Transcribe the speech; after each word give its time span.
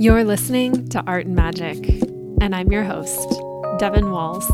You're 0.00 0.24
listening 0.24 0.88
to 0.88 1.04
Art 1.06 1.26
and 1.26 1.36
Magic, 1.36 1.76
and 2.40 2.54
I'm 2.54 2.72
your 2.72 2.84
host, 2.84 3.28
Devin 3.78 4.10
Walls. 4.10 4.48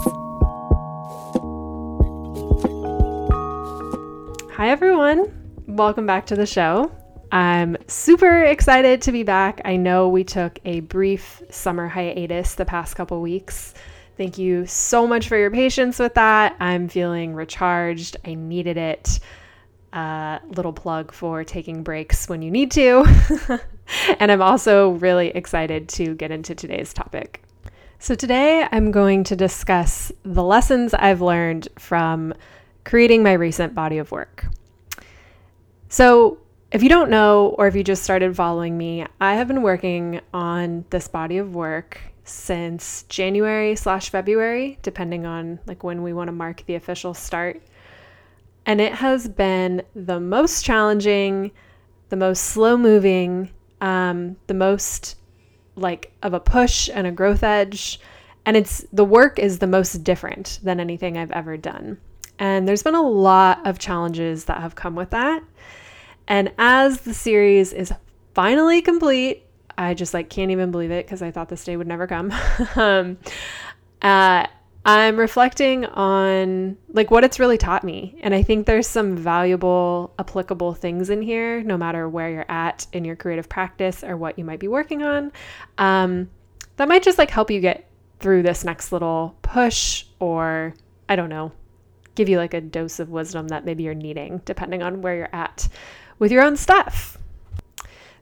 Hi, 4.55 4.71
everyone. 4.71 5.63
Welcome 5.69 6.05
back 6.05 6.27
to 6.27 6.35
the 6.35 6.47
show. 6.47 6.91
I'm 7.31 7.77
super 7.87 8.43
excited 8.43 9.03
to 9.03 9.13
be 9.13 9.23
back. 9.23 9.61
I 9.65 9.77
know 9.77 10.09
we 10.09 10.25
took 10.25 10.59
a 10.65 10.81
brief 10.81 11.41
summer 11.49 11.87
hiatus 11.87 12.57
the 12.57 12.65
past 12.65 12.97
couple 12.97 13.21
weeks. 13.21 13.73
Thank 14.17 14.39
you 14.39 14.67
so 14.67 15.07
much 15.07 15.29
for 15.29 15.37
your 15.37 15.53
patience 15.53 16.01
with 16.01 16.15
that. 16.15 16.57
I'm 16.59 16.89
feeling 16.89 17.35
recharged. 17.35 18.17
I 18.25 18.35
needed 18.35 18.79
it. 18.79 19.21
Uh, 19.97 20.41
little 20.49 20.75
plug 20.75 21.11
for 21.11 21.43
taking 21.43 21.83
breaks 21.83 22.29
when 22.29 22.43
you 22.43 22.51
need 22.51 22.71
to. 22.71 23.03
and 24.21 24.31
I'm 24.31 24.43
also 24.43 24.91
really 24.91 25.29
excited 25.29 25.89
to 25.89 26.15
get 26.15 26.31
into 26.31 26.55
today's 26.55 26.93
topic. 26.93 27.43
So, 27.99 28.15
today 28.15 28.69
I'm 28.71 28.91
going 28.91 29.25
to 29.25 29.37
discuss 29.37 30.13
the 30.23 30.45
lessons 30.45 30.93
I've 30.93 31.23
learned 31.23 31.69
from 31.79 32.35
creating 32.85 33.23
my 33.23 33.33
recent 33.33 33.75
body 33.75 33.97
of 33.97 34.13
work. 34.13 34.45
So, 35.89 36.41
if 36.71 36.83
you 36.83 36.91
don't 36.91 37.09
know, 37.09 37.55
or 37.57 37.67
if 37.67 37.75
you 37.75 37.83
just 37.83 38.03
started 38.03 38.37
following 38.37 38.77
me, 38.77 39.07
I 39.19 39.37
have 39.37 39.49
been 39.49 39.63
working 39.63 40.21
on 40.35 40.85
this 40.91 41.09
body 41.09 41.39
of 41.39 41.55
work 41.55 41.99
since 42.23 43.05
January 43.05 43.75
slash 43.77 44.11
February, 44.11 44.79
depending 44.83 45.25
on 45.25 45.59
like 45.67 45.83
when 45.83 46.03
we 46.03 46.13
want 46.13 46.29
to 46.29 46.33
mark 46.33 46.67
the 46.67 46.75
official 46.75 47.15
start. 47.15 47.63
And 48.67 48.81
it 48.81 48.95
has 48.95 49.29
been 49.29 49.83
the 49.95 50.21
most 50.21 50.65
challenging, 50.65 51.53
the 52.09 52.17
most 52.17 52.43
slow 52.45 52.77
moving, 52.77 53.51
um, 53.81 54.37
the 54.49 54.55
most 54.55 55.17
like 55.77 56.13
of 56.23 56.35
a 56.35 56.41
push 56.41 56.91
and 56.93 57.07
a 57.07 57.13
growth 57.13 57.45
edge. 57.45 58.01
And 58.45 58.57
it's 58.57 58.85
the 58.93 59.05
work 59.05 59.39
is 59.39 59.61
the 59.61 59.67
most 59.67 60.03
different 60.05 60.59
than 60.63 60.81
anything 60.81 61.17
I've 61.17 61.31
ever 61.31 61.57
done. 61.57 61.99
And 62.39 62.69
there's 62.69 62.83
been 62.83 62.95
a 62.95 63.03
lot 63.03 63.67
of 63.67 63.79
challenges 63.79 64.45
that 64.45 64.61
have 64.61 64.75
come 64.75 64.95
with 64.95 65.11
that. 65.11 65.43
And 66.29 66.53
as 66.59 67.03
the 67.03 67.15
series 67.15 67.73
is 67.73 67.93
finally 68.35 68.83
complete, 68.83 69.45
I 69.79 69.95
just 69.95 70.13
like 70.13 70.29
can't 70.29 70.51
even 70.51 70.71
believe 70.71 70.91
it 70.91 71.07
because 71.07 71.23
I 71.23 71.31
thought 71.31 71.49
this 71.49 71.65
day 71.65 71.77
would 71.77 71.87
never 71.87 72.07
come. 72.07 72.33
um, 72.77 73.19
uh, 74.03 74.47
I'm 74.87 75.17
reflecting 75.17 75.85
on 75.85 76.77
like 76.93 77.11
what 77.11 77.25
it's 77.25 77.41
really 77.41 77.59
taught 77.59 77.83
me. 77.83 78.17
And 78.23 78.33
I 78.33 78.45
think 78.45 78.67
there's 78.67 78.87
some 78.87 79.17
valuable, 79.17 80.15
applicable 80.17 80.75
things 80.75 81.11
in 81.11 81.23
here, 81.23 81.61
no 81.65 81.77
matter 81.77 82.09
where 82.09 82.31
you're 82.31 82.49
at 82.49 82.87
in 82.93 83.05
your 83.05 83.17
creative 83.17 83.49
practice 83.49 84.05
or 84.05 84.17
what 84.17 84.39
you 84.39 84.45
might 84.45 84.61
be 84.61 84.69
working 84.69 85.03
on. 85.03 85.33
Um, 85.77 86.31
that 86.77 86.87
might 86.87 87.03
just 87.03 87.19
like 87.19 87.31
help 87.31 87.51
you 87.51 87.61
get 87.61 87.91
through 88.21 88.45
this 88.45 88.63
next 88.63 88.93
little 88.93 89.37
push 89.43 90.05
or 90.21 90.73
I 91.09 91.17
don't 91.17 91.31
know, 91.31 91.51
give 92.15 92.29
you 92.29 92.39
like 92.39 92.55
a 92.55 92.61
dose 92.61 93.01
of 93.01 93.11
wisdom 93.11 93.49
that 93.49 93.65
maybe 93.65 93.83
you're 93.83 93.93
needing, 93.93 94.41
depending 94.45 94.85
on 94.85 95.03
where 95.03 95.17
you're 95.17 95.35
at 95.35 95.67
with 96.21 96.31
your 96.31 96.45
own 96.45 96.57
stuff. 96.57 97.19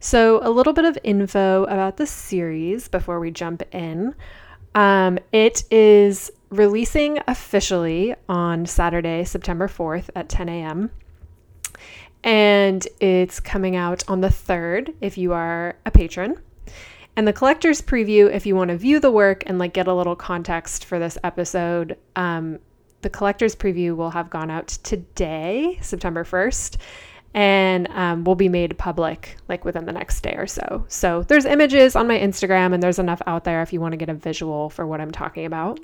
So, 0.00 0.40
a 0.42 0.48
little 0.48 0.72
bit 0.72 0.84
of 0.84 0.98
info 1.02 1.64
about 1.64 1.98
the 1.98 2.06
series 2.06 2.88
before 2.88 3.20
we 3.20 3.30
jump 3.30 3.62
in. 3.74 4.14
Um, 4.74 5.18
it 5.32 5.64
is 5.70 6.30
releasing 6.50 7.18
officially 7.26 8.14
on 8.28 8.66
Saturday, 8.66 9.24
September 9.24 9.68
4th 9.68 10.10
at 10.14 10.28
10 10.28 10.48
a.m. 10.48 10.90
And 12.22 12.86
it's 13.00 13.38
coming 13.40 13.76
out 13.76 14.02
on 14.08 14.20
the 14.20 14.28
3rd 14.28 14.94
if 15.00 15.18
you 15.18 15.32
are 15.32 15.76
a 15.84 15.90
patron. 15.90 16.36
And 17.16 17.28
the 17.28 17.32
collector's 17.32 17.80
preview, 17.80 18.32
if 18.32 18.46
you 18.46 18.56
want 18.56 18.70
to 18.70 18.76
view 18.76 18.98
the 18.98 19.10
work 19.10 19.44
and 19.46 19.58
like 19.58 19.74
get 19.74 19.86
a 19.86 19.94
little 19.94 20.16
context 20.16 20.84
for 20.84 20.98
this 20.98 21.16
episode, 21.22 21.96
um, 22.16 22.58
the 23.02 23.10
collector's 23.10 23.54
preview 23.54 23.94
will 23.94 24.10
have 24.10 24.30
gone 24.30 24.50
out 24.50 24.68
today, 24.68 25.78
September 25.80 26.24
1st, 26.24 26.78
and 27.34 27.88
um, 27.90 28.22
will 28.22 28.36
be 28.36 28.48
made 28.48 28.78
public 28.78 29.36
like 29.48 29.64
within 29.64 29.84
the 29.84 29.92
next 29.92 30.20
day 30.22 30.34
or 30.36 30.46
so. 30.46 30.84
So 30.88 31.22
there's 31.24 31.44
images 31.44 31.96
on 31.96 32.06
my 32.06 32.18
Instagram, 32.18 32.72
and 32.72 32.82
there's 32.82 33.00
enough 33.00 33.20
out 33.26 33.44
there 33.44 33.60
if 33.60 33.72
you 33.72 33.80
want 33.80 33.92
to 33.92 33.96
get 33.96 34.08
a 34.08 34.14
visual 34.14 34.70
for 34.70 34.86
what 34.86 35.00
I'm 35.00 35.10
talking 35.10 35.44
about. 35.44 35.80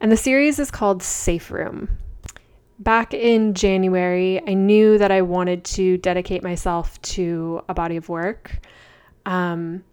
And 0.00 0.10
the 0.10 0.16
series 0.16 0.58
is 0.58 0.70
called 0.70 1.02
Safe 1.02 1.50
Room. 1.50 1.88
Back 2.78 3.12
in 3.12 3.54
January, 3.54 4.40
I 4.46 4.54
knew 4.54 4.98
that 4.98 5.12
I 5.12 5.22
wanted 5.22 5.64
to 5.64 5.98
dedicate 5.98 6.42
myself 6.42 7.00
to 7.02 7.62
a 7.68 7.74
body 7.74 7.96
of 7.96 8.08
work. 8.08 8.58
Um, 9.26 9.84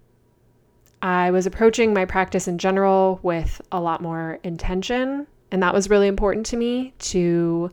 I 1.01 1.31
was 1.31 1.45
approaching 1.45 1.93
my 1.93 2.05
practice 2.05 2.47
in 2.47 2.57
general 2.57 3.19
with 3.23 3.61
a 3.71 3.79
lot 3.79 4.01
more 4.01 4.39
intention, 4.43 5.27
and 5.51 5.63
that 5.63 5.73
was 5.73 5.89
really 5.89 6.07
important 6.07 6.45
to 6.47 6.57
me 6.57 6.93
to 6.99 7.71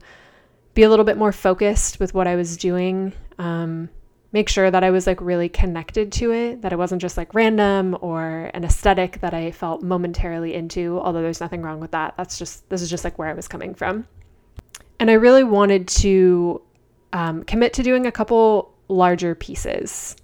be 0.77 0.83
a 0.83 0.89
little 0.89 1.03
bit 1.03 1.17
more 1.17 1.31
focused 1.31 1.99
with 1.99 2.13
what 2.13 2.27
I 2.27 2.35
was 2.35 2.55
doing. 2.55 3.11
Um, 3.39 3.89
make 4.31 4.47
sure 4.47 4.69
that 4.69 4.83
I 4.83 4.91
was 4.91 5.07
like 5.07 5.19
really 5.19 5.49
connected 5.49 6.11
to 6.13 6.31
it, 6.31 6.61
that 6.61 6.71
it 6.71 6.77
wasn't 6.77 7.01
just 7.01 7.17
like 7.17 7.33
random 7.33 7.97
or 7.99 8.51
an 8.53 8.63
aesthetic 8.63 9.19
that 9.21 9.33
I 9.33 9.49
felt 9.49 9.81
momentarily 9.81 10.53
into, 10.53 10.99
although 10.99 11.23
there's 11.23 11.41
nothing 11.41 11.63
wrong 11.63 11.79
with 11.79 11.89
that. 11.91 12.13
That's 12.15 12.37
just, 12.37 12.69
this 12.69 12.83
is 12.83 12.91
just 12.91 13.03
like 13.03 13.17
where 13.17 13.27
I 13.27 13.33
was 13.33 13.47
coming 13.47 13.73
from. 13.73 14.07
And 14.99 15.09
I 15.09 15.15
really 15.15 15.43
wanted 15.43 15.87
to 15.87 16.61
um, 17.11 17.43
commit 17.43 17.73
to 17.73 17.81
doing 17.81 18.05
a 18.05 18.11
couple 18.11 18.71
larger 18.87 19.33
pieces. 19.33 20.15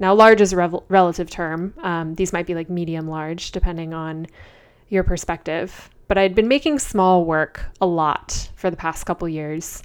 Now, 0.00 0.12
large 0.12 0.40
is 0.40 0.52
a 0.52 0.56
rev- 0.56 0.82
relative 0.88 1.30
term. 1.30 1.72
Um, 1.84 2.16
these 2.16 2.32
might 2.32 2.46
be 2.46 2.56
like 2.56 2.68
medium 2.68 3.06
large, 3.06 3.52
depending 3.52 3.94
on 3.94 4.26
your 4.88 5.04
perspective. 5.04 5.88
But 6.10 6.18
I'd 6.18 6.34
been 6.34 6.48
making 6.48 6.80
small 6.80 7.24
work 7.24 7.66
a 7.80 7.86
lot 7.86 8.50
for 8.56 8.68
the 8.68 8.76
past 8.76 9.06
couple 9.06 9.28
years. 9.28 9.80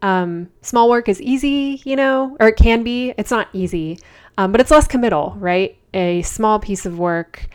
Um, 0.00 0.48
small 0.62 0.88
work 0.88 1.06
is 1.06 1.20
easy, 1.20 1.82
you 1.84 1.96
know, 1.96 2.34
or 2.40 2.48
it 2.48 2.56
can 2.56 2.82
be. 2.82 3.12
It's 3.18 3.30
not 3.30 3.48
easy, 3.52 3.98
um, 4.38 4.52
but 4.52 4.62
it's 4.62 4.70
less 4.70 4.86
committal, 4.86 5.36
right? 5.38 5.76
A 5.92 6.22
small 6.22 6.58
piece 6.58 6.86
of 6.86 6.98
work, 6.98 7.48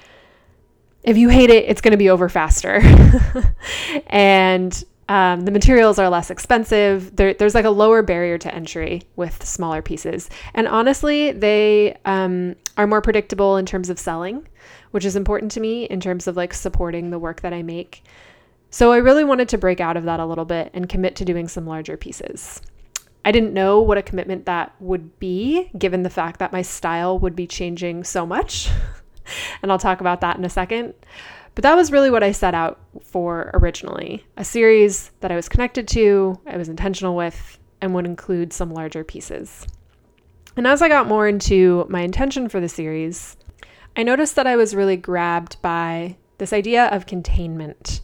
if 1.02 1.18
you 1.18 1.30
hate 1.30 1.50
it, 1.50 1.66
it's 1.68 1.82
going 1.82 1.94
to 1.94 1.98
be 1.98 2.12
over 2.12 2.30
faster. 2.30 2.80
and 4.06 4.84
um, 5.09 5.42
the 5.42 5.52
materials 5.52 5.98
are 5.98 6.08
less 6.08 6.30
expensive. 6.30 7.16
There, 7.16 7.34
there's 7.34 7.56
like 7.56 7.66
a 7.66 7.72
lower 7.72 8.03
barrier 8.03 8.38
to 8.38 8.53
entry 8.53 9.02
with 9.16 9.44
smaller 9.44 9.82
pieces. 9.82 10.30
And 10.53 10.68
honestly, 10.68 11.32
they 11.32 11.98
um, 12.06 12.56
are 12.78 12.86
more 12.86 13.02
predictable 13.02 13.58
in 13.58 13.66
terms 13.66 13.90
of 13.90 13.98
selling, 13.98 14.48
which 14.91 15.06
is 15.06 15.16
important 15.16 15.52
to 15.52 15.59
me 15.59 15.85
in 15.85 16.00
terms 16.00 16.28
of 16.28 16.38
like 16.38 16.53
supporting 16.53 17.09
the 17.09 17.19
work 17.19 17.41
that 17.41 17.53
I 17.53 17.63
make. 17.63 18.03
So 18.69 18.91
I 18.91 18.97
really 18.97 19.24
wanted 19.24 19.50
to 19.50 19.57
break 19.57 19.81
out 19.81 19.97
of 19.97 20.03
that 20.03 20.19
a 20.19 20.25
little 20.25 20.46
bit 20.46 20.72
and 20.74 20.88
commit 20.88 21.16
to 21.18 21.25
doing 21.25 21.47
some 21.47 21.68
larger 21.68 21.97
pieces. 21.97 22.62
I 23.24 23.31
didn't 23.31 23.53
know 23.53 23.81
what 23.81 23.97
a 23.97 24.03
commitment 24.03 24.46
that 24.46 24.74
would 24.79 25.19
be, 25.19 25.69
given 25.78 26.03
the 26.03 26.09
fact 26.09 26.40
that 26.40 26.53
my 26.53 26.62
style 26.62 27.19
would 27.19 27.35
be 27.35 27.46
changing 27.46 28.03
so 28.03 28.25
much. 28.25 28.69
and 29.62 29.72
I'll 29.72 29.78
talk 29.78 30.02
about 30.02 30.22
that 30.22 30.38
in 30.38 30.46
a 30.46 30.50
second. 30.50 30.94
But 31.53 31.63
that 31.63 31.75
was 31.75 31.91
really 31.91 32.09
what 32.09 32.23
I 32.23 32.31
set 32.31 32.56
out 32.56 32.79
for 33.03 33.52
originally 33.53 34.25
a 34.38 34.46
series 34.46 35.12
that 35.19 35.31
I 35.31 35.35
was 35.35 35.50
connected 35.50 35.88
to, 35.90 36.40
I 36.47 36.58
was 36.58 36.69
intentional 36.69 37.16
with, 37.16 37.59
and 37.81 37.94
would 37.94 38.06
include 38.06 38.53
some 38.53 38.73
larger 38.73 39.03
pieces. 39.03 39.68
And 40.56 40.68
as 40.68 40.81
I 40.81 40.90
got 40.90 41.08
more 41.08 41.28
into 41.28 41.85
my 41.90 42.02
intention 42.02 42.50
for 42.50 42.59
the 42.59 42.69
series, 42.69 43.38
I 43.96 44.03
noticed 44.03 44.35
that 44.35 44.47
I 44.47 44.56
was 44.56 44.75
really 44.75 44.97
grabbed 44.97 45.62
by 45.62 46.18
this 46.38 46.53
idea 46.53 46.85
of 46.88 47.06
containment 47.06 48.02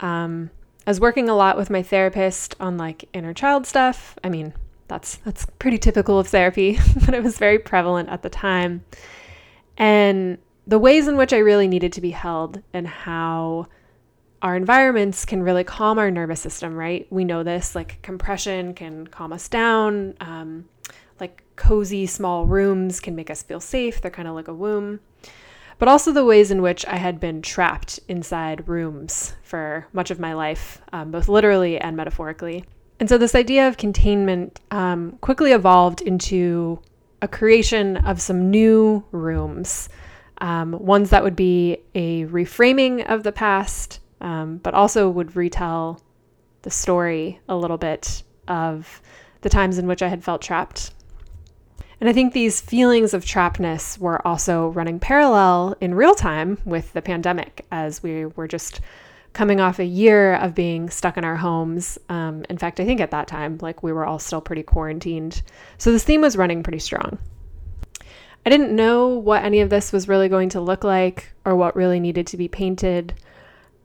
um, 0.00 0.50
I 0.86 0.90
was 0.90 1.00
working 1.00 1.28
a 1.28 1.34
lot 1.34 1.56
with 1.56 1.70
my 1.70 1.82
therapist 1.82 2.54
on 2.60 2.76
like 2.76 3.08
inner 3.12 3.32
child 3.32 3.66
stuff. 3.66 4.18
I 4.22 4.28
mean, 4.28 4.52
that's 4.88 5.16
that's 5.16 5.46
pretty 5.58 5.78
typical 5.78 6.18
of 6.18 6.28
therapy, 6.28 6.78
but 7.06 7.14
it 7.14 7.22
was 7.22 7.38
very 7.38 7.58
prevalent 7.58 8.10
at 8.10 8.22
the 8.22 8.28
time. 8.28 8.84
And 9.78 10.38
the 10.66 10.78
ways 10.78 11.08
in 11.08 11.16
which 11.16 11.32
I 11.32 11.38
really 11.38 11.68
needed 11.68 11.92
to 11.94 12.00
be 12.00 12.10
held 12.10 12.62
and 12.72 12.86
how 12.86 13.66
our 14.42 14.56
environments 14.56 15.24
can 15.24 15.42
really 15.42 15.64
calm 15.64 15.98
our 15.98 16.10
nervous 16.10 16.40
system, 16.40 16.74
right? 16.74 17.06
We 17.10 17.24
know 17.24 17.42
this, 17.42 17.74
like 17.74 18.02
compression 18.02 18.74
can 18.74 19.06
calm 19.06 19.32
us 19.32 19.48
down. 19.48 20.14
Um, 20.20 20.66
cozy 21.56 22.06
small 22.06 22.46
rooms 22.46 23.00
can 23.00 23.14
make 23.14 23.30
us 23.30 23.42
feel 23.42 23.60
safe. 23.60 24.00
They're 24.00 24.10
kind 24.10 24.28
of 24.28 24.34
like 24.34 24.48
a 24.48 24.54
womb 24.54 25.00
but 25.78 25.88
also 25.88 26.12
the 26.12 26.24
ways 26.24 26.50
in 26.50 26.62
which 26.62 26.86
I 26.86 26.96
had 26.96 27.20
been 27.20 27.42
trapped 27.42 28.00
inside 28.08 28.68
rooms 28.68 29.34
for 29.42 29.86
much 29.92 30.10
of 30.10 30.20
my 30.20 30.34
life, 30.34 30.80
um, 30.92 31.10
both 31.10 31.28
literally 31.28 31.78
and 31.78 31.96
metaphorically. 31.96 32.64
And 33.00 33.08
so 33.08 33.18
this 33.18 33.34
idea 33.34 33.66
of 33.66 33.76
containment 33.76 34.60
um, 34.70 35.18
quickly 35.20 35.52
evolved 35.52 36.00
into 36.00 36.80
a 37.22 37.28
creation 37.28 37.96
of 37.98 38.20
some 38.20 38.50
new 38.50 39.04
rooms, 39.10 39.88
um, 40.38 40.72
ones 40.72 41.10
that 41.10 41.24
would 41.24 41.36
be 41.36 41.78
a 41.94 42.26
reframing 42.26 43.04
of 43.10 43.22
the 43.22 43.32
past, 43.32 44.00
um, 44.20 44.58
but 44.58 44.74
also 44.74 45.08
would 45.08 45.34
retell 45.34 46.00
the 46.62 46.70
story 46.70 47.40
a 47.48 47.56
little 47.56 47.78
bit 47.78 48.22
of 48.46 49.02
the 49.40 49.48
times 49.48 49.78
in 49.78 49.86
which 49.86 50.02
I 50.02 50.08
had 50.08 50.22
felt 50.22 50.40
trapped. 50.40 50.92
And 52.00 52.08
I 52.08 52.12
think 52.12 52.32
these 52.32 52.60
feelings 52.60 53.14
of 53.14 53.24
trappedness 53.24 53.98
were 53.98 54.26
also 54.26 54.68
running 54.68 54.98
parallel 54.98 55.76
in 55.80 55.94
real 55.94 56.14
time 56.14 56.58
with 56.64 56.92
the 56.92 57.02
pandemic 57.02 57.64
as 57.70 58.02
we 58.02 58.26
were 58.26 58.48
just 58.48 58.80
coming 59.32 59.60
off 59.60 59.78
a 59.78 59.84
year 59.84 60.34
of 60.36 60.54
being 60.54 60.88
stuck 60.90 61.16
in 61.16 61.24
our 61.24 61.36
homes. 61.36 61.98
Um, 62.08 62.44
in 62.48 62.58
fact, 62.58 62.78
I 62.78 62.84
think 62.84 63.00
at 63.00 63.10
that 63.10 63.26
time, 63.26 63.58
like 63.60 63.82
we 63.82 63.92
were 63.92 64.06
all 64.06 64.18
still 64.18 64.40
pretty 64.40 64.62
quarantined. 64.62 65.42
So 65.78 65.90
this 65.90 66.04
theme 66.04 66.20
was 66.20 66.36
running 66.36 66.62
pretty 66.62 66.78
strong. 66.78 67.18
I 68.46 68.50
didn't 68.50 68.76
know 68.76 69.08
what 69.08 69.42
any 69.42 69.60
of 69.60 69.70
this 69.70 69.92
was 69.92 70.08
really 70.08 70.28
going 70.28 70.50
to 70.50 70.60
look 70.60 70.84
like 70.84 71.32
or 71.44 71.56
what 71.56 71.74
really 71.74 71.98
needed 71.98 72.26
to 72.28 72.36
be 72.36 72.46
painted. 72.46 73.14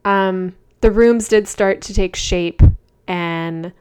Um, 0.03 0.55
the 0.81 0.91
rooms 0.91 1.27
did 1.27 1.47
start 1.47 1.81
to 1.83 1.93
take 1.93 2.15
shape, 2.15 2.61
and 3.07 3.73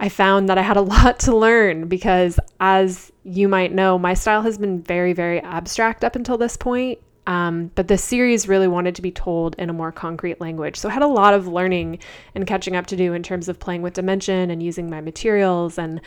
I 0.00 0.08
found 0.08 0.48
that 0.48 0.58
I 0.58 0.62
had 0.62 0.76
a 0.76 0.82
lot 0.96 1.18
to 1.20 1.36
learn 1.36 1.88
because, 1.88 2.38
as 2.60 3.12
you 3.24 3.48
might 3.48 3.72
know, 3.72 3.98
my 3.98 4.14
style 4.14 4.42
has 4.42 4.58
been 4.58 4.82
very, 4.82 5.12
very 5.12 5.40
abstract 5.40 6.04
up 6.04 6.16
until 6.16 6.38
this 6.38 6.56
point. 6.56 6.98
Um, 7.26 7.70
but 7.74 7.88
this 7.88 8.02
series 8.02 8.48
really 8.48 8.68
wanted 8.68 8.94
to 8.94 9.02
be 9.02 9.10
told 9.10 9.54
in 9.58 9.68
a 9.68 9.72
more 9.74 9.92
concrete 9.92 10.40
language. 10.40 10.76
So 10.76 10.88
I 10.88 10.92
had 10.92 11.02
a 11.02 11.06
lot 11.06 11.34
of 11.34 11.46
learning 11.46 11.98
and 12.34 12.46
catching 12.46 12.74
up 12.74 12.86
to 12.86 12.96
do 12.96 13.12
in 13.12 13.22
terms 13.22 13.50
of 13.50 13.58
playing 13.58 13.82
with 13.82 13.92
dimension 13.92 14.50
and 14.50 14.62
using 14.62 14.88
my 14.88 15.02
materials 15.02 15.76
and 15.76 16.00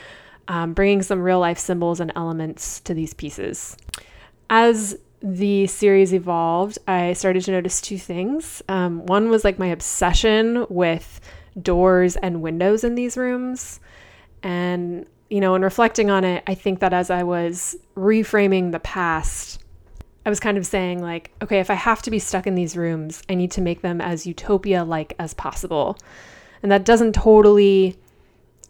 um, 0.48 0.74
bringing 0.74 1.04
some 1.04 1.22
real 1.22 1.40
life 1.40 1.60
symbols 1.60 2.00
and 2.00 2.12
elements 2.16 2.80
to 2.82 2.96
these 2.96 3.14
pieces. 3.14 3.78
As 4.50 4.98
the 5.22 5.68
series 5.68 6.12
evolved, 6.12 6.80
I 6.88 7.14
started 7.14 7.44
to 7.44 7.52
notice 7.52 7.80
two 7.80 8.00
things. 8.00 8.64
Um, 8.68 9.06
one 9.06 9.30
was 9.30 9.44
like 9.44 9.60
my 9.60 9.68
obsession 9.68 10.66
with 10.70 11.22
doors 11.60 12.16
and 12.16 12.42
windows 12.42 12.84
in 12.84 12.96
these 12.96 13.18
rooms. 13.18 13.80
And, 14.44 15.06
you 15.30 15.40
know, 15.40 15.56
in 15.56 15.62
reflecting 15.62 16.10
on 16.10 16.24
it, 16.24 16.44
I 16.48 16.54
think 16.54 16.80
that 16.80 16.94
as 16.94 17.10
I 17.10 17.24
was 17.24 17.76
reframing 17.96 18.72
the 18.72 18.80
past, 18.80 19.64
I 20.26 20.30
was 20.30 20.40
kind 20.40 20.58
of 20.58 20.66
saying, 20.66 21.02
like, 21.02 21.32
okay, 21.42 21.60
if 21.60 21.70
I 21.70 21.74
have 21.74 22.02
to 22.04 22.12
be 22.12 22.20
stuck 22.20 22.46
in 22.46 22.56
these 22.56 22.78
rooms, 22.78 23.24
I 23.30 23.36
need 23.36 23.52
to 23.52 23.62
make 23.62 23.82
them 23.82 24.02
as 24.02 24.28
utopia 24.28 24.84
like 24.84 25.14
as 25.18 25.34
possible. 25.34 25.98
And 26.62 26.72
that 26.72 26.86
doesn't 26.86 27.14
totally 27.14 27.98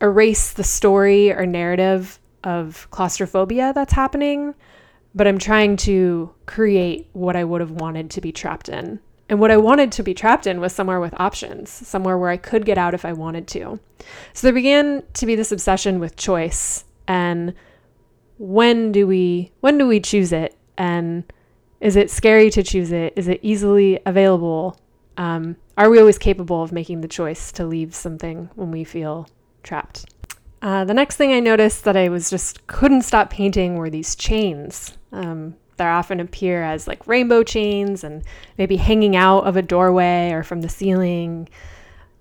erase 0.02 0.54
the 0.54 0.64
story 0.64 1.32
or 1.32 1.46
narrative 1.46 2.20
of 2.44 2.88
claustrophobia 2.92 3.74
that's 3.76 3.94
happening, 3.94 4.56
but 5.14 5.28
I'm 5.28 5.38
trying 5.38 5.78
to 5.78 6.34
create 6.46 7.10
what 7.14 7.36
I 7.36 7.44
would 7.44 7.62
have 7.62 7.72
wanted 7.72 8.10
to 8.12 8.22
be 8.22 8.32
trapped 8.32 8.70
in. 8.70 9.00
And 9.32 9.40
what 9.40 9.50
I 9.50 9.56
wanted 9.56 9.94
to 9.94 10.04
be 10.04 10.14
trapped 10.14 10.46
in 10.46 10.60
was 10.60 10.74
somewhere 10.74 11.00
with 11.00 11.18
options, 11.18 11.70
somewhere 11.70 12.18
where 12.18 12.30
I 12.30 12.36
could 12.36 12.66
get 12.66 12.78
out 12.78 12.94
if 12.94 13.06
I 13.06 13.14
wanted 13.14 13.48
to. 13.48 13.80
So 14.34 14.46
there 14.46 14.54
began 14.54 15.04
to 15.14 15.26
be 15.26 15.36
this 15.36 15.54
obsession 15.54 16.02
with 16.02 16.18
choice 16.18 16.84
and 17.08 17.54
when 18.38 18.92
do 18.92 19.08
we 19.08 19.52
when 19.62 19.78
do 19.78 19.88
we 19.88 20.02
choose 20.02 20.34
it 20.34 20.58
and 20.78 21.24
is 21.80 21.96
it 21.96 22.12
scary 22.12 22.50
to 22.50 22.62
choose 22.62 22.92
it? 22.92 23.14
Is 23.16 23.30
it 23.30 23.40
easily 23.42 24.00
available? 24.06 24.78
Um, 25.16 25.56
are 25.78 25.90
we 25.90 26.00
always 26.00 26.18
capable 26.18 26.62
of 26.62 26.74
making 26.74 27.00
the 27.00 27.08
choice 27.08 27.54
to 27.54 27.66
leave 27.66 27.96
something 27.96 28.50
when 28.56 28.70
we 28.70 28.84
feel 28.84 29.30
trapped? 29.64 30.14
Uh, 30.62 30.84
the 30.84 30.94
next 30.94 31.16
thing 31.16 31.32
I 31.32 31.40
noticed 31.40 31.86
that 31.86 31.96
I 31.96 32.10
was 32.10 32.30
just 32.30 32.68
couldn't 32.68 33.04
stop 33.04 33.30
painting 33.30 33.78
were 33.78 33.90
these 33.90 34.14
chains. 34.14 34.98
Um, 35.14 35.56
they 35.82 35.90
often 35.90 36.20
appear 36.20 36.64
as 36.64 36.88
like 36.88 37.06
rainbow 37.08 37.44
chains 37.44 38.04
and 38.04 38.24
maybe 38.58 38.78
hanging 38.78 39.16
out 39.16 39.42
of 39.42 39.58
a 39.58 39.62
doorway 39.62 40.32
or 40.32 40.44
from 40.44 40.62
the 40.62 40.70
ceiling. 40.70 41.50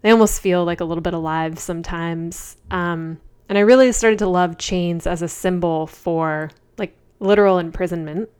They 0.02 0.10
almost 0.10 0.40
feel 0.40 0.64
like 0.64 0.80
a 0.80 0.84
little 0.84 1.02
bit 1.02 1.14
alive 1.14 1.58
sometimes. 1.58 2.56
Um, 2.70 3.20
and 3.48 3.58
I 3.58 3.62
really 3.62 3.92
started 3.92 4.18
to 4.20 4.28
love 4.28 4.58
chains 4.58 5.06
as 5.06 5.22
a 5.22 5.28
symbol 5.28 5.86
for 5.86 6.50
like 6.78 6.96
literal 7.18 7.58
imprisonment 7.58 8.30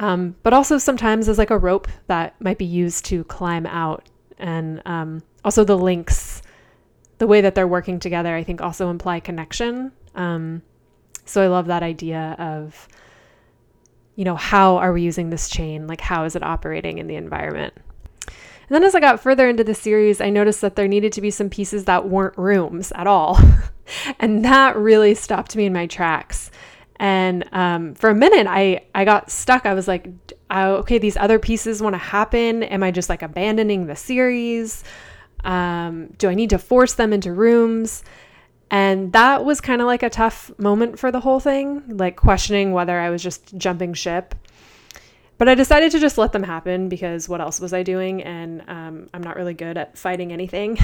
um, 0.00 0.34
but 0.42 0.54
also 0.54 0.78
sometimes 0.78 1.28
as 1.28 1.36
like 1.36 1.50
a 1.50 1.58
rope 1.58 1.86
that 2.06 2.34
might 2.40 2.56
be 2.56 2.64
used 2.64 3.04
to 3.04 3.22
climb 3.24 3.66
out. 3.66 4.08
And 4.38 4.80
um, 4.86 5.22
also 5.44 5.62
the 5.62 5.76
links, 5.76 6.40
the 7.18 7.26
way 7.26 7.42
that 7.42 7.54
they're 7.54 7.68
working 7.68 8.00
together, 8.00 8.34
I 8.34 8.42
think 8.42 8.62
also 8.62 8.88
imply 8.88 9.20
connection. 9.20 9.92
Um, 10.14 10.62
so 11.26 11.42
I 11.42 11.48
love 11.48 11.66
that 11.66 11.82
idea 11.82 12.34
of, 12.38 12.88
you 14.20 14.24
know, 14.24 14.36
how 14.36 14.76
are 14.76 14.92
we 14.92 15.00
using 15.00 15.30
this 15.30 15.48
chain? 15.48 15.86
Like, 15.86 16.02
how 16.02 16.24
is 16.24 16.36
it 16.36 16.42
operating 16.42 16.98
in 16.98 17.06
the 17.06 17.14
environment? 17.14 17.72
And 18.26 18.68
then 18.68 18.84
as 18.84 18.94
I 18.94 19.00
got 19.00 19.22
further 19.22 19.48
into 19.48 19.64
the 19.64 19.74
series, 19.74 20.20
I 20.20 20.28
noticed 20.28 20.60
that 20.60 20.76
there 20.76 20.86
needed 20.86 21.14
to 21.14 21.22
be 21.22 21.30
some 21.30 21.48
pieces 21.48 21.86
that 21.86 22.06
weren't 22.06 22.36
rooms 22.36 22.92
at 22.94 23.06
all. 23.06 23.40
and 24.20 24.44
that 24.44 24.76
really 24.76 25.14
stopped 25.14 25.56
me 25.56 25.64
in 25.64 25.72
my 25.72 25.86
tracks. 25.86 26.50
And 26.96 27.48
um, 27.52 27.94
for 27.94 28.10
a 28.10 28.14
minute, 28.14 28.46
I, 28.46 28.82
I 28.94 29.06
got 29.06 29.30
stuck. 29.30 29.64
I 29.64 29.72
was 29.72 29.88
like, 29.88 30.06
oh, 30.50 30.74
okay, 30.74 30.98
these 30.98 31.16
other 31.16 31.38
pieces 31.38 31.80
want 31.80 31.94
to 31.94 31.98
happen. 31.98 32.62
Am 32.64 32.82
I 32.82 32.90
just 32.90 33.08
like 33.08 33.22
abandoning 33.22 33.86
the 33.86 33.96
series? 33.96 34.84
Um, 35.44 36.08
do 36.18 36.28
I 36.28 36.34
need 36.34 36.50
to 36.50 36.58
force 36.58 36.92
them 36.92 37.14
into 37.14 37.32
rooms? 37.32 38.04
And 38.70 39.12
that 39.12 39.44
was 39.44 39.60
kind 39.60 39.80
of 39.80 39.86
like 39.86 40.02
a 40.02 40.10
tough 40.10 40.50
moment 40.58 40.98
for 40.98 41.10
the 41.10 41.20
whole 41.20 41.40
thing, 41.40 41.82
like 41.96 42.16
questioning 42.16 42.72
whether 42.72 42.98
I 42.98 43.10
was 43.10 43.22
just 43.22 43.56
jumping 43.56 43.94
ship 43.94 44.34
but 45.40 45.48
I 45.48 45.54
decided 45.54 45.90
to 45.92 45.98
just 45.98 46.18
let 46.18 46.32
them 46.32 46.42
happen 46.42 46.90
because 46.90 47.26
what 47.26 47.40
else 47.40 47.60
was 47.60 47.72
I 47.72 47.82
doing? 47.82 48.22
And 48.22 48.62
um, 48.68 49.08
I'm 49.14 49.22
not 49.22 49.36
really 49.36 49.54
good 49.54 49.78
at 49.78 49.96
fighting 49.96 50.34
anything. 50.34 50.76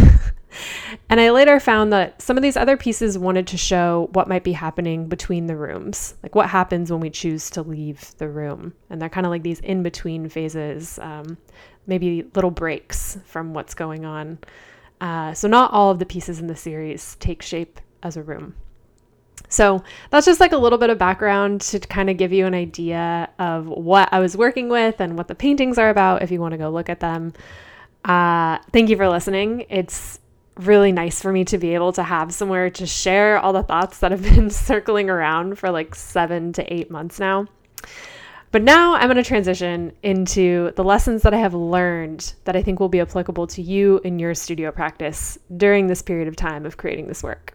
and 1.10 1.20
I 1.20 1.28
later 1.28 1.60
found 1.60 1.92
that 1.92 2.22
some 2.22 2.38
of 2.38 2.42
these 2.42 2.56
other 2.56 2.78
pieces 2.78 3.18
wanted 3.18 3.46
to 3.48 3.58
show 3.58 4.08
what 4.14 4.28
might 4.28 4.44
be 4.44 4.52
happening 4.52 5.08
between 5.08 5.46
the 5.46 5.56
rooms, 5.56 6.14
like 6.22 6.34
what 6.34 6.48
happens 6.48 6.90
when 6.90 7.00
we 7.00 7.10
choose 7.10 7.50
to 7.50 7.60
leave 7.60 8.16
the 8.16 8.30
room. 8.30 8.72
And 8.88 8.98
they're 8.98 9.10
kind 9.10 9.26
of 9.26 9.30
like 9.30 9.42
these 9.42 9.60
in 9.60 9.82
between 9.82 10.26
phases, 10.30 10.98
um, 11.00 11.36
maybe 11.86 12.24
little 12.34 12.50
breaks 12.50 13.18
from 13.26 13.52
what's 13.52 13.74
going 13.74 14.06
on. 14.06 14.38
Uh, 15.00 15.34
so, 15.34 15.48
not 15.48 15.72
all 15.72 15.90
of 15.90 15.98
the 15.98 16.06
pieces 16.06 16.38
in 16.38 16.46
the 16.46 16.56
series 16.56 17.16
take 17.16 17.42
shape 17.42 17.80
as 18.02 18.16
a 18.16 18.22
room. 18.22 18.54
So 19.48 19.82
that's 20.10 20.26
just 20.26 20.40
like 20.40 20.52
a 20.52 20.56
little 20.56 20.78
bit 20.78 20.90
of 20.90 20.98
background 20.98 21.60
to 21.62 21.78
kind 21.78 22.10
of 22.10 22.16
give 22.16 22.32
you 22.32 22.46
an 22.46 22.54
idea 22.54 23.28
of 23.38 23.66
what 23.68 24.08
I 24.12 24.18
was 24.18 24.36
working 24.36 24.68
with 24.68 25.00
and 25.00 25.16
what 25.16 25.28
the 25.28 25.34
paintings 25.34 25.78
are 25.78 25.90
about 25.90 26.22
if 26.22 26.30
you 26.30 26.40
want 26.40 26.52
to 26.52 26.58
go 26.58 26.70
look 26.70 26.88
at 26.88 27.00
them. 27.00 27.32
Uh, 28.04 28.58
thank 28.72 28.88
you 28.88 28.96
for 28.96 29.08
listening. 29.08 29.66
It's 29.68 30.20
really 30.56 30.90
nice 30.90 31.20
for 31.20 31.32
me 31.32 31.44
to 31.44 31.58
be 31.58 31.74
able 31.74 31.92
to 31.92 32.02
have 32.02 32.32
somewhere 32.32 32.70
to 32.70 32.86
share 32.86 33.38
all 33.38 33.52
the 33.52 33.62
thoughts 33.62 33.98
that 33.98 34.10
have 34.10 34.22
been 34.34 34.50
circling 34.50 35.10
around 35.10 35.58
for 35.58 35.70
like 35.70 35.94
seven 35.94 36.52
to 36.54 36.72
eight 36.72 36.90
months 36.90 37.20
now. 37.20 37.46
But 38.56 38.62
now 38.62 38.94
I'm 38.94 39.08
going 39.08 39.16
to 39.16 39.22
transition 39.22 39.92
into 40.02 40.72
the 40.76 40.82
lessons 40.82 41.20
that 41.20 41.34
I 41.34 41.36
have 41.36 41.52
learned 41.52 42.32
that 42.44 42.56
I 42.56 42.62
think 42.62 42.80
will 42.80 42.88
be 42.88 43.02
applicable 43.02 43.46
to 43.48 43.60
you 43.60 44.00
in 44.02 44.18
your 44.18 44.34
studio 44.34 44.72
practice 44.72 45.36
during 45.58 45.88
this 45.88 46.00
period 46.00 46.26
of 46.26 46.36
time 46.36 46.64
of 46.64 46.78
creating 46.78 47.06
this 47.06 47.22
work. 47.22 47.52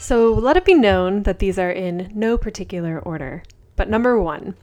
So 0.00 0.32
let 0.32 0.56
it 0.56 0.64
be 0.64 0.74
known 0.74 1.22
that 1.22 1.38
these 1.38 1.60
are 1.60 1.70
in 1.70 2.10
no 2.12 2.36
particular 2.36 2.98
order. 2.98 3.44
But 3.76 3.88
number 3.88 4.20
one, 4.20 4.56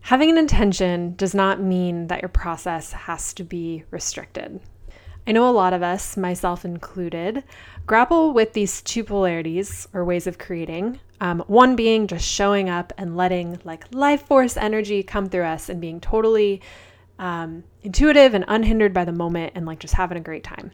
having 0.00 0.30
an 0.30 0.38
intention 0.38 1.16
does 1.16 1.34
not 1.34 1.60
mean 1.60 2.06
that 2.06 2.22
your 2.22 2.30
process 2.30 2.92
has 2.92 3.34
to 3.34 3.44
be 3.44 3.84
restricted. 3.90 4.58
I 5.26 5.32
know 5.32 5.46
a 5.46 5.52
lot 5.52 5.74
of 5.74 5.82
us, 5.82 6.16
myself 6.16 6.64
included, 6.64 7.44
grapple 7.84 8.32
with 8.32 8.54
these 8.54 8.80
two 8.80 9.04
polarities 9.04 9.86
or 9.92 10.02
ways 10.02 10.26
of 10.26 10.38
creating. 10.38 10.98
Um, 11.20 11.44
one 11.46 11.76
being 11.76 12.06
just 12.06 12.26
showing 12.26 12.68
up 12.68 12.92
and 12.98 13.16
letting 13.16 13.60
like 13.64 13.84
life 13.94 14.26
force 14.26 14.56
energy 14.56 15.02
come 15.02 15.28
through 15.28 15.44
us 15.44 15.68
and 15.68 15.80
being 15.80 16.00
totally 16.00 16.60
um, 17.18 17.64
intuitive 17.82 18.34
and 18.34 18.44
unhindered 18.48 18.92
by 18.92 19.04
the 19.04 19.12
moment 19.12 19.52
and 19.54 19.64
like 19.64 19.78
just 19.78 19.94
having 19.94 20.18
a 20.18 20.20
great 20.20 20.44
time. 20.44 20.72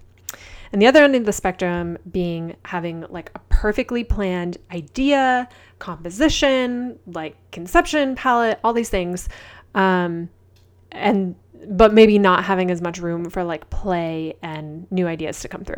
And 0.73 0.81
the 0.81 0.87
other 0.87 1.03
end 1.03 1.17
of 1.17 1.25
the 1.25 1.33
spectrum 1.33 1.99
being 2.11 2.57
having 2.65 3.05
like 3.11 3.31
a 3.35 3.41
perfectly 3.49 4.05
planned 4.05 4.59
idea, 4.71 5.49
composition, 5.79 6.99
like 7.07 7.37
conception, 7.51 8.15
palette, 8.15 8.61
all 8.63 8.73
these 8.73 8.91
things. 8.91 9.29
Um, 9.75 10.31
and 10.93 11.35
but 11.67 11.93
maybe 11.93 12.19
not 12.19 12.45
having 12.45 12.71
as 12.71 12.81
much 12.81 12.99
room 12.99 13.29
for 13.29 13.45
like 13.45 13.69
play 13.69 14.35
and 14.43 14.91
new 14.91 15.07
ideas 15.07 15.41
to 15.41 15.49
come 15.49 15.65
through. 15.65 15.77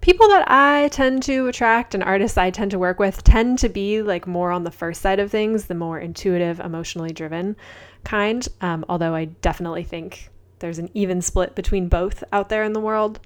People 0.00 0.28
that 0.28 0.50
I 0.50 0.88
tend 0.88 1.22
to 1.24 1.48
attract 1.48 1.94
and 1.94 2.04
artists 2.04 2.38
I 2.38 2.50
tend 2.50 2.70
to 2.70 2.78
work 2.78 2.98
with 2.98 3.24
tend 3.24 3.58
to 3.58 3.68
be 3.68 4.00
like 4.00 4.26
more 4.26 4.52
on 4.52 4.64
the 4.64 4.70
first 4.70 5.02
side 5.02 5.18
of 5.18 5.30
things, 5.30 5.66
the 5.66 5.74
more 5.74 5.98
intuitive, 5.98 6.60
emotionally 6.60 7.12
driven 7.12 7.56
kind. 8.04 8.46
Um, 8.60 8.84
although 8.88 9.14
I 9.14 9.26
definitely 9.26 9.82
think 9.82 10.30
there's 10.60 10.78
an 10.78 10.90
even 10.94 11.20
split 11.20 11.54
between 11.54 11.88
both 11.88 12.22
out 12.32 12.48
there 12.48 12.62
in 12.62 12.72
the 12.72 12.80
world. 12.80 13.20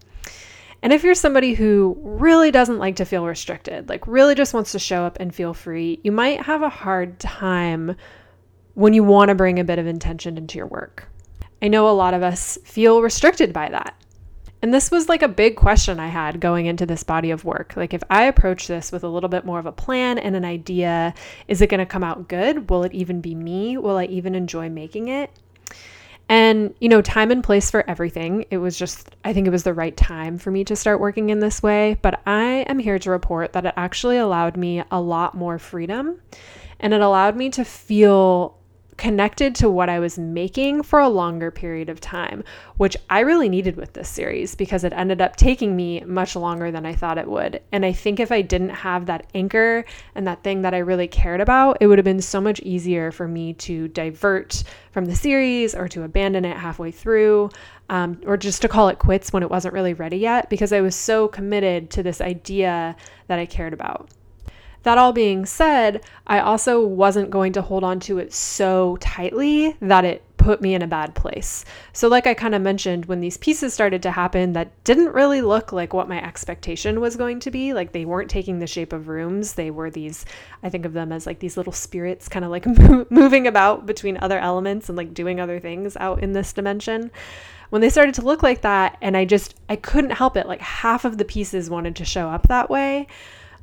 And 0.82 0.92
if 0.92 1.04
you're 1.04 1.14
somebody 1.14 1.54
who 1.54 1.96
really 2.00 2.50
doesn't 2.50 2.78
like 2.78 2.96
to 2.96 3.04
feel 3.04 3.26
restricted, 3.26 3.88
like 3.88 4.06
really 4.06 4.34
just 4.34 4.54
wants 4.54 4.72
to 4.72 4.78
show 4.78 5.04
up 5.04 5.18
and 5.20 5.32
feel 5.32 5.54
free, 5.54 6.00
you 6.02 6.10
might 6.10 6.42
have 6.42 6.62
a 6.62 6.68
hard 6.68 7.20
time 7.20 7.94
when 8.74 8.92
you 8.92 9.04
want 9.04 9.28
to 9.28 9.34
bring 9.34 9.60
a 9.60 9.64
bit 9.64 9.78
of 9.78 9.86
intention 9.86 10.36
into 10.36 10.58
your 10.58 10.66
work. 10.66 11.08
I 11.60 11.68
know 11.68 11.88
a 11.88 11.92
lot 11.92 12.14
of 12.14 12.22
us 12.22 12.58
feel 12.64 13.02
restricted 13.02 13.52
by 13.52 13.68
that. 13.68 13.94
And 14.62 14.72
this 14.72 14.92
was 14.92 15.08
like 15.08 15.22
a 15.22 15.28
big 15.28 15.56
question 15.56 15.98
I 15.98 16.06
had 16.06 16.38
going 16.38 16.66
into 16.66 16.86
this 16.86 17.02
body 17.02 17.32
of 17.32 17.44
work. 17.44 17.74
Like, 17.76 17.92
if 17.92 18.02
I 18.08 18.24
approach 18.24 18.68
this 18.68 18.92
with 18.92 19.02
a 19.02 19.08
little 19.08 19.28
bit 19.28 19.44
more 19.44 19.58
of 19.58 19.66
a 19.66 19.72
plan 19.72 20.18
and 20.18 20.36
an 20.36 20.44
idea, 20.44 21.14
is 21.48 21.60
it 21.60 21.68
going 21.68 21.80
to 21.80 21.86
come 21.86 22.04
out 22.04 22.28
good? 22.28 22.70
Will 22.70 22.84
it 22.84 22.92
even 22.94 23.20
be 23.20 23.34
me? 23.34 23.76
Will 23.76 23.96
I 23.96 24.04
even 24.04 24.36
enjoy 24.36 24.70
making 24.70 25.08
it? 25.08 25.32
And, 26.28 26.74
you 26.78 26.88
know, 26.88 27.02
time 27.02 27.32
and 27.32 27.42
place 27.42 27.72
for 27.72 27.84
everything. 27.90 28.46
It 28.52 28.58
was 28.58 28.78
just, 28.78 29.10
I 29.24 29.32
think 29.32 29.48
it 29.48 29.50
was 29.50 29.64
the 29.64 29.74
right 29.74 29.96
time 29.96 30.38
for 30.38 30.52
me 30.52 30.64
to 30.64 30.76
start 30.76 31.00
working 31.00 31.30
in 31.30 31.40
this 31.40 31.60
way. 31.60 31.98
But 32.00 32.22
I 32.24 32.64
am 32.68 32.78
here 32.78 33.00
to 33.00 33.10
report 33.10 33.52
that 33.54 33.66
it 33.66 33.74
actually 33.76 34.16
allowed 34.16 34.56
me 34.56 34.84
a 34.92 35.00
lot 35.00 35.34
more 35.34 35.58
freedom 35.58 36.20
and 36.78 36.94
it 36.94 37.00
allowed 37.00 37.36
me 37.36 37.50
to 37.50 37.64
feel 37.64 38.56
connected 38.96 39.54
to 39.56 39.70
what 39.70 39.88
I 39.88 39.98
was 39.98 40.18
making 40.18 40.82
for 40.82 41.00
a 41.00 41.08
longer 41.08 41.50
period 41.50 41.88
of 41.88 42.00
time, 42.00 42.44
which 42.76 42.96
I 43.08 43.20
really 43.20 43.48
needed 43.48 43.76
with 43.76 43.92
this 43.94 44.08
series 44.08 44.54
because 44.54 44.84
it 44.84 44.92
ended 44.92 45.20
up 45.20 45.36
taking 45.36 45.74
me 45.74 46.00
much 46.00 46.36
longer 46.36 46.70
than 46.70 46.84
I 46.84 46.94
thought 46.94 47.18
it 47.18 47.26
would. 47.26 47.62
And 47.72 47.84
I 47.84 47.92
think 47.92 48.20
if 48.20 48.30
I 48.30 48.42
didn't 48.42 48.70
have 48.70 49.06
that 49.06 49.26
anchor 49.34 49.84
and 50.14 50.26
that 50.26 50.42
thing 50.42 50.62
that 50.62 50.74
I 50.74 50.78
really 50.78 51.08
cared 51.08 51.40
about, 51.40 51.78
it 51.80 51.86
would 51.86 51.98
have 51.98 52.04
been 52.04 52.20
so 52.20 52.40
much 52.40 52.60
easier 52.60 53.10
for 53.10 53.26
me 53.26 53.54
to 53.54 53.88
divert 53.88 54.62
from 54.90 55.06
the 55.06 55.16
series 55.16 55.74
or 55.74 55.88
to 55.88 56.02
abandon 56.02 56.44
it 56.44 56.56
halfway 56.56 56.90
through. 56.90 57.50
Um, 57.88 58.20
or 58.24 58.36
just 58.36 58.62
to 58.62 58.68
call 58.68 58.88
it 58.88 58.98
quits 58.98 59.32
when 59.32 59.42
it 59.42 59.50
wasn't 59.50 59.74
really 59.74 59.92
ready 59.92 60.16
yet, 60.16 60.48
because 60.48 60.72
I 60.72 60.80
was 60.80 60.94
so 60.94 61.28
committed 61.28 61.90
to 61.90 62.02
this 62.02 62.22
idea 62.22 62.96
that 63.26 63.38
I 63.38 63.44
cared 63.44 63.74
about. 63.74 64.08
That 64.82 64.98
all 64.98 65.12
being 65.12 65.46
said, 65.46 66.02
I 66.26 66.40
also 66.40 66.84
wasn't 66.84 67.30
going 67.30 67.52
to 67.52 67.62
hold 67.62 67.84
on 67.84 68.00
to 68.00 68.18
it 68.18 68.32
so 68.32 68.96
tightly 69.00 69.76
that 69.80 70.04
it 70.04 70.24
put 70.42 70.60
me 70.60 70.74
in 70.74 70.82
a 70.82 70.88
bad 70.88 71.14
place. 71.14 71.64
So, 71.92 72.08
like 72.08 72.26
I 72.26 72.34
kind 72.34 72.54
of 72.54 72.62
mentioned, 72.62 73.06
when 73.06 73.20
these 73.20 73.36
pieces 73.36 73.72
started 73.72 74.02
to 74.02 74.10
happen 74.10 74.52
that 74.54 74.72
didn't 74.84 75.14
really 75.14 75.40
look 75.40 75.72
like 75.72 75.92
what 75.92 76.08
my 76.08 76.22
expectation 76.22 77.00
was 77.00 77.16
going 77.16 77.40
to 77.40 77.50
be, 77.50 77.72
like 77.72 77.92
they 77.92 78.04
weren't 78.04 78.30
taking 78.30 78.58
the 78.58 78.66
shape 78.66 78.92
of 78.92 79.08
rooms, 79.08 79.54
they 79.54 79.70
were 79.70 79.90
these, 79.90 80.24
I 80.62 80.68
think 80.68 80.84
of 80.84 80.92
them 80.92 81.12
as 81.12 81.26
like 81.26 81.38
these 81.38 81.56
little 81.56 81.72
spirits 81.72 82.28
kind 82.28 82.44
of 82.44 82.50
like 82.50 82.66
moving 83.10 83.46
about 83.46 83.86
between 83.86 84.18
other 84.20 84.38
elements 84.38 84.88
and 84.88 84.98
like 84.98 85.14
doing 85.14 85.38
other 85.38 85.60
things 85.60 85.96
out 85.96 86.22
in 86.22 86.32
this 86.32 86.52
dimension 86.52 87.10
when 87.70 87.80
they 87.80 87.88
started 87.88 88.14
to 88.14 88.22
look 88.22 88.42
like 88.42 88.60
that 88.60 88.98
and 89.00 89.16
i 89.16 89.24
just 89.24 89.54
i 89.70 89.76
couldn't 89.76 90.10
help 90.10 90.36
it 90.36 90.46
like 90.46 90.60
half 90.60 91.06
of 91.06 91.16
the 91.16 91.24
pieces 91.24 91.70
wanted 91.70 91.96
to 91.96 92.04
show 92.04 92.28
up 92.28 92.48
that 92.48 92.68
way 92.68 93.06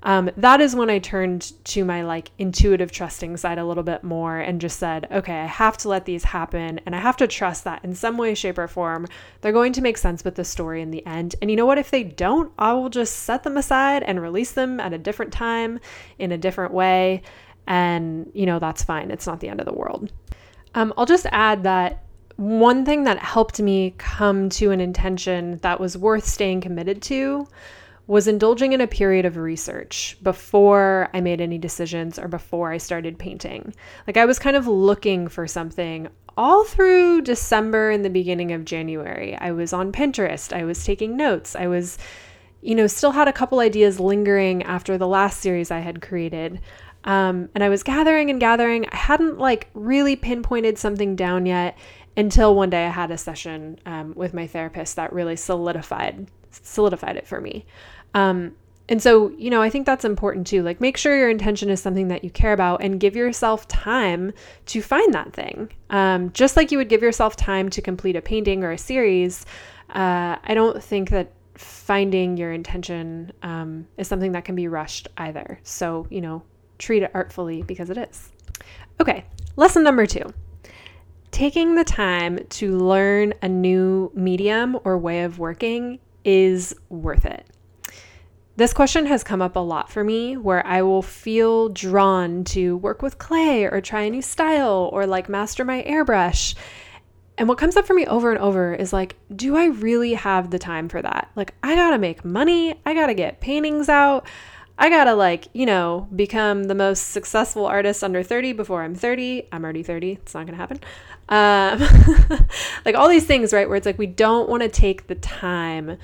um, 0.04 0.30
that 0.38 0.62
is 0.62 0.76
when 0.76 0.90
I 0.90 1.00
turned 1.00 1.52
to 1.66 1.84
my 1.84 2.04
like 2.04 2.32
intuitive 2.38 2.92
trusting 2.92 3.36
side 3.38 3.58
a 3.58 3.66
little 3.66 3.84
bit 3.84 4.04
more 4.04 4.38
and 4.38 4.62
just 4.62 4.80
said, 4.80 5.08
okay, 5.12 5.42
I 5.42 5.46
have 5.46 5.78
to 5.80 5.90
let 5.90 6.06
these 6.06 6.24
happen 6.24 6.80
and 6.86 6.96
I 6.96 7.00
have 7.00 7.18
to 7.18 7.28
trust 7.28 7.66
that 7.66 7.84
in 7.84 7.94
some 7.94 8.18
way, 8.18 8.34
shape, 8.34 8.58
or 8.58 8.68
form, 8.68 9.08
they're 9.42 9.52
going 9.52 9.74
to 9.74 9.82
make 9.82 9.98
sense 9.98 10.24
with 10.24 10.36
the 10.36 10.46
story 10.46 10.82
in 10.82 10.92
the 10.92 11.06
end. 11.06 11.36
And 11.42 11.52
you 11.52 11.58
know 11.58 11.66
what? 11.66 11.78
If 11.78 11.92
they 11.92 12.04
don't, 12.04 12.52
I 12.58 12.74
will 12.74 12.90
just 12.90 13.18
set 13.18 13.44
them 13.44 13.58
aside 13.58 14.04
and 14.04 14.22
release 14.22 14.54
them 14.54 14.80
at 14.80 14.94
a 14.94 14.98
different 14.98 15.34
time 15.34 15.80
in 16.18 16.32
a 16.32 16.38
different 16.38 16.74
way. 16.74 17.24
And, 17.68 18.32
you 18.34 18.46
know, 18.46 18.60
that's 18.60 18.84
fine. 18.84 19.12
It's 19.12 19.28
not 19.28 19.42
the 19.42 19.50
end 19.50 19.60
of 19.60 19.66
the 19.66 19.74
world. 19.74 20.12
Um, 20.76 20.94
I'll 20.98 21.06
just 21.06 21.26
add 21.32 21.64
that 21.64 22.04
one 22.38 22.86
thing 22.86 23.04
that 23.04 23.20
helped 23.20 23.60
me 23.60 23.96
come 23.98 24.50
to 24.50 24.72
an 24.72 24.80
intention 24.80 25.58
that 25.58 25.78
was 25.78 25.98
worth 25.98 26.26
staying 26.26 26.62
committed 26.62 27.02
to 27.02 27.46
was 28.10 28.28
indulging 28.28 28.74
in 28.74 28.82
a 28.82 28.88
period 28.88 29.24
of 29.24 29.38
research 29.38 30.18
before 30.24 31.10
I 31.14 31.22
made 31.22 31.40
any 31.40 31.60
decisions 31.60 32.18
or 32.18 32.28
before 32.28 32.72
I 32.72 32.80
started 32.80 33.20
painting. 33.20 33.72
Like 34.08 34.18
I 34.18 34.26
was 34.26 34.40
kind 34.40 34.58
of 34.58 34.66
looking 34.66 35.28
for 35.28 35.46
something 35.46 36.08
all 36.36 36.66
through 36.66 37.22
December 37.22 37.92
and 37.92 38.04
the 38.04 38.10
beginning 38.10 38.52
of 38.52 38.66
January. 38.66 39.36
I 39.36 39.52
was 39.52 39.74
on 39.74 39.92
Pinterest, 39.92 40.52
I 40.52 40.64
was 40.64 40.84
taking 40.84 41.18
notes, 41.18 41.56
I 41.56 41.68
was, 41.68 42.00
you 42.62 42.74
know, 42.74 42.88
still 42.88 43.12
had 43.12 43.28
a 43.28 43.34
couple 43.34 43.60
ideas 43.60 44.00
lingering 44.00 44.64
after 44.64 44.98
the 44.98 45.08
last 45.08 45.40
series 45.40 45.70
I 45.70 45.80
had 45.80 46.02
created. 46.02 46.62
Um, 47.04 47.50
and 47.54 47.64
I 47.64 47.70
was 47.70 47.84
gathering 47.84 48.32
and 48.32 48.40
gathering. 48.40 48.88
I 48.92 48.96
hadn't 48.96 49.38
like 49.38 49.70
really 49.76 50.16
pinpointed 50.16 50.80
something 50.80 51.16
down 51.16 51.46
yet 51.46 51.78
until 52.18 52.56
one 52.56 52.72
day 52.72 52.88
I 52.88 52.90
had 52.90 53.12
a 53.12 53.20
session 53.20 53.80
um, 53.86 54.14
with 54.16 54.34
my 54.34 54.48
therapist 54.48 54.96
that 54.96 55.14
really 55.14 55.36
solidified 55.36 56.28
solidified 56.52 57.16
it 57.16 57.28
for 57.28 57.42
me. 57.42 57.66
Um, 58.14 58.56
and 58.90 59.02
so, 59.02 59.30
you 59.38 59.52
know, 59.52 59.62
I 59.62 59.70
think 59.70 59.86
that's 59.86 60.04
important 60.04 60.48
too. 60.48 60.64
Like, 60.64 60.82
make 60.82 60.98
sure 60.98 61.16
your 61.16 61.30
intention 61.30 61.70
is 61.70 61.80
something 61.80 62.08
that 62.08 62.24
you 62.24 62.32
care 62.32 62.54
about 62.54 62.82
and 62.82 63.00
give 63.00 63.16
yourself 63.16 63.68
time 63.68 64.34
to 64.68 64.82
find 64.82 65.14
that 65.14 65.32
thing. 65.32 65.72
Um, 65.92 66.32
just 66.32 66.58
like 66.58 66.72
you 66.72 66.80
would 66.80 66.90
give 66.90 67.04
yourself 67.04 67.36
time 67.36 67.70
to 67.70 67.82
complete 67.82 68.16
a 68.16 68.22
painting 68.22 68.64
or 68.64 68.72
a 68.72 68.78
series, 68.78 69.46
uh, 69.92 70.38
I 70.44 70.54
don't 70.56 70.84
think 70.84 71.12
that 71.12 71.34
finding 71.54 72.36
your 72.36 72.52
intention 72.52 73.32
um, 73.44 73.88
is 73.98 74.08
something 74.08 74.32
that 74.32 74.44
can 74.44 74.56
be 74.56 74.68
rushed 74.68 75.08
either. 75.18 75.60
So, 75.64 76.08
you 76.10 76.22
know, 76.22 76.42
treat 76.80 77.04
it 77.04 77.12
artfully 77.14 77.62
because 77.62 77.92
it 77.92 77.98
is. 77.98 78.32
Okay, 79.00 79.24
lesson 79.56 79.84
number 79.84 80.06
two 80.06 80.34
taking 81.32 81.76
the 81.76 81.84
time 81.84 82.40
to 82.50 82.76
learn 82.78 83.34
a 83.44 83.48
new 83.48 84.12
medium 84.16 84.78
or 84.84 84.98
way 84.98 85.24
of 85.24 85.38
working 85.38 86.00
is 86.26 86.76
worth 86.90 87.26
it. 87.26 87.46
This 88.60 88.74
question 88.74 89.06
has 89.06 89.24
come 89.24 89.42
up 89.42 89.56
a 89.56 89.60
lot 89.60 89.90
for 89.90 90.04
me 90.04 90.36
where 90.36 90.68
I 90.68 90.82
will 90.82 91.02
feel 91.02 91.70
drawn 91.70 92.44
to 92.44 92.76
work 92.76 93.02
with 93.02 93.18
clay 93.18 93.64
or 93.64 93.80
try 93.80 94.02
a 94.02 94.10
new 94.10 94.22
style 94.22 94.90
or 94.92 95.08
like 95.08 95.30
master 95.30 95.64
my 95.64 95.82
airbrush. 95.84 96.56
And 97.38 97.48
what 97.48 97.58
comes 97.58 97.78
up 97.78 97.86
for 97.88 97.94
me 97.94 98.06
over 98.06 98.32
and 98.32 98.40
over 98.42 98.74
is 98.74 98.92
like, 98.92 99.16
do 99.34 99.56
I 99.56 99.68
really 99.68 100.14
have 100.14 100.50
the 100.50 100.60
time 100.60 100.90
for 100.90 101.02
that? 101.02 101.32
Like, 101.38 101.54
I 101.64 101.74
gotta 101.76 101.98
make 101.98 102.26
money, 102.26 102.78
I 102.86 102.94
gotta 102.94 103.14
get 103.14 103.40
paintings 103.40 103.88
out, 103.88 104.28
I 104.78 104.90
gotta, 104.90 105.14
like, 105.14 105.48
you 105.54 105.66
know, 105.66 106.10
become 106.14 106.66
the 106.66 106.76
most 106.76 107.12
successful 107.12 107.66
artist 107.66 108.04
under 108.04 108.24
30 108.24 108.52
before 108.52 108.84
I'm 108.84 108.94
30. 108.94 109.48
I'm 109.54 109.64
already 109.64 109.84
30, 109.84 110.12
it's 110.22 110.34
not 110.34 110.46
gonna 110.46 110.58
happen. 110.58 110.82
Um, 111.30 111.80
like, 112.86 112.96
all 112.96 113.08
these 113.08 113.26
things, 113.26 113.54
right? 113.54 113.70
Where 113.70 113.78
it's 113.78 113.86
like, 113.86 113.98
we 113.98 114.08
don't 114.08 114.50
wanna 114.50 114.68
take 114.68 115.08
the 115.08 115.16
time 115.16 115.98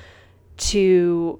to 0.56 1.38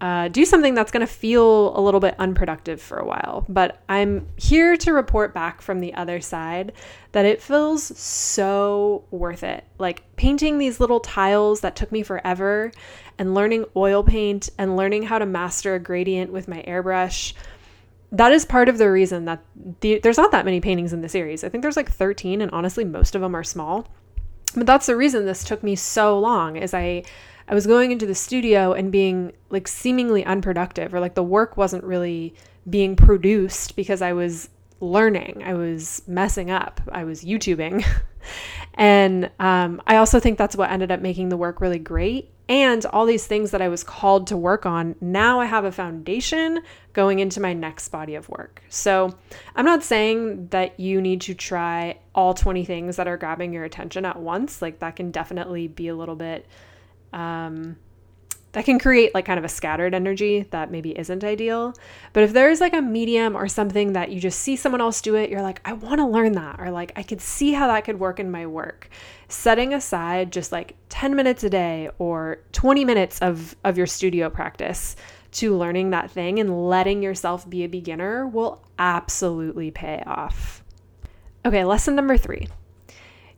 uh, 0.00 0.28
do 0.28 0.44
something 0.44 0.74
that's 0.74 0.92
going 0.92 1.06
to 1.06 1.12
feel 1.12 1.76
a 1.76 1.80
little 1.80 2.00
bit 2.00 2.14
unproductive 2.18 2.82
for 2.82 2.98
a 2.98 3.06
while. 3.06 3.46
But 3.48 3.82
I'm 3.88 4.28
here 4.36 4.76
to 4.76 4.92
report 4.92 5.32
back 5.32 5.62
from 5.62 5.80
the 5.80 5.94
other 5.94 6.20
side 6.20 6.72
that 7.12 7.24
it 7.24 7.40
feels 7.40 7.98
so 7.98 9.04
worth 9.10 9.42
it. 9.42 9.64
Like 9.78 10.02
painting 10.16 10.58
these 10.58 10.80
little 10.80 11.00
tiles 11.00 11.60
that 11.62 11.76
took 11.76 11.92
me 11.92 12.02
forever, 12.02 12.72
and 13.18 13.34
learning 13.34 13.64
oil 13.74 14.02
paint, 14.02 14.50
and 14.58 14.76
learning 14.76 15.04
how 15.04 15.18
to 15.18 15.24
master 15.24 15.74
a 15.74 15.78
gradient 15.78 16.30
with 16.30 16.46
my 16.46 16.62
airbrush. 16.68 17.32
That 18.12 18.32
is 18.32 18.44
part 18.44 18.68
of 18.68 18.76
the 18.76 18.90
reason 18.90 19.24
that 19.24 19.42
the, 19.80 19.98
there's 20.00 20.18
not 20.18 20.30
that 20.32 20.44
many 20.44 20.60
paintings 20.60 20.92
in 20.92 21.00
the 21.00 21.08
series. 21.08 21.42
I 21.42 21.48
think 21.48 21.62
there's 21.62 21.76
like 21.76 21.90
13, 21.90 22.42
and 22.42 22.50
honestly, 22.50 22.84
most 22.84 23.14
of 23.14 23.22
them 23.22 23.34
are 23.34 23.42
small. 23.42 23.88
But 24.54 24.66
that's 24.66 24.86
the 24.86 24.96
reason 24.96 25.24
this 25.24 25.42
took 25.42 25.62
me 25.62 25.74
so 25.74 26.18
long. 26.18 26.56
Is 26.56 26.74
I 26.74 27.04
I 27.48 27.54
was 27.54 27.66
going 27.66 27.92
into 27.92 28.06
the 28.06 28.14
studio 28.14 28.72
and 28.72 28.90
being 28.90 29.32
like 29.50 29.68
seemingly 29.68 30.24
unproductive 30.24 30.92
or 30.92 31.00
like 31.00 31.14
the 31.14 31.22
work 31.22 31.56
wasn't 31.56 31.84
really 31.84 32.34
being 32.68 32.96
produced 32.96 33.76
because 33.76 34.02
I 34.02 34.12
was 34.12 34.48
learning. 34.80 35.42
I 35.44 35.54
was 35.54 36.02
messing 36.06 36.50
up. 36.50 36.80
I 36.92 37.04
was 37.04 37.24
YouTubing. 37.24 37.84
and 38.74 39.30
um, 39.38 39.80
I 39.86 39.96
also 39.96 40.20
think 40.20 40.38
that's 40.38 40.56
what 40.56 40.70
ended 40.70 40.90
up 40.90 41.00
making 41.00 41.28
the 41.28 41.36
work 41.36 41.60
really 41.60 41.78
great. 41.78 42.30
And 42.48 42.84
all 42.86 43.06
these 43.06 43.26
things 43.26 43.50
that 43.50 43.62
I 43.62 43.68
was 43.68 43.82
called 43.82 44.28
to 44.28 44.36
work 44.36 44.66
on, 44.66 44.94
now 45.00 45.40
I 45.40 45.46
have 45.46 45.64
a 45.64 45.72
foundation 45.72 46.60
going 46.92 47.18
into 47.18 47.40
my 47.40 47.52
next 47.52 47.88
body 47.88 48.14
of 48.14 48.28
work. 48.28 48.62
So 48.68 49.16
I'm 49.56 49.64
not 49.64 49.82
saying 49.82 50.48
that 50.48 50.78
you 50.78 51.00
need 51.00 51.22
to 51.22 51.34
try 51.34 51.98
all 52.14 52.34
20 52.34 52.64
things 52.64 52.96
that 52.96 53.08
are 53.08 53.16
grabbing 53.16 53.52
your 53.52 53.64
attention 53.64 54.04
at 54.04 54.20
once. 54.20 54.62
Like 54.62 54.78
that 54.78 54.94
can 54.94 55.10
definitely 55.10 55.66
be 55.66 55.88
a 55.88 55.96
little 55.96 56.14
bit 56.14 56.46
um, 57.12 57.76
that 58.56 58.64
can 58.64 58.78
create 58.78 59.12
like 59.12 59.26
kind 59.26 59.38
of 59.38 59.44
a 59.44 59.50
scattered 59.50 59.94
energy 59.94 60.46
that 60.50 60.70
maybe 60.70 60.98
isn't 60.98 61.22
ideal. 61.22 61.74
But 62.14 62.22
if 62.22 62.32
there's 62.32 62.58
like 62.58 62.72
a 62.72 62.80
medium 62.80 63.36
or 63.36 63.48
something 63.48 63.92
that 63.92 64.10
you 64.10 64.18
just 64.18 64.38
see 64.38 64.56
someone 64.56 64.80
else 64.80 65.02
do 65.02 65.14
it, 65.14 65.28
you're 65.28 65.42
like, 65.42 65.60
I 65.66 65.74
want 65.74 65.98
to 65.98 66.06
learn 66.06 66.32
that, 66.32 66.58
or 66.58 66.70
like 66.70 66.90
I 66.96 67.02
could 67.02 67.20
see 67.20 67.52
how 67.52 67.66
that 67.66 67.84
could 67.84 68.00
work 68.00 68.18
in 68.18 68.30
my 68.30 68.46
work. 68.46 68.88
Setting 69.28 69.74
aside 69.74 70.32
just 70.32 70.52
like 70.52 70.74
10 70.88 71.14
minutes 71.14 71.44
a 71.44 71.50
day 71.50 71.90
or 71.98 72.38
20 72.52 72.86
minutes 72.86 73.18
of, 73.18 73.54
of 73.62 73.76
your 73.76 73.86
studio 73.86 74.30
practice 74.30 74.96
to 75.32 75.54
learning 75.54 75.90
that 75.90 76.10
thing 76.10 76.40
and 76.40 76.66
letting 76.66 77.02
yourself 77.02 77.48
be 77.50 77.62
a 77.64 77.68
beginner 77.68 78.26
will 78.26 78.64
absolutely 78.78 79.70
pay 79.70 80.02
off. 80.06 80.64
Okay, 81.44 81.62
lesson 81.62 81.94
number 81.94 82.16
three. 82.16 82.48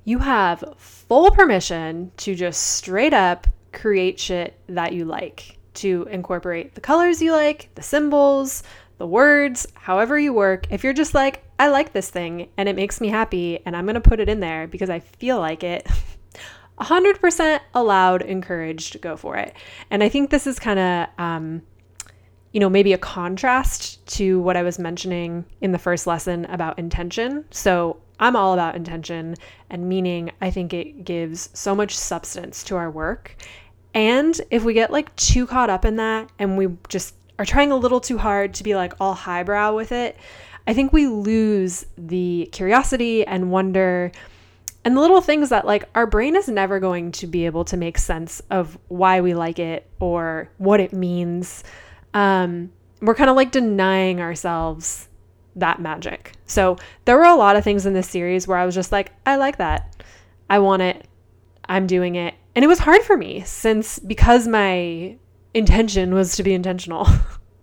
You 0.04 0.20
have 0.20 0.62
full 0.76 1.32
permission 1.32 2.12
to 2.18 2.36
just 2.36 2.76
straight 2.76 3.12
up 3.12 3.48
create 3.78 4.18
shit 4.18 4.58
that 4.68 4.92
you 4.92 5.04
like, 5.04 5.58
to 5.74 6.08
incorporate 6.10 6.74
the 6.74 6.80
colors 6.80 7.22
you 7.22 7.32
like, 7.32 7.70
the 7.74 7.82
symbols, 7.82 8.62
the 8.98 9.06
words, 9.06 9.66
however 9.74 10.18
you 10.18 10.32
work. 10.32 10.66
If 10.70 10.82
you're 10.82 10.92
just 10.92 11.14
like, 11.14 11.44
I 11.58 11.68
like 11.68 11.92
this 11.92 12.10
thing 12.10 12.48
and 12.56 12.68
it 12.68 12.76
makes 12.76 13.00
me 13.00 13.08
happy 13.08 13.60
and 13.64 13.76
I'm 13.76 13.84
going 13.84 13.94
to 13.94 14.00
put 14.00 14.20
it 14.20 14.28
in 14.28 14.40
there 14.40 14.66
because 14.66 14.90
I 14.90 14.98
feel 14.98 15.38
like 15.38 15.62
it, 15.62 15.86
100% 16.80 17.60
allowed, 17.74 18.22
encouraged, 18.22 19.00
go 19.00 19.16
for 19.16 19.36
it. 19.36 19.54
And 19.90 20.02
I 20.02 20.08
think 20.08 20.30
this 20.30 20.46
is 20.46 20.58
kind 20.58 20.78
of, 20.78 21.08
um, 21.18 21.62
you 22.52 22.60
know, 22.60 22.70
maybe 22.70 22.92
a 22.92 22.98
contrast 22.98 24.04
to 24.16 24.40
what 24.40 24.56
I 24.56 24.62
was 24.62 24.78
mentioning 24.78 25.44
in 25.60 25.72
the 25.72 25.78
first 25.78 26.06
lesson 26.06 26.44
about 26.46 26.78
intention. 26.78 27.44
So 27.50 28.00
I'm 28.20 28.34
all 28.34 28.52
about 28.52 28.74
intention 28.74 29.36
and 29.70 29.88
meaning. 29.88 30.32
I 30.40 30.50
think 30.50 30.72
it 30.72 31.04
gives 31.04 31.50
so 31.52 31.74
much 31.74 31.96
substance 31.96 32.64
to 32.64 32.76
our 32.76 32.90
work. 32.90 33.36
And 33.94 34.38
if 34.50 34.64
we 34.64 34.74
get 34.74 34.90
like 34.90 35.14
too 35.16 35.46
caught 35.46 35.70
up 35.70 35.84
in 35.84 35.96
that 35.96 36.30
and 36.38 36.56
we 36.56 36.68
just 36.88 37.14
are 37.38 37.44
trying 37.44 37.72
a 37.72 37.76
little 37.76 38.00
too 38.00 38.18
hard 38.18 38.54
to 38.54 38.64
be 38.64 38.74
like 38.74 38.92
all 39.00 39.14
highbrow 39.14 39.74
with 39.74 39.92
it, 39.92 40.16
I 40.66 40.74
think 40.74 40.92
we 40.92 41.06
lose 41.06 41.86
the 41.96 42.48
curiosity 42.52 43.26
and 43.26 43.50
wonder 43.50 44.12
and 44.84 44.96
the 44.96 45.00
little 45.00 45.20
things 45.20 45.48
that 45.48 45.66
like 45.66 45.84
our 45.94 46.06
brain 46.06 46.36
is 46.36 46.48
never 46.48 46.78
going 46.78 47.12
to 47.12 47.26
be 47.26 47.46
able 47.46 47.64
to 47.66 47.76
make 47.76 47.98
sense 47.98 48.40
of 48.50 48.78
why 48.88 49.20
we 49.20 49.34
like 49.34 49.58
it 49.58 49.86
or 49.98 50.50
what 50.58 50.80
it 50.80 50.92
means. 50.92 51.64
Um, 52.14 52.70
we're 53.00 53.14
kind 53.14 53.30
of 53.30 53.36
like 53.36 53.50
denying 53.50 54.20
ourselves 54.20 55.08
that 55.56 55.80
magic. 55.80 56.32
So 56.46 56.76
there 57.04 57.16
were 57.16 57.24
a 57.24 57.34
lot 57.34 57.56
of 57.56 57.64
things 57.64 57.86
in 57.86 57.92
this 57.92 58.08
series 58.08 58.46
where 58.46 58.58
I 58.58 58.64
was 58.64 58.74
just 58.74 58.92
like, 58.92 59.12
I 59.26 59.36
like 59.36 59.58
that. 59.58 60.04
I 60.48 60.58
want 60.60 60.82
it. 60.82 61.06
I'm 61.68 61.86
doing 61.86 62.14
it. 62.14 62.34
And 62.54 62.64
it 62.64 62.68
was 62.68 62.80
hard 62.80 63.02
for 63.02 63.16
me 63.16 63.42
since 63.44 63.98
because 63.98 64.48
my 64.48 65.16
intention 65.54 66.14
was 66.14 66.36
to 66.36 66.42
be 66.42 66.54
intentional. 66.54 67.06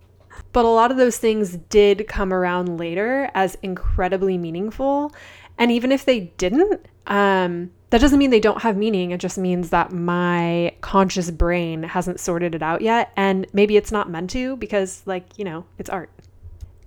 but 0.52 0.64
a 0.64 0.68
lot 0.68 0.90
of 0.90 0.96
those 0.96 1.18
things 1.18 1.56
did 1.68 2.06
come 2.08 2.32
around 2.32 2.78
later 2.78 3.30
as 3.34 3.56
incredibly 3.62 4.38
meaningful. 4.38 5.12
And 5.58 5.72
even 5.72 5.92
if 5.92 6.04
they 6.04 6.32
didn't, 6.38 6.86
um, 7.06 7.70
that 7.90 8.00
doesn't 8.00 8.18
mean 8.18 8.30
they 8.30 8.40
don't 8.40 8.62
have 8.62 8.76
meaning. 8.76 9.10
It 9.10 9.20
just 9.20 9.38
means 9.38 9.70
that 9.70 9.92
my 9.92 10.74
conscious 10.80 11.30
brain 11.30 11.82
hasn't 11.82 12.20
sorted 12.20 12.54
it 12.54 12.62
out 12.62 12.82
yet. 12.82 13.12
And 13.16 13.46
maybe 13.52 13.76
it's 13.76 13.92
not 13.92 14.10
meant 14.10 14.30
to 14.30 14.56
because, 14.56 15.02
like, 15.06 15.38
you 15.38 15.44
know, 15.44 15.64
it's 15.78 15.90
art. 15.90 16.10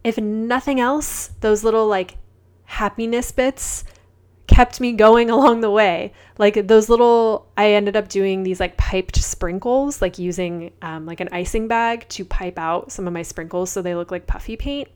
If 0.04 0.18
nothing 0.18 0.80
else, 0.80 1.32
those 1.42 1.64
little 1.64 1.88
like 1.88 2.18
happiness 2.66 3.32
bits 3.32 3.84
kept 4.60 4.82
me 4.82 4.92
going 4.92 5.30
along 5.38 5.62
the 5.62 5.72
way. 5.72 6.12
Like 6.38 6.68
those 6.68 6.90
little, 6.90 7.48
I 7.56 7.72
ended 7.72 7.96
up 7.96 8.10
doing 8.10 8.44
these 8.44 8.60
like 8.60 8.76
piped 8.76 9.16
sprinkles, 9.16 10.02
like 10.02 10.20
using 10.20 10.74
um, 10.82 11.06
like 11.06 11.22
an 11.22 11.30
icing 11.32 11.70
bag 11.70 12.08
to 12.10 12.26
pipe 12.26 12.60
out 12.60 12.92
some 12.92 13.08
of 13.08 13.14
my 13.14 13.22
sprinkles 13.22 13.72
so 13.72 13.82
they 13.82 13.96
look 13.96 14.12
like 14.12 14.28
puffy 14.28 14.58
paint. 14.58 14.90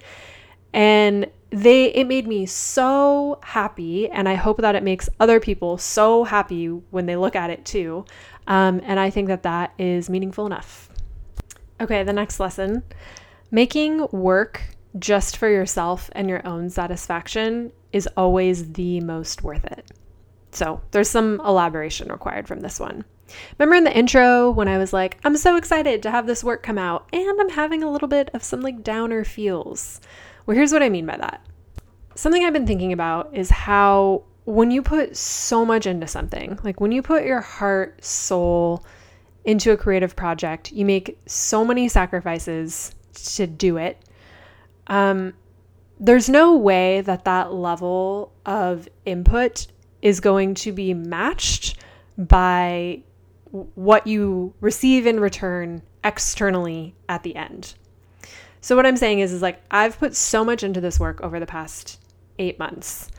And 0.74 1.28
they, 1.50 1.94
it 1.94 2.08
made 2.08 2.28
me 2.28 2.46
so 2.46 3.40
happy. 3.42 4.10
And 4.10 4.28
I 4.28 4.34
hope 4.34 4.58
that 4.58 4.76
it 4.76 4.84
makes 4.84 5.08
other 5.22 5.40
people 5.40 5.78
so 5.78 6.26
happy 6.26 6.68
when 6.68 7.06
they 7.06 7.16
look 7.16 7.36
at 7.36 7.50
it 7.50 7.64
too. 7.64 8.04
Um, 8.48 8.82
and 8.84 9.00
I 9.00 9.12
think 9.12 9.30
that 9.30 9.44
that 9.44 9.74
is 9.80 10.10
meaningful 10.10 10.46
enough. 10.46 10.90
Okay, 11.80 12.04
the 12.04 12.14
next 12.14 12.40
lesson 12.40 12.84
making 13.50 14.08
work 14.12 14.64
just 15.00 15.38
for 15.38 15.48
yourself 15.48 16.10
and 16.14 16.28
your 16.28 16.46
own 16.46 16.70
satisfaction 16.70 17.72
is 17.94 18.10
always 18.18 18.74
the 18.74 19.00
most 19.02 19.44
worth 19.44 19.64
it. 19.66 19.92
So 20.52 20.82
there's 20.92 21.10
some 21.10 21.40
elaboration 21.46 22.12
required 22.12 22.48
from 22.48 22.60
this 22.60 22.80
one. 22.80 23.06
Remember 23.58 23.76
in 23.76 23.84
the 23.86 23.98
intro 23.98 24.52
when 24.52 24.68
I 24.68 24.78
was 24.78 24.94
like, 24.94 25.18
I'm 25.24 25.38
so 25.38 25.56
excited 25.56 26.04
to 26.04 26.12
have 26.12 26.28
this 26.28 26.44
work 26.44 26.62
come 26.62 26.78
out, 26.78 27.08
and 27.14 27.40
I'm 27.40 27.50
having 27.50 27.82
a 27.82 27.92
little 27.92 28.08
bit 28.08 28.30
of 28.34 28.44
some 28.44 28.62
like 28.62 28.84
downer 28.84 29.24
feels. 29.24 30.02
Well, 30.46 30.56
here's 30.56 30.74
what 30.74 30.84
I 30.84 30.90
mean 30.90 31.06
by 31.06 31.18
that. 31.18 31.46
Something 32.16 32.44
I've 32.44 32.54
been 32.54 32.68
thinking 32.68 32.94
about 32.94 33.30
is 33.34 33.50
how 33.50 34.24
when 34.46 34.72
you 34.72 34.82
put 34.82 35.16
so 35.16 35.66
much 35.66 35.88
into 35.88 36.08
something, 36.08 36.60
like 36.64 36.82
when 36.82 36.92
you 36.92 37.02
put 37.02 37.26
your 37.26 37.42
heart, 37.42 38.04
soul 38.04 38.86
into 39.46 39.72
a 39.72 39.78
creative 39.78 40.16
project, 40.16 40.72
you 40.72 40.86
make 40.86 41.18
so 41.26 41.66
many 41.66 41.88
sacrifices 41.88 42.94
to 43.14 43.48
do 43.48 43.78
it 43.78 43.98
um, 44.88 45.34
there's 46.04 46.28
no 46.28 46.58
way 46.58 47.00
that 47.00 47.24
that 47.24 47.54
level 47.54 48.34
of 48.46 48.90
input 49.06 49.68
is 50.02 50.20
going 50.20 50.54
to 50.54 50.74
be 50.74 50.94
matched 50.94 51.78
by 52.18 53.02
what 53.76 54.06
you 54.06 54.54
receive 54.60 55.08
in 55.08 55.18
return 55.18 55.82
externally 56.04 56.94
at 57.08 57.24
the 57.24 57.34
end. 57.38 57.76
So 58.60 58.76
what 58.76 58.86
I'm 58.86 58.98
saying 58.98 59.20
is 59.20 59.32
is 59.32 59.42
like 59.42 59.62
I've 59.72 59.98
put 59.98 60.14
so 60.14 60.44
much 60.44 60.62
into 60.62 60.82
this 60.82 61.00
work 61.00 61.22
over 61.22 61.40
the 61.40 61.46
past 61.46 62.02
8 62.38 62.60
months. 62.60 63.10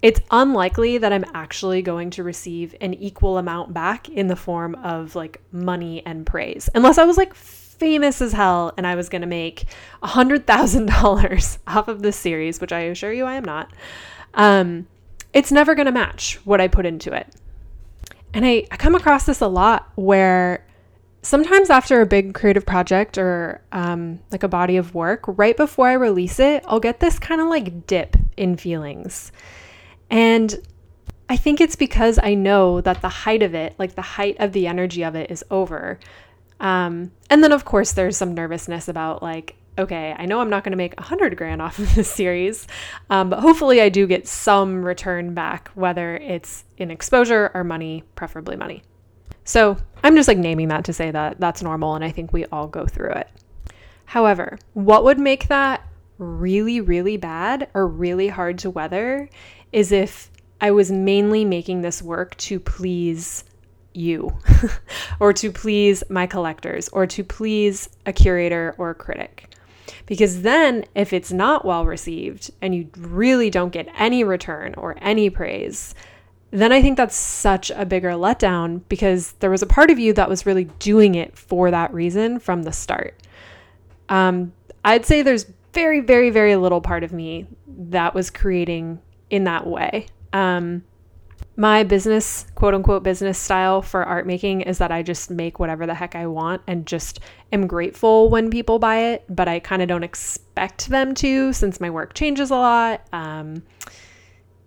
It's 0.00 0.20
unlikely 0.30 0.98
that 0.98 1.12
I'm 1.12 1.24
actually 1.34 1.82
going 1.82 2.10
to 2.10 2.22
receive 2.22 2.72
an 2.80 2.94
equal 2.94 3.38
amount 3.38 3.74
back 3.74 4.08
in 4.08 4.28
the 4.28 4.36
form 4.36 4.76
of 4.76 5.16
like 5.16 5.42
money 5.50 6.06
and 6.06 6.24
praise. 6.24 6.70
Unless 6.72 6.98
I 6.98 7.04
was 7.04 7.16
like 7.16 7.34
famous 7.78 8.20
as 8.20 8.32
hell 8.32 8.72
and 8.76 8.86
I 8.86 8.94
was 8.94 9.08
going 9.08 9.22
to 9.22 9.28
make 9.28 9.64
$100,000 10.02 11.58
off 11.66 11.88
of 11.88 12.02
this 12.02 12.16
series, 12.16 12.60
which 12.60 12.72
I 12.72 12.80
assure 12.80 13.12
you 13.12 13.24
I 13.24 13.34
am 13.34 13.44
not, 13.44 13.72
um, 14.34 14.86
it's 15.32 15.52
never 15.52 15.74
going 15.74 15.86
to 15.86 15.92
match 15.92 16.40
what 16.44 16.60
I 16.60 16.68
put 16.68 16.86
into 16.86 17.12
it. 17.12 17.34
And 18.34 18.44
I, 18.44 18.66
I 18.70 18.76
come 18.76 18.94
across 18.94 19.24
this 19.24 19.40
a 19.40 19.46
lot 19.46 19.90
where 19.94 20.66
sometimes 21.22 21.70
after 21.70 22.00
a 22.00 22.06
big 22.06 22.34
creative 22.34 22.64
project 22.64 23.18
or 23.18 23.60
um, 23.72 24.20
like 24.30 24.42
a 24.42 24.48
body 24.48 24.76
of 24.76 24.94
work, 24.94 25.24
right 25.26 25.56
before 25.56 25.88
I 25.88 25.94
release 25.94 26.38
it, 26.38 26.64
I'll 26.66 26.80
get 26.80 27.00
this 27.00 27.18
kind 27.18 27.40
of 27.40 27.48
like 27.48 27.86
dip 27.86 28.16
in 28.36 28.56
feelings. 28.56 29.32
And 30.10 30.58
I 31.28 31.36
think 31.36 31.60
it's 31.60 31.76
because 31.76 32.18
I 32.22 32.34
know 32.34 32.80
that 32.80 33.02
the 33.02 33.08
height 33.08 33.42
of 33.42 33.54
it, 33.54 33.74
like 33.78 33.94
the 33.94 34.02
height 34.02 34.36
of 34.38 34.52
the 34.52 34.66
energy 34.66 35.02
of 35.02 35.14
it, 35.14 35.30
is 35.30 35.44
over. 35.50 35.98
Um, 36.60 37.12
and 37.30 37.42
then, 37.42 37.52
of 37.52 37.64
course, 37.64 37.92
there's 37.92 38.16
some 38.16 38.34
nervousness 38.34 38.88
about 38.88 39.22
like, 39.22 39.56
okay, 39.78 40.14
I 40.18 40.26
know 40.26 40.40
I'm 40.40 40.50
not 40.50 40.64
going 40.64 40.72
to 40.72 40.76
make 40.76 40.98
a 40.98 41.02
hundred 41.02 41.36
grand 41.36 41.62
off 41.62 41.78
of 41.78 41.94
this 41.94 42.10
series, 42.10 42.66
um, 43.10 43.30
but 43.30 43.40
hopefully 43.40 43.80
I 43.80 43.88
do 43.88 44.06
get 44.06 44.26
some 44.26 44.84
return 44.84 45.34
back, 45.34 45.70
whether 45.74 46.16
it's 46.16 46.64
in 46.76 46.90
exposure 46.90 47.50
or 47.54 47.64
money, 47.64 48.04
preferably 48.16 48.56
money. 48.56 48.82
So 49.44 49.78
I'm 50.04 50.14
just 50.14 50.28
like 50.28 50.38
naming 50.38 50.68
that 50.68 50.84
to 50.84 50.92
say 50.92 51.10
that 51.10 51.40
that's 51.40 51.62
normal, 51.62 51.94
and 51.94 52.04
I 52.04 52.10
think 52.10 52.32
we 52.32 52.44
all 52.46 52.66
go 52.66 52.86
through 52.86 53.12
it. 53.12 53.28
However, 54.04 54.58
what 54.74 55.04
would 55.04 55.18
make 55.18 55.48
that 55.48 55.86
really, 56.18 56.80
really 56.80 57.16
bad 57.16 57.68
or 57.74 57.86
really 57.86 58.28
hard 58.28 58.58
to 58.58 58.70
weather 58.70 59.30
is 59.72 59.92
if 59.92 60.30
I 60.60 60.70
was 60.72 60.90
mainly 60.90 61.44
making 61.44 61.82
this 61.82 62.02
work 62.02 62.36
to 62.38 62.58
please 62.58 63.44
you 63.98 64.38
or 65.20 65.32
to 65.34 65.50
please 65.52 66.02
my 66.08 66.26
collectors 66.26 66.88
or 66.88 67.06
to 67.06 67.24
please 67.24 67.88
a 68.06 68.12
curator 68.12 68.74
or 68.78 68.90
a 68.90 68.94
critic. 68.94 69.54
Because 70.06 70.42
then, 70.42 70.86
if 70.94 71.12
it's 71.12 71.32
not 71.32 71.64
well 71.64 71.84
received 71.84 72.50
and 72.62 72.74
you 72.74 72.88
really 72.96 73.50
don't 73.50 73.72
get 73.72 73.88
any 73.98 74.24
return 74.24 74.74
or 74.74 74.96
any 75.02 75.28
praise, 75.28 75.94
then 76.50 76.72
I 76.72 76.80
think 76.80 76.96
that's 76.96 77.14
such 77.14 77.70
a 77.70 77.84
bigger 77.84 78.12
letdown 78.12 78.80
because 78.88 79.32
there 79.40 79.50
was 79.50 79.62
a 79.62 79.66
part 79.66 79.90
of 79.90 79.98
you 79.98 80.14
that 80.14 80.28
was 80.28 80.46
really 80.46 80.64
doing 80.78 81.14
it 81.14 81.36
for 81.36 81.70
that 81.70 81.92
reason 81.92 82.38
from 82.38 82.62
the 82.62 82.72
start. 82.72 83.14
Um, 84.08 84.52
I'd 84.84 85.04
say 85.04 85.20
there's 85.20 85.46
very, 85.74 86.00
very, 86.00 86.30
very 86.30 86.56
little 86.56 86.80
part 86.80 87.04
of 87.04 87.12
me 87.12 87.46
that 87.66 88.14
was 88.14 88.30
creating 88.30 89.00
in 89.28 89.44
that 89.44 89.66
way. 89.66 90.06
Um, 90.32 90.84
my 91.56 91.82
business, 91.82 92.46
quote 92.54 92.74
unquote, 92.74 93.02
business 93.02 93.38
style 93.38 93.82
for 93.82 94.04
art 94.04 94.26
making 94.26 94.60
is 94.60 94.78
that 94.78 94.92
I 94.92 95.02
just 95.02 95.30
make 95.30 95.58
whatever 95.58 95.86
the 95.86 95.94
heck 95.94 96.14
I 96.14 96.26
want 96.26 96.62
and 96.66 96.86
just 96.86 97.20
am 97.52 97.66
grateful 97.66 98.30
when 98.30 98.50
people 98.50 98.78
buy 98.78 98.98
it, 98.98 99.24
but 99.28 99.48
I 99.48 99.58
kind 99.58 99.82
of 99.82 99.88
don't 99.88 100.04
expect 100.04 100.88
them 100.88 101.14
to 101.16 101.52
since 101.52 101.80
my 101.80 101.90
work 101.90 102.14
changes 102.14 102.50
a 102.50 102.56
lot. 102.56 103.06
Um, 103.12 103.62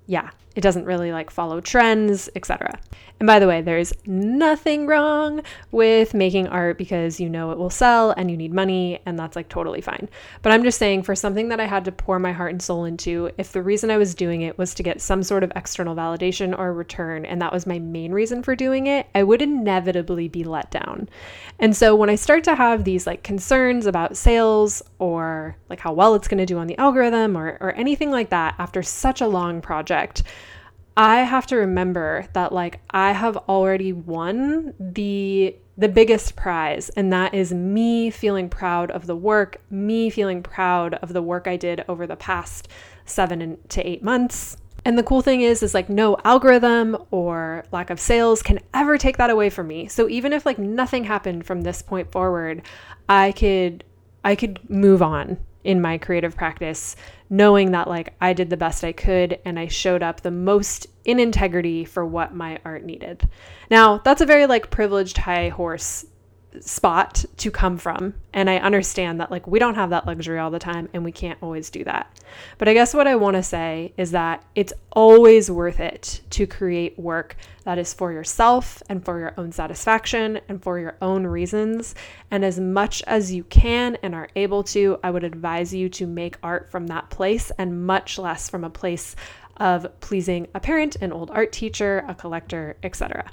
yeah, 0.06 0.32
it 0.56 0.62
doesn't 0.62 0.86
really 0.86 1.12
like 1.12 1.30
follow 1.30 1.62
trends, 1.62 2.30
etc. 2.36 2.80
And 3.22 3.28
by 3.28 3.38
the 3.38 3.48
way, 3.48 3.62
there's 3.62 3.94
nothing 4.08 4.88
wrong 4.88 5.44
with 5.72 6.16
making 6.16 6.48
art 6.48 6.80
because 6.80 7.20
you 7.20 7.30
know 7.30 7.52
it 7.52 7.58
will 7.60 7.70
sell 7.70 8.10
and 8.18 8.32
you 8.32 8.36
need 8.36 8.52
money, 8.52 9.00
and 9.06 9.18
that's 9.18 9.36
like 9.36 9.48
totally 9.48 9.80
fine. 9.80 10.10
But 10.42 10.52
I'm 10.52 10.64
just 10.64 10.80
saying, 10.80 11.04
for 11.04 11.14
something 11.14 11.50
that 11.50 11.60
I 11.60 11.68
had 11.68 11.86
to 11.86 11.92
pour 11.92 12.18
my 12.18 12.32
heart 12.32 12.52
and 12.52 12.62
soul 12.62 12.84
into, 12.84 13.30
if 13.38 13.52
the 13.52 13.62
reason 13.62 13.92
I 13.92 13.98
was 13.98 14.16
doing 14.16 14.42
it 14.42 14.58
was 14.58 14.74
to 14.74 14.82
get 14.82 15.02
some 15.02 15.22
sort 15.22 15.44
of 15.44 15.52
external 15.56 15.96
validation 15.96 16.58
or 16.58 16.74
return, 16.74 17.24
and 17.26 17.40
that 17.44 17.54
was 17.54 17.68
my 17.68 17.78
main 17.78 18.12
reason 18.12 18.42
for 18.42 18.56
doing 18.56 18.88
it, 18.88 19.06
I 19.14 19.22
would 19.22 19.44
inevitably 19.44 20.28
be 20.28 20.44
let 20.44 20.72
down. 20.72 21.08
And 21.60 21.78
so 21.78 21.96
when 21.96 22.10
I 22.10 22.16
start 22.16 22.44
to 22.46 22.56
have 22.56 22.84
these 22.84 23.06
like 23.06 23.22
concerns 23.22 23.86
about 23.86 24.18
sales 24.18 24.82
or 24.98 25.56
like 25.70 25.80
how 25.80 25.94
well 25.94 26.16
it's 26.16 26.28
going 26.28 26.40
to 26.40 26.46
do 26.48 26.58
on 26.58 26.66
the 26.66 26.78
algorithm 26.80 27.38
or, 27.38 27.60
or 27.62 27.72
anything 27.74 28.10
like 28.10 28.32
that 28.32 28.56
after 28.58 28.82
such 28.82 29.22
a 29.22 29.28
long 29.28 29.62
project, 29.62 30.24
I 30.98 31.20
have 31.20 31.48
to 31.48 31.56
remember 31.56 32.26
that 32.34 32.52
like 32.52 32.82
I 32.90 33.14
have 33.14 33.38
already 33.38 33.94
won 33.94 34.74
the 34.80 35.56
the 35.78 35.88
biggest 35.88 36.36
prize 36.36 36.90
and 36.90 37.12
that 37.14 37.34
is 37.34 37.54
me 37.54 38.10
feeling 38.12 38.50
proud 38.50 38.92
of 38.92 39.08
the 39.08 39.16
work, 39.16 39.62
me 39.72 40.10
feeling 40.10 40.44
proud 40.44 40.96
of 40.96 41.14
the 41.14 41.22
work 41.22 41.48
I 41.48 41.56
did 41.56 41.84
over 41.88 42.06
the 42.06 42.18
past 42.18 42.68
7 43.06 43.58
to 43.70 43.88
8 43.88 44.04
months 44.04 44.58
And 44.86 44.98
the 44.98 45.04
cool 45.04 45.22
thing 45.22 45.42
is 45.42 45.64
is 45.64 45.74
like 45.74 45.90
no 45.90 46.18
algorithm 46.26 46.98
or 47.12 47.64
lack 47.72 47.90
of 47.90 48.00
sales 48.00 48.42
can 48.44 48.60
ever 48.74 48.98
take 48.98 49.18
that 49.18 49.30
away 49.30 49.50
from 49.50 49.68
me. 49.68 49.88
So 49.88 50.10
even 50.10 50.34
if 50.34 50.46
like 50.46 50.58
nothing 50.60 51.04
happened 51.06 51.46
from 51.46 51.62
this 51.62 51.82
point 51.82 52.12
forward, 52.12 52.64
I 53.08 53.32
could 53.32 53.84
I 54.24 54.36
could 54.36 54.60
move 54.70 55.02
on 55.02 55.38
in 55.64 55.82
my 55.82 55.98
creative 55.98 56.36
practice 56.36 56.96
knowing 57.30 57.72
that 57.72 57.88
like 57.88 58.14
I 58.20 58.34
did 58.34 58.50
the 58.50 58.58
best 58.58 58.84
I 58.84 58.92
could 58.92 59.40
and 59.46 59.58
I 59.58 59.68
showed 59.68 60.04
up 60.04 60.22
the 60.22 60.32
most 60.32 60.88
in 61.06 61.20
integrity 61.20 61.86
for 61.86 62.06
what 62.06 62.36
my 62.36 62.60
art 62.66 62.84
needed. 62.84 63.28
Now, 63.70 64.00
that's 64.00 64.22
a 64.22 64.26
very 64.26 64.46
like 64.46 64.70
privileged 64.70 65.18
high 65.18 65.50
horse 65.50 66.06
spot 66.60 67.24
to 67.38 67.50
come 67.52 67.78
from. 67.78 68.14
And 68.34 68.50
I 68.50 68.58
understand 68.58 69.20
that, 69.20 69.32
like, 69.32 69.48
we 69.48 69.60
don't 69.60 69.76
have 69.76 69.92
that 69.92 70.06
luxury 70.06 70.40
all 70.40 70.52
the 70.52 70.60
time 70.60 70.90
and 70.94 71.04
we 71.04 71.12
can't 71.12 71.42
always 71.42 71.70
do 71.70 71.84
that. 71.86 72.20
But 72.58 72.68
I 72.68 72.74
guess 72.74 72.94
what 72.94 73.08
I 73.08 73.16
want 73.16 73.36
to 73.36 73.44
say 73.44 73.94
is 73.98 74.12
that 74.12 74.44
it's 74.56 74.74
always 74.92 75.50
worth 75.50 75.80
it 75.80 76.22
to 76.32 76.48
create 76.48 76.98
work 76.98 77.36
that 77.64 77.78
is 77.78 77.94
for 77.94 78.12
yourself 78.12 78.82
and 78.90 79.04
for 79.04 79.20
your 79.20 79.34
own 79.38 79.52
satisfaction 79.52 80.40
and 80.50 80.62
for 80.62 80.80
your 80.80 80.98
own 81.02 81.26
reasons. 81.26 81.96
And 82.30 82.44
as 82.44 82.60
much 82.60 83.02
as 83.04 83.32
you 83.32 83.44
can 83.46 83.98
and 84.04 84.16
are 84.16 84.30
able 84.36 84.64
to, 84.66 85.00
I 85.04 85.12
would 85.12 85.24
advise 85.24 85.74
you 85.74 85.90
to 85.90 86.08
make 86.08 86.38
art 86.44 86.72
from 86.72 86.88
that 86.88 87.10
place 87.10 87.52
and 87.58 87.86
much 87.86 88.18
less 88.18 88.50
from 88.50 88.64
a 88.64 88.70
place 88.70 89.16
of 89.58 90.00
pleasing 90.00 90.48
a 90.56 90.60
parent, 90.60 90.96
an 90.98 91.12
old 91.12 91.30
art 91.32 91.52
teacher, 91.52 92.04
a 92.08 92.16
collector, 92.16 92.78
etc. 92.84 93.30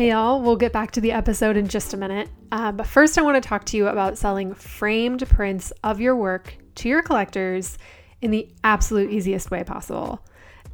Hey, 0.00 0.12
y'all, 0.12 0.40
we'll 0.40 0.56
get 0.56 0.72
back 0.72 0.92
to 0.92 1.00
the 1.02 1.12
episode 1.12 1.58
in 1.58 1.68
just 1.68 1.92
a 1.92 1.96
minute. 1.98 2.30
Uh, 2.50 2.72
but 2.72 2.86
first, 2.86 3.18
I 3.18 3.20
want 3.20 3.34
to 3.34 3.46
talk 3.46 3.66
to 3.66 3.76
you 3.76 3.86
about 3.86 4.16
selling 4.16 4.54
framed 4.54 5.28
prints 5.28 5.74
of 5.84 6.00
your 6.00 6.16
work 6.16 6.56
to 6.76 6.88
your 6.88 7.02
collectors 7.02 7.76
in 8.22 8.30
the 8.30 8.48
absolute 8.64 9.10
easiest 9.10 9.50
way 9.50 9.62
possible. 9.62 10.24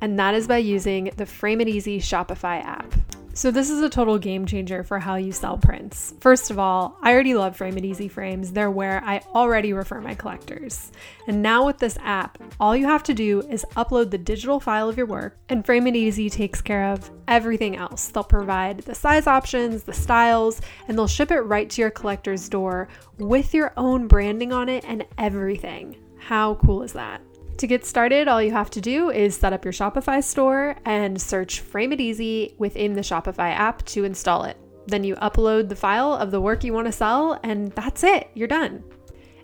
And 0.01 0.17
that 0.21 0.35
is 0.35 0.47
by 0.47 0.59
using 0.59 1.11
the 1.17 1.27
Frame 1.27 1.61
It 1.61 1.67
Easy 1.67 1.99
Shopify 1.99 2.63
app. 2.63 2.95
So, 3.37 3.51
this 3.51 3.69
is 3.69 3.83
a 3.83 3.91
total 3.91 4.17
game 4.17 4.47
changer 4.47 4.83
for 4.83 4.99
how 4.99 5.17
you 5.17 5.31
sell 5.31 5.59
prints. 5.59 6.15
First 6.21 6.51
of 6.51 6.59
all, 6.59 6.97
I 7.03 7.13
already 7.13 7.35
love 7.35 7.55
Frame 7.55 7.77
It 7.77 7.85
Easy 7.85 8.09
frames. 8.09 8.51
They're 8.51 8.71
where 8.71 9.05
I 9.05 9.21
already 9.35 9.75
refer 9.75 10.01
my 10.01 10.15
collectors. 10.15 10.91
And 11.29 11.43
now 11.43 11.67
with 11.67 11.77
this 11.77 11.99
app, 12.03 12.39
all 12.59 12.75
you 12.75 12.87
have 12.87 13.03
to 13.03 13.13
do 13.13 13.43
is 13.43 13.67
upload 13.77 14.11
the 14.11 14.17
digital 14.17 14.59
file 14.59 14.89
of 14.89 14.97
your 14.97 15.05
work, 15.05 15.37
and 15.51 15.67
Frame 15.67 15.87
It 15.87 15.97
Easy 15.97 16.31
takes 16.31 16.63
care 16.63 16.91
of 16.91 17.11
everything 17.29 17.77
else. 17.77 18.09
They'll 18.09 18.25
provide 18.25 18.79
the 18.79 18.95
size 18.95 19.27
options, 19.27 19.83
the 19.83 19.93
styles, 19.93 20.63
and 20.89 20.97
they'll 20.97 21.07
ship 21.07 21.31
it 21.31 21.41
right 21.41 21.69
to 21.69 21.83
your 21.83 21.91
collector's 21.91 22.49
door 22.49 22.89
with 23.19 23.53
your 23.53 23.75
own 23.77 24.09
branding 24.09 24.55
on 24.55 24.71
it 24.71 24.83
and 24.89 25.05
everything. 25.19 25.95
How 26.19 26.55
cool 26.55 26.83
is 26.83 26.95
that? 26.95 27.21
To 27.59 27.67
get 27.67 27.87
started, 27.87 28.29
all 28.29 28.43
you 28.43 28.51
have 28.51 28.69
to 28.71 28.83
do 28.83 29.11
is 29.11 29.35
set 29.35 29.55
up 29.55 29.65
your 29.65 29.73
Shopify 29.73 30.23
store 30.23 30.77
and 30.85 31.21
search 31.21 31.61
Frame 31.61 31.93
It 31.93 32.01
Easy 32.03 32.55
within 32.59 32.93
the 32.93 33.01
Shopify 33.01 33.51
app 33.51 33.83
to 33.87 34.05
install 34.05 34.45
it. 34.45 34.59
Then 34.87 35.05
you 35.05 35.17
upload 35.17 35.71
the 35.71 35.77
file 35.77 36.13
of 36.13 36.31
the 36.31 36.41
work 36.41 36.65
you 36.65 36.75
want 36.75 36.87
to 36.87 36.93
sell, 36.93 37.41
and 37.43 37.73
that's 37.73 38.05
it, 38.05 38.29
you're 38.35 38.47
done. 38.47 38.85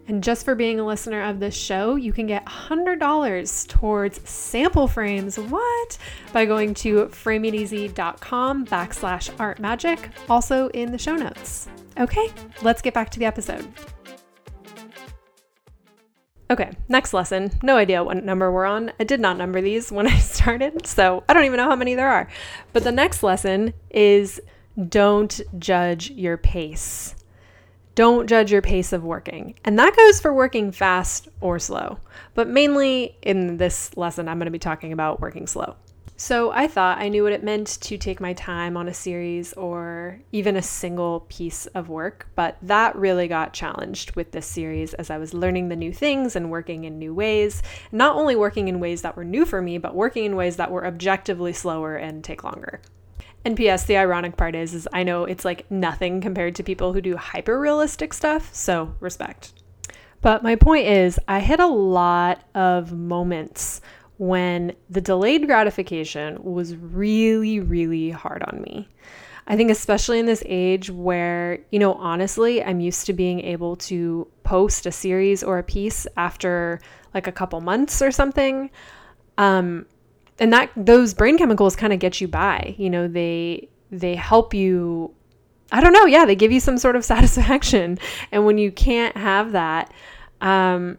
And 0.09 0.23
just 0.23 0.45
for 0.45 0.55
being 0.55 0.79
a 0.79 0.87
listener 0.87 1.23
of 1.23 1.41
this 1.41 1.55
show, 1.55 1.97
you 1.97 2.13
can 2.13 2.27
get 2.27 2.45
$100 2.45 3.69
towards 3.69 4.29
sample 4.29 4.89
frames. 4.89 5.39
What? 5.39 5.99
By 6.33 6.45
going 6.45 6.75
to 6.75 7.07
frameiteasy.com 7.07 8.67
backslash 8.67 9.31
artmagic, 9.37 10.11
also 10.29 10.69
in 10.69 10.93
the 10.93 10.99
show 10.99 11.17
notes. 11.17 11.69
Okay, 11.99 12.29
let's 12.63 12.83
get 12.83 12.93
back 12.93 13.11
to 13.11 13.19
the 13.19 13.27
episode. 13.27 13.67
Okay, 16.53 16.71
next 16.87 17.15
lesson. 17.15 17.51
No 17.63 17.79
idea 17.79 18.05
what 18.05 18.23
number 18.23 18.53
we're 18.53 18.67
on. 18.67 18.93
I 19.01 19.05
did 19.05 19.21
not 19.21 19.39
number 19.39 19.63
these 19.63 19.91
when 19.91 20.07
I 20.07 20.19
started, 20.19 20.87
so 20.87 21.25
I 21.27 21.33
don't 21.33 21.47
even 21.47 21.57
know 21.57 21.71
how 21.71 21.77
many 21.77 21.95
there 21.95 22.11
are. 22.11 22.29
But 22.75 22.85
the 22.85 22.93
next 22.93 23.23
lesson 23.23 23.73
is 23.89 24.39
don't 24.91 25.41
judge 25.59 26.11
your 26.11 26.37
pace. 26.37 27.15
Don't 27.95 28.27
judge 28.27 28.53
your 28.53 28.61
pace 28.61 28.93
of 28.93 29.03
working. 29.03 29.55
And 29.65 29.79
that 29.79 29.97
goes 29.97 30.21
for 30.21 30.35
working 30.35 30.73
fast 30.73 31.27
or 31.41 31.59
slow. 31.59 32.01
But 32.35 32.49
mainly 32.49 33.17
in 33.23 33.57
this 33.57 33.97
lesson, 33.97 34.29
I'm 34.29 34.37
going 34.37 34.45
to 34.45 34.51
be 34.51 34.59
talking 34.59 34.93
about 34.93 35.23
working 35.23 35.47
slow. 35.47 35.77
So 36.25 36.53
I 36.53 36.69
thought 36.69 36.99
I 36.99 37.09
knew 37.09 37.25
what 37.25 37.33
it 37.33 37.43
meant 37.43 37.81
to 37.81 37.99
take 37.99 38.21
my 38.21 38.33
time 38.33 38.77
on 38.77 38.87
a 38.87 38.95
series 38.95 39.53
or 39.55 40.21
even 40.31 40.55
a 40.55 40.63
single 40.63 41.27
piece 41.29 41.67
of 41.67 41.89
work, 41.89 42.29
but 42.37 42.59
that 42.63 42.95
really 42.95 43.27
got 43.27 43.53
challenged 43.53 44.15
with 44.15 44.31
this 44.31 44.47
series 44.47 44.95
as 44.95 45.11
I 45.11 45.19
was 45.19 45.35
learning 45.35 45.69
the 45.69 45.75
new 45.75 45.93
things 45.93 46.37
and 46.37 46.49
working 46.49 46.85
in 46.85 46.97
new 46.97 47.13
ways. 47.13 47.61
Not 47.91 48.15
only 48.15 48.37
working 48.37 48.69
in 48.69 48.79
ways 48.79 49.03
that 49.03 49.17
were 49.17 49.25
new 49.25 49.45
for 49.45 49.61
me, 49.61 49.79
but 49.79 49.97
working 49.97 50.25
in 50.25 50.37
ways 50.37 50.55
that 50.59 50.71
were 50.71 50.87
objectively 50.87 51.53
slower 51.53 51.97
and 51.97 52.23
take 52.23 52.45
longer. 52.45 52.81
And 53.45 53.57
P.S. 53.57 53.85
The 53.87 53.97
ironic 53.97 54.37
part 54.37 54.55
is, 54.55 54.75
is 54.75 54.87
I 54.93 55.03
know 55.03 55.25
it's 55.25 55.45
like 55.45 55.69
nothing 55.73 56.21
compared 56.21 56.55
to 56.55 56.63
people 56.63 56.93
who 56.93 57.01
do 57.01 57.17
hyper 57.17 57.59
realistic 57.59 58.15
stuff, 58.15 58.55
so 58.55 58.95
respect. 59.01 59.55
But 60.21 60.45
my 60.45 60.55
point 60.55 60.87
is, 60.87 61.19
I 61.27 61.41
hit 61.41 61.59
a 61.59 61.67
lot 61.67 62.45
of 62.55 62.93
moments 62.93 63.81
when 64.23 64.73
the 64.89 65.01
delayed 65.01 65.47
gratification 65.47 66.39
was 66.45 66.77
really, 66.77 67.59
really 67.59 68.11
hard 68.11 68.41
on 68.45 68.63
me. 68.63 68.89
I 69.49 69.57
think, 69.57 69.69
especially 69.69 70.21
in 70.21 70.27
this 70.27 70.45
age 70.47 70.91
where, 70.91 71.59
you 71.73 71.81
know, 71.81 71.95
honestly, 71.95 72.63
I'm 72.63 72.79
used 72.79 73.05
to 73.07 73.13
being 73.13 73.41
able 73.41 73.75
to 73.91 74.29
post 74.45 74.87
a 74.87 74.93
series 74.93 75.43
or 75.43 75.59
a 75.59 75.65
piece 75.65 76.07
after 76.17 76.81
like 77.13 77.27
a 77.27 77.33
couple 77.33 77.61
months 77.63 78.01
or 78.01 78.13
something. 78.13 78.71
Um, 79.39 79.87
and 80.39 80.53
that 80.53 80.71
those 80.77 81.15
brain 81.15 81.37
chemicals 81.37 81.75
kind 81.75 81.93
of 81.93 81.99
get 81.99 82.21
you 82.21 82.29
by, 82.29 82.77
you 82.79 82.91
know, 82.91 83.09
they 83.09 83.69
they 83.91 84.15
help 84.15 84.55
you 84.55 85.13
I 85.73 85.81
don't 85.81 85.93
know, 85.93 86.07
yeah, 86.07 86.27
they 86.27 86.37
give 86.37 86.53
you 86.53 86.61
some 86.61 86.79
sort 86.79 86.95
of 86.95 87.05
satisfaction. 87.15 87.99
And 88.31 88.47
when 88.47 88.57
you 88.57 88.71
can't 88.71 89.17
have 89.17 89.51
that, 89.51 89.93
um, 90.41 90.99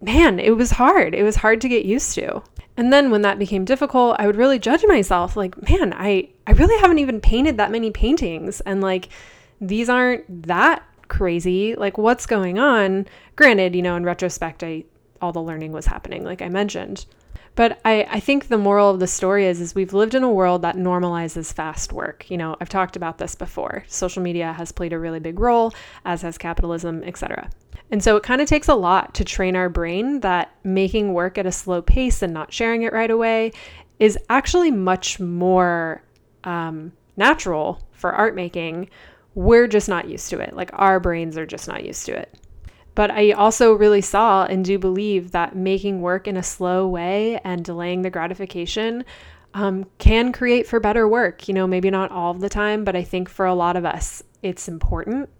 man, 0.00 0.38
it 0.38 0.56
was 0.56 0.72
hard. 0.72 1.14
It 1.14 1.22
was 1.22 1.36
hard 1.36 1.60
to 1.62 1.68
get 1.68 1.84
used 1.84 2.14
to. 2.14 2.42
And 2.76 2.92
then 2.92 3.10
when 3.10 3.22
that 3.22 3.38
became 3.38 3.64
difficult, 3.64 4.16
I 4.18 4.26
would 4.26 4.36
really 4.36 4.58
judge 4.58 4.84
myself 4.86 5.36
like, 5.36 5.60
man, 5.68 5.92
I 5.96 6.28
I 6.46 6.52
really 6.52 6.80
haven't 6.80 7.00
even 7.00 7.20
painted 7.20 7.56
that 7.56 7.72
many 7.72 7.90
paintings 7.90 8.60
and 8.60 8.80
like 8.80 9.08
these 9.60 9.88
aren't 9.88 10.46
that 10.46 10.84
crazy. 11.08 11.74
Like 11.74 11.98
what's 11.98 12.26
going 12.26 12.58
on? 12.58 13.06
Granted, 13.34 13.74
you 13.74 13.82
know, 13.82 13.96
in 13.96 14.04
retrospect, 14.04 14.62
I 14.62 14.84
all 15.20 15.32
the 15.32 15.42
learning 15.42 15.72
was 15.72 15.86
happening 15.86 16.24
like 16.24 16.40
I 16.40 16.48
mentioned. 16.48 17.06
But 17.56 17.80
I, 17.84 18.06
I 18.08 18.20
think 18.20 18.46
the 18.46 18.56
moral 18.56 18.90
of 18.90 19.00
the 19.00 19.08
story 19.08 19.44
is 19.46 19.60
is 19.60 19.74
we've 19.74 19.92
lived 19.92 20.14
in 20.14 20.22
a 20.22 20.30
world 20.30 20.62
that 20.62 20.76
normalizes 20.76 21.52
fast 21.52 21.92
work. 21.92 22.30
You 22.30 22.36
know, 22.36 22.54
I've 22.60 22.68
talked 22.68 22.94
about 22.94 23.18
this 23.18 23.34
before. 23.34 23.84
Social 23.88 24.22
media 24.22 24.52
has 24.52 24.70
played 24.70 24.92
a 24.92 24.98
really 24.98 25.18
big 25.18 25.40
role, 25.40 25.74
as 26.04 26.22
has 26.22 26.38
capitalism, 26.38 27.02
etc. 27.02 27.50
And 27.90 28.02
so 28.02 28.16
it 28.16 28.22
kind 28.22 28.40
of 28.40 28.48
takes 28.48 28.68
a 28.68 28.74
lot 28.74 29.14
to 29.14 29.24
train 29.24 29.56
our 29.56 29.68
brain 29.68 30.20
that 30.20 30.54
making 30.62 31.14
work 31.14 31.38
at 31.38 31.46
a 31.46 31.52
slow 31.52 31.80
pace 31.80 32.22
and 32.22 32.34
not 32.34 32.52
sharing 32.52 32.82
it 32.82 32.92
right 32.92 33.10
away 33.10 33.52
is 33.98 34.18
actually 34.28 34.70
much 34.70 35.18
more 35.18 36.02
um, 36.44 36.92
natural 37.16 37.82
for 37.92 38.12
art 38.12 38.34
making. 38.34 38.90
We're 39.34 39.66
just 39.66 39.88
not 39.88 40.08
used 40.08 40.30
to 40.30 40.40
it. 40.40 40.54
Like 40.54 40.70
our 40.74 41.00
brains 41.00 41.38
are 41.38 41.46
just 41.46 41.66
not 41.66 41.84
used 41.84 42.04
to 42.06 42.12
it. 42.12 42.34
But 42.94 43.10
I 43.10 43.30
also 43.30 43.74
really 43.74 44.00
saw 44.00 44.44
and 44.44 44.64
do 44.64 44.78
believe 44.78 45.30
that 45.30 45.54
making 45.54 46.00
work 46.00 46.26
in 46.26 46.36
a 46.36 46.42
slow 46.42 46.88
way 46.88 47.38
and 47.44 47.64
delaying 47.64 48.02
the 48.02 48.10
gratification 48.10 49.04
um, 49.54 49.86
can 49.98 50.32
create 50.32 50.66
for 50.66 50.80
better 50.80 51.06
work. 51.06 51.48
You 51.48 51.54
know, 51.54 51.66
maybe 51.66 51.90
not 51.90 52.10
all 52.10 52.34
the 52.34 52.48
time, 52.48 52.84
but 52.84 52.96
I 52.96 53.04
think 53.04 53.28
for 53.28 53.46
a 53.46 53.54
lot 53.54 53.76
of 53.76 53.84
us, 53.84 54.22
it's 54.42 54.68
important. 54.68 55.30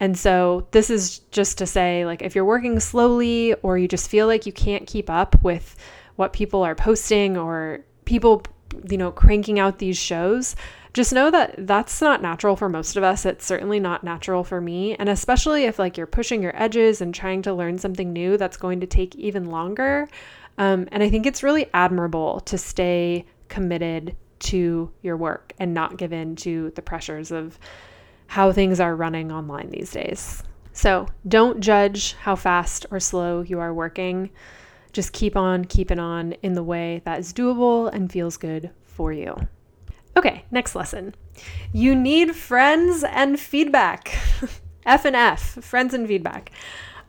And 0.00 0.18
so 0.18 0.66
this 0.72 0.90
is 0.90 1.20
just 1.30 1.58
to 1.58 1.66
say 1.66 2.04
like 2.04 2.22
if 2.22 2.34
you're 2.34 2.44
working 2.44 2.80
slowly 2.80 3.54
or 3.62 3.78
you 3.78 3.88
just 3.88 4.08
feel 4.08 4.26
like 4.26 4.46
you 4.46 4.52
can't 4.52 4.86
keep 4.86 5.08
up 5.08 5.42
with 5.42 5.76
what 6.16 6.32
people 6.32 6.62
are 6.62 6.74
posting 6.74 7.36
or 7.36 7.80
people 8.04 8.42
you 8.90 8.98
know 8.98 9.12
cranking 9.12 9.58
out 9.58 9.78
these 9.78 9.98
shows, 9.98 10.56
just 10.92 11.12
know 11.12 11.30
that 11.30 11.54
that's 11.58 12.00
not 12.00 12.22
natural 12.22 12.56
for 12.56 12.68
most 12.68 12.96
of 12.96 13.02
us. 13.02 13.26
It's 13.26 13.44
certainly 13.44 13.80
not 13.80 14.04
natural 14.04 14.44
for 14.44 14.60
me, 14.60 14.94
and 14.94 15.08
especially 15.08 15.64
if 15.64 15.78
like 15.78 15.96
you're 15.96 16.06
pushing 16.06 16.42
your 16.42 16.60
edges 16.60 17.00
and 17.00 17.14
trying 17.14 17.42
to 17.42 17.54
learn 17.54 17.78
something 17.78 18.12
new 18.12 18.36
that's 18.36 18.56
going 18.56 18.80
to 18.80 18.86
take 18.86 19.14
even 19.16 19.46
longer. 19.46 20.08
Um, 20.56 20.88
and 20.92 21.02
I 21.02 21.10
think 21.10 21.26
it's 21.26 21.42
really 21.42 21.66
admirable 21.74 22.40
to 22.40 22.56
stay 22.56 23.26
committed 23.48 24.16
to 24.40 24.90
your 25.02 25.16
work 25.16 25.52
and 25.58 25.74
not 25.74 25.96
give 25.96 26.12
in 26.12 26.36
to 26.36 26.70
the 26.76 26.82
pressures 26.82 27.32
of 27.32 27.58
how 28.26 28.52
things 28.52 28.80
are 28.80 28.96
running 28.96 29.30
online 29.30 29.70
these 29.70 29.92
days. 29.92 30.42
So 30.72 31.06
don't 31.26 31.60
judge 31.60 32.14
how 32.14 32.34
fast 32.34 32.86
or 32.90 32.98
slow 32.98 33.42
you 33.42 33.60
are 33.60 33.72
working. 33.72 34.30
Just 34.92 35.12
keep 35.12 35.36
on 35.36 35.64
keeping 35.64 35.98
on 35.98 36.32
in 36.42 36.54
the 36.54 36.62
way 36.62 37.00
that 37.04 37.18
is 37.20 37.32
doable 37.32 37.92
and 37.92 38.10
feels 38.10 38.36
good 38.36 38.70
for 38.82 39.12
you. 39.12 39.36
Okay, 40.16 40.44
next 40.50 40.74
lesson. 40.74 41.14
You 41.72 41.94
need 41.94 42.36
friends 42.36 43.04
and 43.04 43.38
feedback. 43.38 44.16
F 44.86 45.04
and 45.04 45.16
F, 45.16 45.40
friends 45.40 45.94
and 45.94 46.06
feedback. 46.06 46.50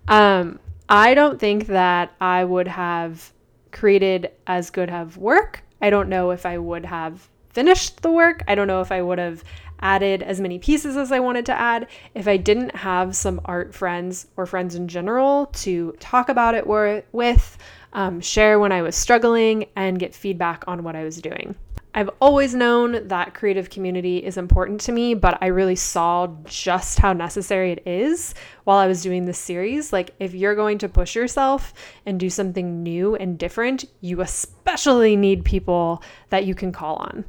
Um, 0.08 0.60
I 0.88 1.14
don't 1.14 1.40
think 1.40 1.68
that 1.68 2.14
I 2.22 2.44
would 2.44 2.68
have 2.68 3.32
created 3.72 4.32
as 4.48 4.70
good 4.70 4.90
of 4.90 5.18
work. 5.18 5.64
I 5.82 5.90
don't 5.90 6.10
know 6.10 6.32
if 6.32 6.46
I 6.46 6.58
would 6.58 6.86
have 6.86 7.30
finished 7.50 8.02
the 8.02 8.12
work. 8.12 8.44
I 8.48 8.56
don't 8.56 8.68
know 8.68 8.82
if 8.82 8.92
I 8.92 9.02
would 9.02 9.20
have 9.20 9.44
added 9.80 10.24
as 10.24 10.42
many 10.42 10.60
pieces 10.60 10.98
as 10.98 11.12
I 11.12 11.20
wanted 11.20 11.46
to 11.48 11.60
add 11.60 11.88
if 12.14 12.28
I 12.28 12.38
didn't 12.38 12.76
have 12.76 13.16
some 13.16 13.42
art 13.46 13.74
friends 13.74 14.28
or 14.38 14.46
friends 14.46 14.76
in 14.76 14.88
general 14.88 15.48
to 15.48 15.94
talk 16.00 16.30
about 16.30 16.56
it 16.56 16.66
with, 16.68 17.58
um, 17.94 18.20
share 18.22 18.60
when 18.60 18.72
I 18.72 18.82
was 18.82 18.96
struggling, 18.96 19.66
and 19.76 20.00
get 20.00 20.14
feedback 20.14 20.64
on 20.68 20.84
what 20.84 20.96
I 20.96 21.04
was 21.04 21.22
doing. 21.22 21.56
I've 21.98 22.10
always 22.20 22.54
known 22.54 23.08
that 23.08 23.34
creative 23.34 23.70
community 23.70 24.18
is 24.18 24.36
important 24.36 24.82
to 24.82 24.92
me, 24.92 25.14
but 25.14 25.38
I 25.42 25.48
really 25.48 25.78
saw 25.78 26.28
just 26.44 27.00
how 27.00 27.14
necessary 27.14 27.72
it 27.72 27.84
is 27.86 28.34
while 28.66 28.80
I 28.80 28.88
was 28.88 29.02
doing 29.02 29.24
this 29.24 29.40
series. 29.40 29.94
Like, 29.94 30.14
if 30.20 30.34
you're 30.34 30.56
going 30.56 30.78
to 30.80 30.90
push 30.90 31.16
yourself 31.16 31.74
and 32.06 32.20
do 32.20 32.30
something 32.30 32.84
new 32.84 33.16
and 33.16 33.40
different, 33.40 33.86
you 34.02 34.20
especially 34.20 35.16
need 35.16 35.46
people 35.46 36.04
that 36.32 36.46
you 36.46 36.54
can 36.54 36.74
call 36.74 36.98
on. 36.98 37.24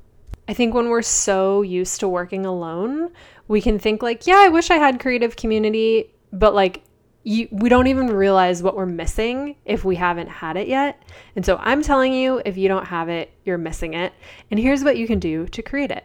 I 0.49 0.55
think 0.55 0.75
when 0.75 0.89
we're 0.89 1.03
so 1.03 1.63
used 1.63 2.01
to 2.01 2.09
working 2.09 2.47
alone, 2.47 3.11
we 3.49 3.61
can 3.61 3.79
think, 3.79 4.03
like, 4.03 4.27
yeah, 4.27 4.39
I 4.39 4.49
wish 4.49 4.71
I 4.71 4.77
had 4.77 5.01
creative 5.01 5.37
community, 5.37 6.13
but 6.33 6.55
like, 6.55 6.83
you, 7.25 7.49
we 7.51 7.69
don't 7.69 7.89
even 7.89 8.07
realize 8.07 8.63
what 8.63 8.77
we're 8.77 8.87
missing 8.87 9.57
if 9.65 9.85
we 9.85 9.97
haven't 9.97 10.29
had 10.29 10.57
it 10.57 10.69
yet. 10.69 11.03
And 11.35 11.45
so 11.45 11.57
I'm 11.61 11.83
telling 11.83 12.13
you, 12.13 12.41
if 12.45 12.57
you 12.57 12.69
don't 12.69 12.87
have 12.87 13.09
it, 13.09 13.33
you're 13.45 13.59
missing 13.59 13.95
it. 13.95 14.13
And 14.53 14.61
here's 14.61 14.85
what 14.85 14.97
you 14.97 15.09
can 15.09 15.19
do 15.19 15.47
to 15.49 15.61
create 15.61 15.91
it. 15.91 16.05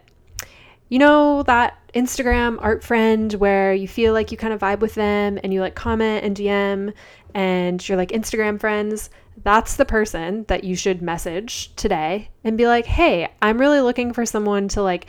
You 0.90 0.98
know 0.98 1.44
that 1.44 1.78
Instagram 1.94 2.58
art 2.60 2.84
friend 2.84 3.32
where 3.36 3.72
you 3.72 3.88
feel 3.88 4.14
like 4.14 4.32
you 4.32 4.38
kind 4.38 4.52
of 4.52 4.60
vibe 4.60 4.80
with 4.80 4.96
them 4.96 5.40
and 5.44 5.54
you 5.54 5.62
like 5.62 5.76
comment 5.76 6.26
and 6.26 6.36
DM 6.36 6.92
and 7.36 7.88
you're 7.88 7.98
like 7.98 8.10
Instagram 8.10 8.60
friends? 8.60 9.12
That's 9.44 9.76
the 9.76 9.86
person 9.86 10.46
that 10.48 10.64
you 10.64 10.76
should 10.76 11.02
message 11.02 11.76
today 11.76 12.30
and 12.44 12.58
be 12.58 12.68
like, 12.68 12.86
hey, 12.86 13.32
I'm 13.42 13.60
really 13.60 13.82
looking 13.82 14.14
for 14.14 14.26
someone 14.26 14.68
to 14.70 14.82
like 14.82 15.08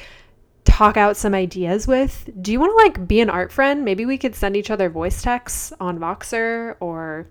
talk 0.65 0.97
out 0.97 1.17
some 1.17 1.35
ideas 1.35 1.87
with. 1.87 2.31
Do 2.41 2.53
you 2.53 2.61
want 2.61 2.73
to 2.73 2.85
like 2.85 3.09
be 3.09 3.21
an 3.21 3.31
art 3.31 3.53
friend? 3.53 3.85
Maybe 3.85 4.07
we 4.07 4.19
could 4.19 4.35
send 4.35 4.57
each 4.57 4.71
other 4.71 4.89
voice 4.89 5.23
texts 5.23 5.73
on 5.81 5.99
Voxer 5.99 6.77
or 6.81 7.27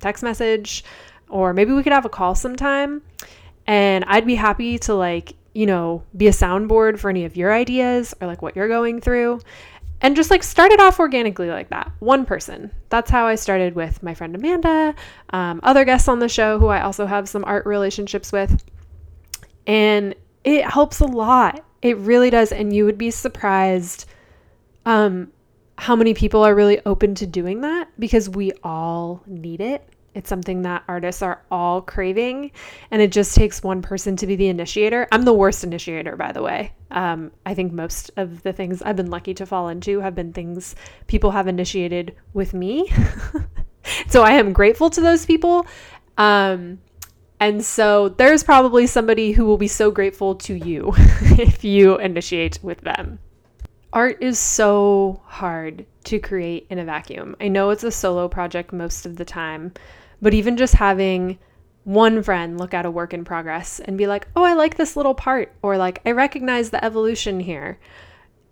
text 0.00 0.22
message, 0.22 0.84
or 1.28 1.52
maybe 1.52 1.72
we 1.72 1.82
could 1.82 1.92
have 1.92 2.06
a 2.06 2.10
call 2.10 2.34
sometime. 2.34 3.02
And 3.66 4.04
I'd 4.06 4.26
be 4.26 4.34
happy 4.34 4.78
to 4.80 4.94
like, 4.94 5.34
you 5.54 5.66
know, 5.66 6.02
be 6.16 6.26
a 6.26 6.32
soundboard 6.32 6.98
for 6.98 7.10
any 7.10 7.24
of 7.24 7.36
your 7.36 7.52
ideas 7.52 8.14
or 8.20 8.26
like 8.26 8.42
what 8.42 8.56
you're 8.56 8.68
going 8.68 9.00
through. 9.00 9.40
And 10.02 10.16
just 10.16 10.30
like 10.30 10.42
started 10.42 10.80
off 10.80 10.98
organically 10.98 11.50
like 11.50 11.68
that. 11.70 11.92
One 11.98 12.24
person. 12.24 12.70
That's 12.88 13.10
how 13.10 13.26
I 13.26 13.34
started 13.34 13.74
with 13.74 14.02
my 14.02 14.14
friend 14.14 14.34
Amanda, 14.34 14.94
um, 15.30 15.60
other 15.62 15.84
guests 15.84 16.08
on 16.08 16.20
the 16.20 16.28
show 16.28 16.58
who 16.58 16.68
I 16.68 16.80
also 16.80 17.06
have 17.06 17.28
some 17.28 17.44
art 17.44 17.66
relationships 17.66 18.32
with. 18.32 18.64
And 19.66 20.14
it 20.42 20.64
helps 20.64 21.00
a 21.00 21.06
lot 21.06 21.64
it 21.82 21.96
really 21.98 22.30
does. 22.30 22.52
And 22.52 22.74
you 22.74 22.84
would 22.84 22.98
be 22.98 23.10
surprised 23.10 24.06
um, 24.86 25.32
how 25.76 25.96
many 25.96 26.14
people 26.14 26.42
are 26.42 26.54
really 26.54 26.80
open 26.84 27.14
to 27.16 27.26
doing 27.26 27.62
that 27.62 27.88
because 27.98 28.28
we 28.28 28.52
all 28.62 29.22
need 29.26 29.60
it. 29.60 29.86
It's 30.20 30.28
something 30.28 30.60
that 30.62 30.84
artists 30.86 31.22
are 31.22 31.40
all 31.50 31.80
craving, 31.80 32.50
and 32.90 33.00
it 33.00 33.10
just 33.10 33.34
takes 33.34 33.62
one 33.62 33.80
person 33.80 34.16
to 34.16 34.26
be 34.26 34.36
the 34.36 34.48
initiator. 34.48 35.08
I'm 35.10 35.22
the 35.22 35.32
worst 35.32 35.64
initiator, 35.64 36.14
by 36.14 36.30
the 36.30 36.42
way. 36.42 36.74
Um, 36.90 37.32
I 37.46 37.54
think 37.54 37.72
most 37.72 38.10
of 38.18 38.42
the 38.42 38.52
things 38.52 38.82
I've 38.82 38.96
been 38.96 39.08
lucky 39.08 39.32
to 39.32 39.46
fall 39.46 39.70
into 39.70 40.00
have 40.00 40.14
been 40.14 40.34
things 40.34 40.76
people 41.06 41.30
have 41.30 41.48
initiated 41.48 42.14
with 42.34 42.52
me. 42.52 42.92
so 44.08 44.22
I 44.22 44.32
am 44.32 44.52
grateful 44.52 44.90
to 44.90 45.00
those 45.00 45.24
people. 45.24 45.64
Um, 46.18 46.80
and 47.40 47.64
so 47.64 48.10
there's 48.10 48.44
probably 48.44 48.86
somebody 48.86 49.32
who 49.32 49.46
will 49.46 49.56
be 49.56 49.68
so 49.68 49.90
grateful 49.90 50.34
to 50.34 50.54
you 50.54 50.92
if 51.38 51.64
you 51.64 51.96
initiate 51.96 52.58
with 52.62 52.82
them. 52.82 53.20
Art 53.90 54.18
is 54.20 54.38
so 54.38 55.22
hard 55.24 55.86
to 56.04 56.18
create 56.20 56.66
in 56.70 56.78
a 56.78 56.84
vacuum. 56.84 57.34
I 57.40 57.48
know 57.48 57.70
it's 57.70 57.82
a 57.82 57.90
solo 57.90 58.28
project 58.28 58.72
most 58.72 59.04
of 59.04 59.16
the 59.16 59.24
time, 59.24 59.72
but 60.20 60.34
even 60.34 60.56
just 60.56 60.74
having 60.74 61.38
one 61.84 62.22
friend 62.22 62.58
look 62.58 62.74
at 62.74 62.86
a 62.86 62.90
work 62.90 63.14
in 63.14 63.24
progress 63.24 63.80
and 63.80 63.96
be 63.98 64.06
like, 64.06 64.28
"Oh, 64.36 64.44
I 64.44 64.54
like 64.54 64.76
this 64.76 64.96
little 64.96 65.14
part," 65.14 65.52
or 65.62 65.76
like, 65.76 66.00
"I 66.04 66.12
recognize 66.12 66.70
the 66.70 66.84
evolution 66.84 67.40
here." 67.40 67.78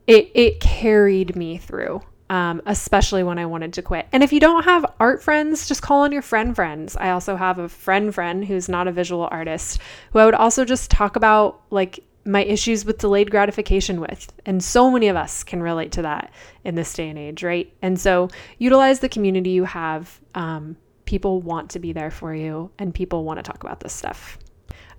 It 0.06 0.30
it 0.34 0.60
carried 0.60 1.36
me 1.36 1.58
through 1.58 2.02
um, 2.30 2.60
especially 2.66 3.22
when 3.22 3.38
I 3.38 3.46
wanted 3.46 3.72
to 3.74 3.82
quit. 3.82 4.06
And 4.12 4.22
if 4.22 4.32
you 4.32 4.40
don't 4.40 4.64
have 4.64 4.84
art 5.00 5.22
friends, 5.22 5.66
just 5.66 5.82
call 5.82 6.02
on 6.02 6.12
your 6.12 6.22
friend 6.22 6.54
friends. 6.54 6.96
I 6.96 7.10
also 7.10 7.36
have 7.36 7.58
a 7.58 7.68
friend 7.68 8.14
friend 8.14 8.44
who's 8.44 8.68
not 8.68 8.88
a 8.88 8.92
visual 8.92 9.28
artist 9.30 9.80
who 10.12 10.18
I 10.18 10.24
would 10.24 10.34
also 10.34 10.64
just 10.64 10.90
talk 10.90 11.16
about 11.16 11.62
like 11.70 12.00
my 12.24 12.44
issues 12.44 12.84
with 12.84 12.98
delayed 12.98 13.30
gratification 13.30 14.00
with. 14.00 14.30
And 14.44 14.62
so 14.62 14.90
many 14.90 15.08
of 15.08 15.16
us 15.16 15.42
can 15.42 15.62
relate 15.62 15.92
to 15.92 16.02
that 16.02 16.30
in 16.64 16.74
this 16.74 16.92
day 16.92 17.08
and 17.08 17.18
age, 17.18 17.42
right? 17.42 17.72
And 17.80 17.98
so 17.98 18.28
utilize 18.58 19.00
the 19.00 19.08
community 19.08 19.50
you 19.50 19.64
have. 19.64 20.20
Um, 20.34 20.76
people 21.08 21.40
want 21.40 21.70
to 21.70 21.78
be 21.78 21.90
there 21.94 22.10
for 22.10 22.34
you 22.34 22.70
and 22.78 22.94
people 22.94 23.24
want 23.24 23.38
to 23.38 23.42
talk 23.42 23.64
about 23.64 23.80
this 23.80 23.94
stuff. 23.94 24.38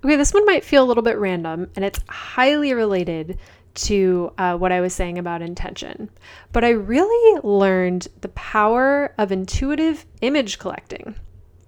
Okay, 0.04 0.16
this 0.16 0.34
one 0.34 0.44
might 0.44 0.64
feel 0.64 0.82
a 0.82 0.88
little 0.88 1.04
bit 1.04 1.16
random 1.18 1.70
and 1.76 1.84
it's 1.84 2.00
highly 2.08 2.74
related 2.74 3.38
to 3.74 4.32
uh, 4.36 4.58
what 4.58 4.72
I 4.72 4.80
was 4.80 4.92
saying 4.92 5.18
about 5.18 5.40
intention. 5.40 6.10
But 6.50 6.64
I 6.64 6.70
really 6.70 7.40
learned 7.44 8.08
the 8.22 8.30
power 8.30 9.14
of 9.18 9.30
intuitive 9.30 10.04
image 10.20 10.58
collecting 10.58 11.14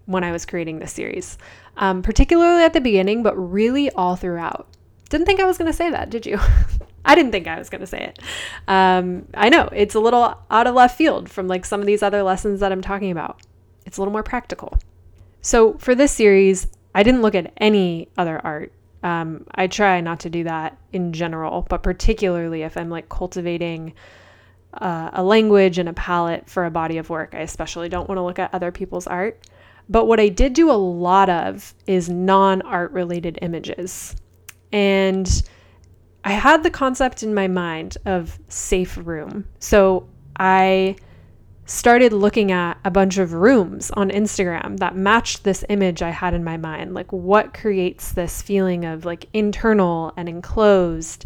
when 0.06 0.24
I 0.24 0.32
was 0.32 0.44
creating 0.44 0.80
this 0.80 0.92
series, 0.92 1.38
um, 1.76 2.02
particularly 2.02 2.64
at 2.64 2.72
the 2.72 2.80
beginning, 2.80 3.22
but 3.22 3.36
really 3.36 3.90
all 3.90 4.16
throughout. 4.16 4.66
Didn't 5.08 5.26
think 5.26 5.38
I 5.38 5.44
was 5.44 5.56
going 5.56 5.70
to 5.70 5.76
say 5.76 5.88
that, 5.88 6.10
did 6.10 6.26
you? 6.26 6.40
I 7.04 7.14
didn't 7.14 7.30
think 7.30 7.46
I 7.46 7.60
was 7.60 7.70
going 7.70 7.82
to 7.82 7.86
say 7.86 8.06
it. 8.06 8.18
Um, 8.66 9.28
I 9.34 9.50
know 9.50 9.68
it's 9.70 9.94
a 9.94 10.00
little 10.00 10.36
out 10.50 10.66
of 10.66 10.74
left 10.74 10.98
field 10.98 11.28
from 11.28 11.46
like 11.46 11.64
some 11.64 11.78
of 11.78 11.86
these 11.86 12.02
other 12.02 12.24
lessons 12.24 12.58
that 12.58 12.72
I'm 12.72 12.82
talking 12.82 13.12
about. 13.12 13.40
It's 13.86 13.98
a 13.98 14.00
little 14.00 14.12
more 14.12 14.22
practical. 14.22 14.78
So 15.40 15.74
for 15.74 15.94
this 15.94 16.12
series, 16.12 16.68
I 16.94 17.02
didn't 17.02 17.22
look 17.22 17.34
at 17.34 17.52
any 17.56 18.08
other 18.16 18.40
art 18.44 18.72
um, 19.02 19.46
I 19.54 19.66
try 19.66 20.00
not 20.00 20.20
to 20.20 20.30
do 20.30 20.44
that 20.44 20.78
in 20.92 21.12
general, 21.12 21.66
but 21.68 21.82
particularly 21.82 22.62
if 22.62 22.76
I'm 22.76 22.88
like 22.88 23.08
cultivating 23.08 23.94
uh, 24.74 25.10
a 25.12 25.22
language 25.22 25.78
and 25.78 25.88
a 25.88 25.92
palette 25.92 26.48
for 26.48 26.64
a 26.64 26.70
body 26.70 26.98
of 26.98 27.10
work, 27.10 27.34
I 27.34 27.40
especially 27.40 27.88
don't 27.88 28.08
want 28.08 28.18
to 28.18 28.22
look 28.22 28.38
at 28.38 28.54
other 28.54 28.70
people's 28.70 29.06
art. 29.06 29.46
But 29.88 30.06
what 30.06 30.20
I 30.20 30.28
did 30.28 30.52
do 30.52 30.70
a 30.70 30.72
lot 30.72 31.28
of 31.28 31.74
is 31.86 32.08
non 32.08 32.62
art 32.62 32.92
related 32.92 33.38
images. 33.42 34.14
And 34.70 35.42
I 36.24 36.32
had 36.32 36.62
the 36.62 36.70
concept 36.70 37.24
in 37.24 37.34
my 37.34 37.48
mind 37.48 37.98
of 38.06 38.38
safe 38.48 38.96
room. 38.96 39.46
So 39.58 40.08
I 40.38 40.96
started 41.72 42.12
looking 42.12 42.52
at 42.52 42.78
a 42.84 42.90
bunch 42.90 43.16
of 43.16 43.32
rooms 43.32 43.90
on 43.92 44.10
Instagram 44.10 44.78
that 44.78 44.94
matched 44.94 45.42
this 45.42 45.64
image 45.70 46.02
I 46.02 46.10
had 46.10 46.34
in 46.34 46.44
my 46.44 46.58
mind. 46.58 46.92
Like, 46.92 47.10
what 47.12 47.54
creates 47.54 48.12
this 48.12 48.42
feeling 48.42 48.84
of 48.84 49.04
like 49.04 49.26
internal 49.32 50.12
and 50.16 50.28
enclosed 50.28 51.24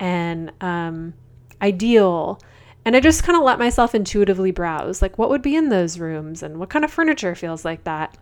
and 0.00 0.50
um, 0.62 1.12
ideal? 1.60 2.40
And 2.84 2.96
I 2.96 3.00
just 3.00 3.22
kind 3.22 3.36
of 3.36 3.44
let 3.44 3.58
myself 3.58 3.94
intuitively 3.94 4.50
browse, 4.50 5.02
like, 5.02 5.18
what 5.18 5.28
would 5.28 5.42
be 5.42 5.54
in 5.54 5.68
those 5.68 5.98
rooms 5.98 6.42
and 6.42 6.58
what 6.58 6.70
kind 6.70 6.84
of 6.84 6.90
furniture 6.90 7.34
feels 7.34 7.64
like 7.64 7.84
that. 7.84 8.16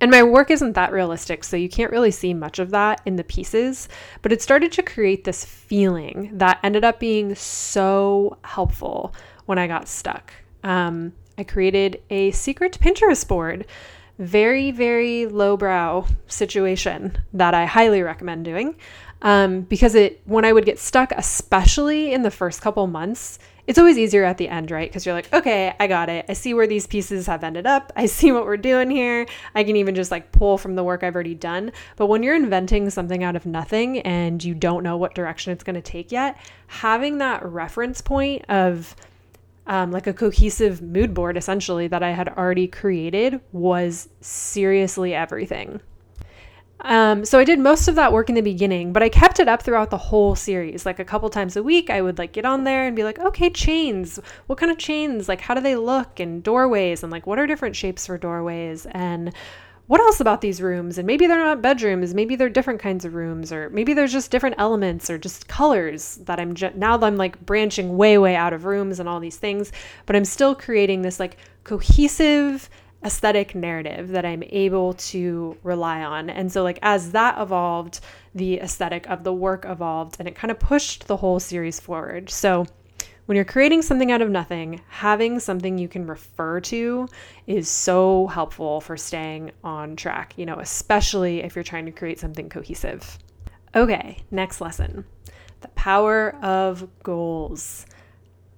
And 0.00 0.10
my 0.10 0.22
work 0.22 0.50
isn't 0.50 0.72
that 0.72 0.92
realistic, 0.92 1.44
so 1.44 1.58
you 1.58 1.68
can't 1.68 1.90
really 1.90 2.10
see 2.10 2.32
much 2.32 2.58
of 2.58 2.70
that 2.70 3.02
in 3.04 3.16
the 3.16 3.24
pieces, 3.24 3.86
but 4.22 4.32
it 4.32 4.40
started 4.40 4.72
to 4.72 4.82
create 4.82 5.24
this 5.24 5.44
feeling 5.44 6.30
that 6.32 6.58
ended 6.62 6.84
up 6.84 6.98
being 6.98 7.34
so 7.34 8.38
helpful 8.44 9.14
when 9.44 9.58
I 9.58 9.66
got 9.66 9.88
stuck. 9.88 10.32
Um, 10.62 11.12
I 11.38 11.44
created 11.44 12.02
a 12.10 12.30
secret 12.32 12.78
Pinterest 12.80 13.26
board. 13.26 13.66
Very, 14.18 14.70
very 14.70 15.26
lowbrow 15.26 16.06
situation 16.26 17.16
that 17.32 17.54
I 17.54 17.64
highly 17.64 18.02
recommend 18.02 18.44
doing. 18.44 18.76
Um, 19.22 19.62
because 19.62 19.94
it 19.94 20.20
when 20.24 20.44
I 20.44 20.52
would 20.52 20.64
get 20.64 20.78
stuck, 20.78 21.12
especially 21.12 22.12
in 22.12 22.22
the 22.22 22.30
first 22.30 22.62
couple 22.62 22.86
months, 22.86 23.38
it's 23.66 23.78
always 23.78 23.98
easier 23.98 24.24
at 24.24 24.38
the 24.38 24.48
end, 24.48 24.70
right? 24.70 24.90
Because 24.90 25.06
you're 25.06 25.14
like, 25.14 25.32
okay, 25.32 25.74
I 25.78 25.86
got 25.86 26.08
it. 26.08 26.24
I 26.28 26.32
see 26.32 26.54
where 26.54 26.66
these 26.66 26.86
pieces 26.86 27.26
have 27.26 27.44
ended 27.44 27.66
up. 27.66 27.92
I 27.96 28.06
see 28.06 28.32
what 28.32 28.44
we're 28.44 28.56
doing 28.56 28.90
here. 28.90 29.26
I 29.54 29.62
can 29.62 29.76
even 29.76 29.94
just 29.94 30.10
like 30.10 30.32
pull 30.32 30.58
from 30.58 30.74
the 30.74 30.82
work 30.82 31.02
I've 31.02 31.14
already 31.14 31.34
done. 31.34 31.72
But 31.96 32.06
when 32.06 32.22
you're 32.22 32.34
inventing 32.34 32.90
something 32.90 33.22
out 33.22 33.36
of 33.36 33.46
nothing 33.46 34.00
and 34.00 34.42
you 34.42 34.54
don't 34.54 34.82
know 34.82 34.96
what 34.96 35.14
direction 35.14 35.52
it's 35.52 35.64
going 35.64 35.76
to 35.76 35.82
take 35.82 36.10
yet, 36.10 36.36
having 36.66 37.18
that 37.18 37.44
reference 37.44 38.00
point 38.00 38.44
of 38.48 38.96
um, 39.70 39.92
like 39.92 40.08
a 40.08 40.12
cohesive 40.12 40.82
mood 40.82 41.14
board 41.14 41.36
essentially 41.36 41.86
that 41.86 42.02
I 42.02 42.10
had 42.10 42.28
already 42.28 42.66
created 42.66 43.40
was 43.52 44.08
seriously 44.20 45.14
everything. 45.14 45.80
Um, 46.80 47.24
so 47.24 47.38
I 47.38 47.44
did 47.44 47.60
most 47.60 47.86
of 47.86 47.94
that 47.94 48.12
work 48.12 48.28
in 48.28 48.34
the 48.34 48.40
beginning, 48.40 48.92
but 48.92 49.02
I 49.02 49.08
kept 49.08 49.38
it 49.38 49.46
up 49.46 49.62
throughout 49.62 49.90
the 49.90 49.96
whole 49.98 50.34
series. 50.34 50.84
Like 50.84 50.98
a 50.98 51.04
couple 51.04 51.30
times 51.30 51.56
a 51.56 51.62
week, 51.62 51.88
I 51.88 52.02
would 52.02 52.18
like 52.18 52.32
get 52.32 52.44
on 52.44 52.64
there 52.64 52.84
and 52.84 52.96
be 52.96 53.04
like, 53.04 53.20
okay, 53.20 53.48
chains. 53.48 54.18
What 54.48 54.58
kind 54.58 54.72
of 54.72 54.78
chains? 54.78 55.28
Like, 55.28 55.40
how 55.40 55.54
do 55.54 55.60
they 55.60 55.76
look? 55.76 56.18
And 56.18 56.42
doorways, 56.42 57.04
and 57.04 57.12
like, 57.12 57.28
what 57.28 57.38
are 57.38 57.46
different 57.46 57.76
shapes 57.76 58.06
for 58.06 58.18
doorways? 58.18 58.86
And 58.90 59.32
what 59.90 60.00
else 60.00 60.20
about 60.20 60.40
these 60.40 60.62
rooms? 60.62 60.98
And 60.98 61.06
maybe 61.08 61.26
they're 61.26 61.36
not 61.36 61.60
bedrooms. 61.60 62.14
Maybe 62.14 62.36
they're 62.36 62.48
different 62.48 62.78
kinds 62.78 63.04
of 63.04 63.14
rooms, 63.14 63.52
or 63.52 63.70
maybe 63.70 63.92
there's 63.92 64.12
just 64.12 64.30
different 64.30 64.54
elements 64.56 65.10
or 65.10 65.18
just 65.18 65.48
colors 65.48 66.20
that 66.26 66.38
I'm 66.38 66.54
ju- 66.54 66.70
now 66.76 66.96
that 66.96 67.04
I'm 67.04 67.16
like 67.16 67.44
branching 67.44 67.96
way, 67.96 68.16
way 68.16 68.36
out 68.36 68.52
of 68.52 68.66
rooms 68.66 69.00
and 69.00 69.08
all 69.08 69.18
these 69.18 69.36
things, 69.36 69.72
but 70.06 70.14
I'm 70.14 70.24
still 70.24 70.54
creating 70.54 71.02
this 71.02 71.18
like 71.18 71.38
cohesive 71.64 72.70
aesthetic 73.04 73.56
narrative 73.56 74.10
that 74.10 74.24
I'm 74.24 74.44
able 74.50 74.94
to 74.94 75.56
rely 75.64 76.04
on. 76.04 76.30
And 76.30 76.52
so, 76.52 76.62
like, 76.62 76.78
as 76.82 77.10
that 77.10 77.36
evolved, 77.40 77.98
the 78.32 78.60
aesthetic 78.60 79.10
of 79.10 79.24
the 79.24 79.32
work 79.32 79.64
evolved 79.64 80.18
and 80.20 80.28
it 80.28 80.36
kind 80.36 80.52
of 80.52 80.60
pushed 80.60 81.08
the 81.08 81.16
whole 81.16 81.40
series 81.40 81.80
forward. 81.80 82.30
So, 82.30 82.64
when 83.30 83.36
you're 83.36 83.44
creating 83.44 83.80
something 83.80 84.10
out 84.10 84.20
of 84.20 84.28
nothing, 84.28 84.80
having 84.88 85.38
something 85.38 85.78
you 85.78 85.86
can 85.86 86.04
refer 86.04 86.58
to 86.58 87.08
is 87.46 87.68
so 87.68 88.26
helpful 88.26 88.80
for 88.80 88.96
staying 88.96 89.52
on 89.62 89.94
track, 89.94 90.34
you 90.36 90.44
know, 90.44 90.58
especially 90.58 91.40
if 91.44 91.54
you're 91.54 91.62
trying 91.62 91.86
to 91.86 91.92
create 91.92 92.18
something 92.18 92.48
cohesive. 92.48 93.20
Okay, 93.72 94.18
next 94.32 94.60
lesson 94.60 95.04
the 95.60 95.68
power 95.68 96.34
of 96.42 96.88
goals. 97.04 97.86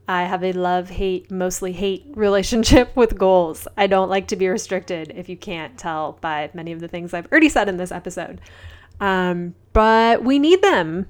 I 0.08 0.22
have 0.22 0.42
a 0.42 0.54
love 0.54 0.88
hate, 0.88 1.30
mostly 1.30 1.72
hate 1.72 2.06
relationship 2.14 2.96
with 2.96 3.18
goals. 3.18 3.68
I 3.76 3.86
don't 3.86 4.08
like 4.08 4.28
to 4.28 4.36
be 4.36 4.48
restricted, 4.48 5.12
if 5.14 5.28
you 5.28 5.36
can't 5.36 5.76
tell 5.76 6.16
by 6.22 6.48
many 6.54 6.72
of 6.72 6.80
the 6.80 6.88
things 6.88 7.12
I've 7.12 7.30
already 7.30 7.50
said 7.50 7.68
in 7.68 7.76
this 7.76 7.92
episode. 7.92 8.40
Um, 9.00 9.54
but 9.74 10.24
we 10.24 10.38
need 10.38 10.62
them. 10.62 11.08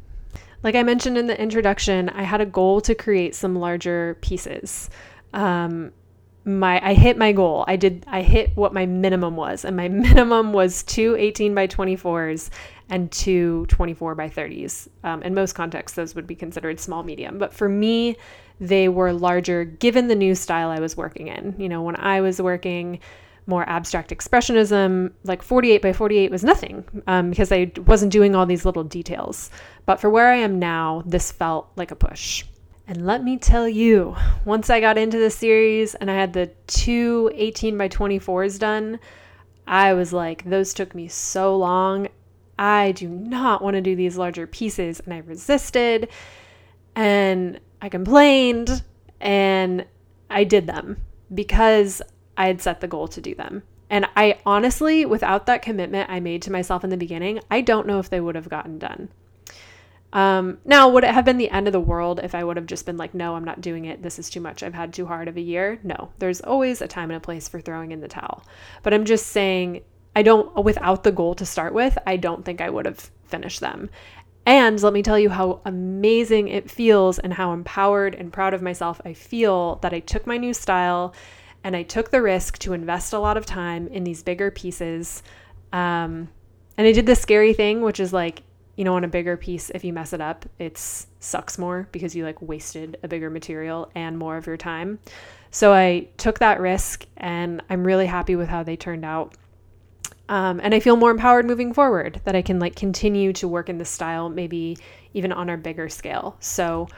Like 0.62 0.74
I 0.74 0.82
mentioned 0.82 1.18
in 1.18 1.26
the 1.26 1.40
introduction, 1.40 2.08
I 2.10 2.22
had 2.22 2.40
a 2.40 2.46
goal 2.46 2.80
to 2.82 2.94
create 2.94 3.34
some 3.34 3.56
larger 3.56 4.16
pieces. 4.20 4.90
Um, 5.32 5.92
my 6.44 6.84
I 6.84 6.94
hit 6.94 7.16
my 7.16 7.32
goal. 7.32 7.64
I 7.68 7.76
did 7.76 8.04
I 8.08 8.22
hit 8.22 8.50
what 8.56 8.72
my 8.72 8.86
minimum 8.86 9.36
was, 9.36 9.64
and 9.64 9.76
my 9.76 9.88
minimum 10.08 10.52
was 10.52 10.82
two 10.82 11.16
18 11.16 11.54
by 11.54 11.66
24s 11.66 12.50
and 12.88 13.10
two 13.10 13.66
24 13.66 14.14
by 14.14 14.28
30s. 14.28 14.88
Um, 15.04 15.22
in 15.22 15.34
most 15.34 15.54
contexts, 15.54 15.96
those 15.96 16.14
would 16.14 16.26
be 16.26 16.34
considered 16.34 16.78
small 16.80 17.02
medium. 17.02 17.38
But 17.38 17.54
for 17.54 17.68
me, 17.68 18.16
they 18.60 18.88
were 18.88 19.12
larger 19.12 19.64
given 19.64 20.08
the 20.08 20.14
new 20.14 20.34
style 20.34 20.70
I 20.70 20.80
was 20.80 20.96
working 20.96 21.28
in. 21.28 21.54
You 21.58 21.68
know, 21.68 21.82
when 21.82 21.96
I 21.96 22.20
was 22.20 22.40
working 22.40 23.00
more 23.46 23.68
abstract 23.68 24.10
expressionism, 24.10 25.12
like 25.24 25.42
48 25.42 25.82
by 25.82 25.92
48 25.92 26.30
was 26.30 26.44
nothing 26.44 26.84
um, 27.06 27.30
because 27.30 27.50
I 27.50 27.72
wasn't 27.86 28.12
doing 28.12 28.34
all 28.34 28.46
these 28.46 28.64
little 28.64 28.84
details. 28.84 29.50
But 29.86 30.00
for 30.00 30.10
where 30.10 30.28
I 30.28 30.36
am 30.36 30.58
now, 30.58 31.02
this 31.06 31.32
felt 31.32 31.70
like 31.76 31.90
a 31.90 31.96
push. 31.96 32.44
And 32.86 33.06
let 33.06 33.22
me 33.22 33.36
tell 33.36 33.68
you, 33.68 34.16
once 34.44 34.68
I 34.68 34.80
got 34.80 34.98
into 34.98 35.18
the 35.18 35.30
series 35.30 35.94
and 35.94 36.10
I 36.10 36.14
had 36.14 36.32
the 36.32 36.50
two 36.66 37.30
18 37.34 37.78
by 37.78 37.88
24s 37.88 38.58
done, 38.58 38.98
I 39.66 39.94
was 39.94 40.12
like, 40.12 40.44
those 40.44 40.74
took 40.74 40.94
me 40.94 41.08
so 41.08 41.56
long. 41.56 42.08
I 42.58 42.92
do 42.92 43.08
not 43.08 43.62
want 43.62 43.74
to 43.74 43.80
do 43.80 43.96
these 43.96 44.16
larger 44.16 44.46
pieces. 44.46 45.00
And 45.00 45.14
I 45.14 45.18
resisted 45.18 46.08
and 46.94 47.60
I 47.80 47.88
complained 47.88 48.82
and 49.20 49.86
I 50.28 50.44
did 50.44 50.66
them 50.66 50.98
because 51.32 52.02
I 52.36 52.46
had 52.46 52.60
set 52.60 52.80
the 52.80 52.88
goal 52.88 53.08
to 53.08 53.20
do 53.20 53.34
them. 53.34 53.62
And 53.90 54.06
I 54.16 54.38
honestly, 54.46 55.04
without 55.04 55.46
that 55.46 55.62
commitment 55.62 56.08
I 56.10 56.20
made 56.20 56.42
to 56.42 56.52
myself 56.52 56.82
in 56.82 56.90
the 56.90 56.96
beginning, 56.96 57.40
I 57.50 57.60
don't 57.60 57.86
know 57.86 57.98
if 57.98 58.08
they 58.08 58.20
would 58.20 58.36
have 58.36 58.48
gotten 58.48 58.78
done. 58.78 59.10
Um, 60.14 60.58
now, 60.64 60.88
would 60.90 61.04
it 61.04 61.10
have 61.10 61.24
been 61.24 61.38
the 61.38 61.50
end 61.50 61.66
of 61.66 61.72
the 61.72 61.80
world 61.80 62.20
if 62.22 62.34
I 62.34 62.44
would 62.44 62.56
have 62.56 62.66
just 62.66 62.84
been 62.84 62.98
like, 62.98 63.14
no, 63.14 63.34
I'm 63.34 63.44
not 63.44 63.60
doing 63.60 63.86
it. 63.86 64.02
This 64.02 64.18
is 64.18 64.28
too 64.28 64.40
much. 64.40 64.62
I've 64.62 64.74
had 64.74 64.92
too 64.92 65.06
hard 65.06 65.28
of 65.28 65.36
a 65.36 65.42
year. 65.42 65.78
No, 65.82 66.10
there's 66.18 66.40
always 66.40 66.82
a 66.82 66.88
time 66.88 67.10
and 67.10 67.16
a 67.16 67.20
place 67.20 67.48
for 67.48 67.60
throwing 67.60 67.92
in 67.92 68.00
the 68.00 68.08
towel. 68.08 68.44
But 68.82 68.92
I'm 68.92 69.04
just 69.04 69.26
saying, 69.26 69.82
I 70.14 70.22
don't, 70.22 70.54
without 70.64 71.04
the 71.04 71.12
goal 71.12 71.34
to 71.36 71.46
start 71.46 71.72
with, 71.72 71.96
I 72.06 72.16
don't 72.16 72.44
think 72.44 72.60
I 72.60 72.68
would 72.68 72.84
have 72.84 73.10
finished 73.24 73.60
them. 73.60 73.88
And 74.44 74.82
let 74.82 74.92
me 74.92 75.02
tell 75.02 75.18
you 75.18 75.30
how 75.30 75.60
amazing 75.64 76.48
it 76.48 76.70
feels 76.70 77.18
and 77.18 77.32
how 77.32 77.52
empowered 77.52 78.14
and 78.14 78.32
proud 78.32 78.54
of 78.54 78.60
myself 78.60 79.00
I 79.04 79.14
feel 79.14 79.76
that 79.76 79.94
I 79.94 80.00
took 80.00 80.26
my 80.26 80.36
new 80.36 80.52
style 80.52 81.14
and 81.64 81.76
I 81.76 81.82
took 81.82 82.10
the 82.10 82.22
risk 82.22 82.58
to 82.58 82.72
invest 82.72 83.12
a 83.12 83.18
lot 83.18 83.36
of 83.36 83.46
time 83.46 83.88
in 83.88 84.04
these 84.04 84.22
bigger 84.22 84.50
pieces. 84.50 85.22
Um, 85.72 86.28
and 86.76 86.86
I 86.86 86.92
did 86.92 87.06
the 87.06 87.14
scary 87.14 87.52
thing, 87.52 87.82
which 87.82 88.00
is 88.00 88.12
like, 88.12 88.42
you 88.76 88.84
know, 88.84 88.96
on 88.96 89.04
a 89.04 89.08
bigger 89.08 89.36
piece, 89.36 89.70
if 89.70 89.84
you 89.84 89.92
mess 89.92 90.12
it 90.12 90.20
up, 90.20 90.46
it 90.58 90.78
sucks 90.78 91.58
more 91.58 91.88
because 91.92 92.16
you 92.16 92.24
like 92.24 92.40
wasted 92.40 92.96
a 93.02 93.08
bigger 93.08 93.30
material 93.30 93.90
and 93.94 94.18
more 94.18 94.36
of 94.36 94.46
your 94.46 94.56
time. 94.56 94.98
So 95.50 95.72
I 95.72 96.08
took 96.16 96.38
that 96.38 96.60
risk 96.60 97.06
and 97.18 97.62
I'm 97.68 97.84
really 97.84 98.06
happy 98.06 98.36
with 98.36 98.48
how 98.48 98.62
they 98.62 98.76
turned 98.76 99.04
out. 99.04 99.34
Um, 100.28 100.60
and 100.62 100.74
I 100.74 100.80
feel 100.80 100.96
more 100.96 101.10
empowered 101.10 101.44
moving 101.44 101.74
forward 101.74 102.22
that 102.24 102.34
I 102.34 102.40
can 102.40 102.58
like 102.58 102.74
continue 102.74 103.34
to 103.34 103.46
work 103.46 103.68
in 103.68 103.76
this 103.76 103.90
style, 103.90 104.30
maybe 104.30 104.78
even 105.12 105.30
on 105.30 105.50
a 105.50 105.58
bigger 105.58 105.90
scale. 105.90 106.36
So 106.40 106.88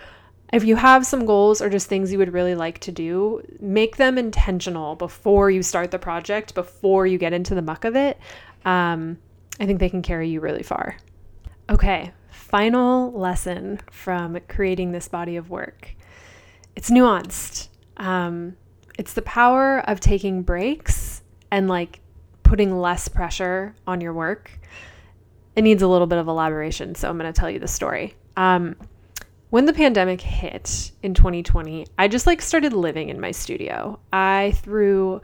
if 0.54 0.62
you 0.62 0.76
have 0.76 1.04
some 1.04 1.26
goals 1.26 1.60
or 1.60 1.68
just 1.68 1.88
things 1.88 2.12
you 2.12 2.18
would 2.18 2.32
really 2.32 2.54
like 2.54 2.78
to 2.78 2.92
do, 2.92 3.42
make 3.58 3.96
them 3.96 4.16
intentional 4.16 4.94
before 4.94 5.50
you 5.50 5.64
start 5.64 5.90
the 5.90 5.98
project, 5.98 6.54
before 6.54 7.08
you 7.08 7.18
get 7.18 7.32
into 7.32 7.56
the 7.56 7.62
muck 7.62 7.84
of 7.84 7.96
it. 7.96 8.20
Um, 8.64 9.18
I 9.58 9.66
think 9.66 9.80
they 9.80 9.88
can 9.88 10.00
carry 10.00 10.28
you 10.28 10.40
really 10.40 10.62
far. 10.62 10.96
Okay, 11.68 12.12
final 12.30 13.10
lesson 13.12 13.80
from 13.90 14.38
creating 14.46 14.92
this 14.92 15.08
body 15.08 15.34
of 15.34 15.50
work. 15.50 15.92
It's 16.76 16.88
nuanced. 16.88 17.68
Um, 17.96 18.56
it's 18.96 19.14
the 19.14 19.22
power 19.22 19.80
of 19.88 19.98
taking 19.98 20.42
breaks 20.42 21.22
and 21.50 21.66
like 21.66 21.98
putting 22.44 22.78
less 22.78 23.08
pressure 23.08 23.74
on 23.88 24.00
your 24.00 24.12
work. 24.12 24.52
It 25.56 25.62
needs 25.62 25.82
a 25.82 25.88
little 25.88 26.06
bit 26.06 26.18
of 26.18 26.28
elaboration, 26.28 26.94
so 26.94 27.10
I'm 27.10 27.18
going 27.18 27.32
to 27.32 27.38
tell 27.38 27.50
you 27.50 27.58
the 27.58 27.66
story. 27.66 28.14
Um, 28.36 28.76
when 29.54 29.66
the 29.66 29.72
pandemic 29.72 30.20
hit 30.20 30.90
in 31.04 31.14
2020, 31.14 31.86
I 31.96 32.08
just 32.08 32.26
like 32.26 32.42
started 32.42 32.72
living 32.72 33.08
in 33.08 33.20
my 33.20 33.30
studio. 33.30 34.00
I 34.12 34.50
threw 34.56 35.22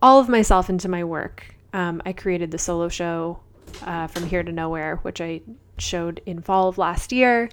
all 0.00 0.20
of 0.20 0.28
myself 0.28 0.70
into 0.70 0.88
my 0.88 1.02
work. 1.02 1.52
Um, 1.72 2.00
I 2.06 2.12
created 2.12 2.52
the 2.52 2.58
solo 2.58 2.88
show 2.88 3.40
uh, 3.82 4.06
from 4.06 4.24
here 4.24 4.44
to 4.44 4.52
nowhere, 4.52 5.00
which 5.02 5.20
I 5.20 5.40
showed 5.78 6.20
in 6.26 6.42
fall 6.42 6.68
of 6.68 6.78
last 6.78 7.10
year. 7.10 7.50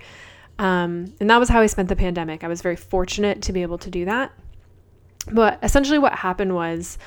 Um, 0.59 1.15
and 1.19 1.31
that 1.31 1.39
was 1.39 1.49
how 1.49 1.61
I 1.61 1.65
spent 1.65 1.89
the 1.89 1.95
pandemic. 1.95 2.43
I 2.43 2.47
was 2.47 2.61
very 2.61 2.75
fortunate 2.75 3.41
to 3.41 3.51
be 3.51 3.63
able 3.63 3.79
to 3.79 3.89
do 3.89 4.05
that. 4.05 4.31
But 5.31 5.57
essentially, 5.63 5.97
what 5.97 6.13
happened 6.13 6.53
was 6.53 6.99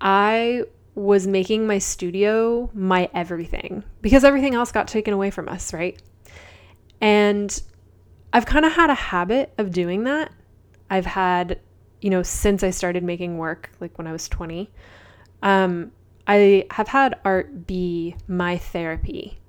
I 0.00 0.62
was 0.94 1.26
making 1.26 1.66
my 1.66 1.78
studio 1.78 2.70
my 2.72 3.10
everything 3.12 3.82
because 4.02 4.22
everything 4.22 4.54
else 4.54 4.70
got 4.70 4.86
taken 4.86 5.12
away 5.12 5.32
from 5.32 5.48
us, 5.48 5.72
right? 5.72 6.00
And 7.00 7.60
I've 8.32 8.46
kind 8.46 8.64
of 8.64 8.72
had 8.72 8.90
a 8.90 8.94
habit 8.94 9.52
of 9.58 9.72
doing 9.72 10.04
that. 10.04 10.32
I've 10.90 11.06
had, 11.06 11.60
you 12.00 12.10
know, 12.10 12.22
since 12.22 12.62
I 12.62 12.70
started 12.70 13.02
making 13.02 13.38
work, 13.38 13.70
like 13.80 13.96
when 13.98 14.06
I 14.06 14.12
was 14.12 14.28
20, 14.28 14.70
um, 15.42 15.92
I 16.26 16.66
have 16.70 16.88
had 16.88 17.18
art 17.24 17.66
be 17.66 18.16
my 18.28 18.58
therapy 18.58 19.40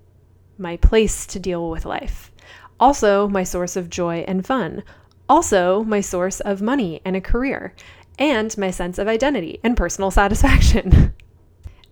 my 0.58 0.78
place 0.78 1.26
to 1.28 1.40
deal 1.40 1.70
with 1.70 1.86
life, 1.86 2.32
also 2.80 3.28
my 3.28 3.44
source 3.44 3.76
of 3.76 3.90
joy 3.90 4.26
and 4.28 4.46
fun, 4.46 4.84
also 5.30 5.84
my 5.84 6.02
source 6.02 6.40
of 6.42 6.62
money 6.62 7.02
and 7.06 7.16
a 7.16 7.22
career, 7.22 7.74
and 8.20 8.58
my 8.58 8.72
sense 8.72 8.98
of 8.98 9.08
identity 9.08 9.60
and 9.64 9.78
personal 9.78 10.12
satisfaction. 10.22 11.14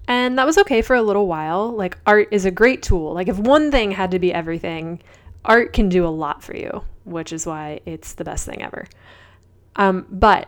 and 0.08 0.38
that 0.38 0.46
was 0.46 0.58
okay 0.58 0.82
for 0.82 0.96
a 0.96 1.02
little 1.02 1.28
while. 1.28 1.72
Like, 1.72 1.98
art 2.06 2.30
is 2.32 2.46
a 2.46 2.52
great 2.52 2.82
tool. 2.82 3.14
Like, 3.14 3.28
if 3.28 3.38
one 3.38 3.72
thing 3.72 3.92
had 3.92 4.12
to 4.12 4.20
be 4.20 4.34
everything, 4.34 5.02
art 5.46 5.74
can 5.74 5.90
do 5.90 6.06
a 6.06 6.10
lot 6.10 6.44
for 6.44 6.56
you, 6.56 6.84
which 7.04 7.32
is 7.32 7.46
why 7.46 7.80
it's 7.86 8.14
the 8.14 8.24
best 8.24 8.46
thing 8.46 8.62
ever. 8.62 8.88
Um, 9.76 10.06
but 10.10 10.48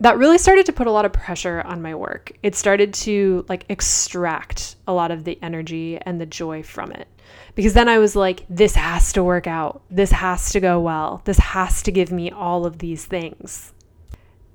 that 0.00 0.18
really 0.18 0.38
started 0.38 0.66
to 0.66 0.72
put 0.72 0.86
a 0.86 0.92
lot 0.92 1.04
of 1.04 1.12
pressure 1.12 1.62
on 1.62 1.82
my 1.82 1.94
work. 1.94 2.32
It 2.42 2.54
started 2.54 2.94
to 2.94 3.44
like 3.48 3.64
extract 3.68 4.76
a 4.86 4.92
lot 4.92 5.10
of 5.10 5.24
the 5.24 5.38
energy 5.42 5.98
and 6.02 6.20
the 6.20 6.26
joy 6.26 6.62
from 6.62 6.92
it. 6.92 7.08
Because 7.54 7.74
then 7.74 7.88
I 7.88 7.98
was 7.98 8.14
like, 8.14 8.44
this 8.48 8.76
has 8.76 9.12
to 9.14 9.24
work 9.24 9.46
out. 9.46 9.82
This 9.90 10.12
has 10.12 10.52
to 10.52 10.60
go 10.60 10.80
well. 10.80 11.22
This 11.24 11.38
has 11.38 11.82
to 11.82 11.90
give 11.90 12.12
me 12.12 12.30
all 12.30 12.64
of 12.64 12.78
these 12.78 13.04
things. 13.04 13.72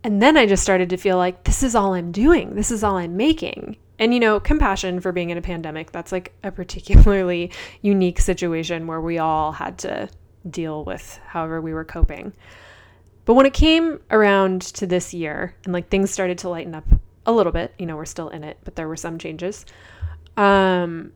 And 0.03 0.21
then 0.21 0.37
I 0.37 0.45
just 0.45 0.63
started 0.63 0.89
to 0.89 0.97
feel 0.97 1.17
like 1.17 1.43
this 1.43 1.63
is 1.63 1.75
all 1.75 1.93
I'm 1.93 2.11
doing. 2.11 2.55
This 2.55 2.71
is 2.71 2.83
all 2.83 2.97
I'm 2.97 3.17
making. 3.17 3.77
And, 3.99 4.13
you 4.13 4.19
know, 4.19 4.39
compassion 4.39 4.99
for 4.99 5.11
being 5.11 5.29
in 5.29 5.37
a 5.37 5.41
pandemic, 5.41 5.91
that's 5.91 6.11
like 6.11 6.33
a 6.43 6.51
particularly 6.51 7.51
unique 7.81 8.19
situation 8.19 8.87
where 8.87 9.01
we 9.01 9.19
all 9.19 9.51
had 9.51 9.77
to 9.79 10.09
deal 10.49 10.83
with 10.83 11.19
however 11.27 11.61
we 11.61 11.73
were 11.73 11.85
coping. 11.85 12.33
But 13.25 13.35
when 13.35 13.45
it 13.45 13.53
came 13.53 14.01
around 14.09 14.61
to 14.61 14.87
this 14.87 15.13
year 15.13 15.55
and 15.63 15.73
like 15.73 15.89
things 15.89 16.11
started 16.11 16.37
to 16.39 16.49
lighten 16.49 16.75
up 16.75 16.85
a 17.25 17.31
little 17.31 17.51
bit, 17.51 17.73
you 17.77 17.85
know, 17.85 17.95
we're 17.95 18.05
still 18.05 18.29
in 18.29 18.43
it, 18.43 18.57
but 18.63 18.75
there 18.75 18.87
were 18.87 18.97
some 18.97 19.17
changes. 19.17 19.65
Um, 20.35 21.13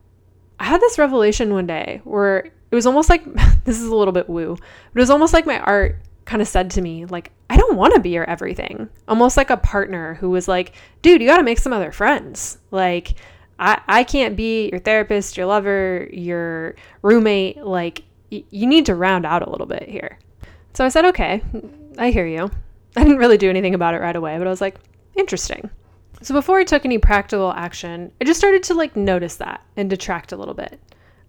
I 0.60 0.66
had 0.66 0.82
this 0.82 0.98
revelation 0.98 1.54
one 1.54 1.68
day 1.68 2.02
where 2.04 2.40
it 2.40 2.76
was 2.76 2.86
almost 2.86 3.10
like 3.10 3.24
this 3.66 3.80
is 3.80 3.88
a 3.88 3.96
little 3.96 4.14
bit 4.14 4.30
woo, 4.30 4.56
but 4.56 5.00
it 5.00 5.02
was 5.02 5.10
almost 5.10 5.34
like 5.34 5.46
my 5.46 5.60
art 5.60 5.98
kind 6.28 6.42
of 6.42 6.48
said 6.48 6.70
to 6.72 6.82
me, 6.82 7.06
like, 7.06 7.32
I 7.50 7.58
don't 7.58 7.78
want 7.78 7.96
to 7.96 8.00
be 8.00 8.10
your 8.10 8.30
everything. 8.30 8.90
Almost 9.08 9.38
like 9.38 9.50
a 9.50 9.58
partner 9.58 10.16
who 10.16 10.30
was 10.30 10.48
like, 10.48 10.74
dude, 11.02 11.22
you 11.22 11.28
got 11.28 11.38
to 11.38 11.44
make 11.44 11.58
some 11.58 11.74
other 11.74 11.92
friends. 11.92 12.60
Like, 12.70 13.16
I, 13.58 13.82
I 13.88 14.04
can't 14.04 14.36
be 14.36 14.70
your 14.70 14.80
therapist, 14.80 15.38
your 15.38 15.48
lover, 15.48 16.08
your 16.12 16.76
roommate. 17.02 17.58
Like, 17.58 18.04
y- 18.32 18.44
you 18.52 18.68
need 18.68 18.86
to 18.88 18.96
round 18.96 19.26
out 19.26 19.42
a 19.42 19.50
little 19.50 19.66
bit 19.66 19.90
here. 19.90 20.20
So 20.74 20.86
I 20.86 20.90
said, 20.90 21.06
okay, 21.06 21.42
I 21.98 22.12
hear 22.12 22.28
you. 22.28 22.52
I 22.96 23.04
didn't 23.04 23.18
really 23.18 23.38
do 23.38 23.50
anything 23.50 23.74
about 23.74 23.96
it 23.96 24.02
right 24.02 24.16
away, 24.16 24.38
but 24.38 24.46
I 24.46 24.50
was 24.50 24.62
like, 24.62 24.76
interesting. 25.16 25.70
So 26.22 26.34
before 26.34 26.60
I 26.60 26.64
took 26.66 26.84
any 26.84 26.98
practical 26.98 27.54
action, 27.54 28.12
I 28.20 28.26
just 28.26 28.40
started 28.40 28.64
to 28.64 28.74
like 28.74 28.96
notice 28.96 29.38
that 29.38 29.64
and 29.76 29.90
detract 29.90 30.32
a 30.34 30.38
little 30.38 30.54
bit. 30.54 30.80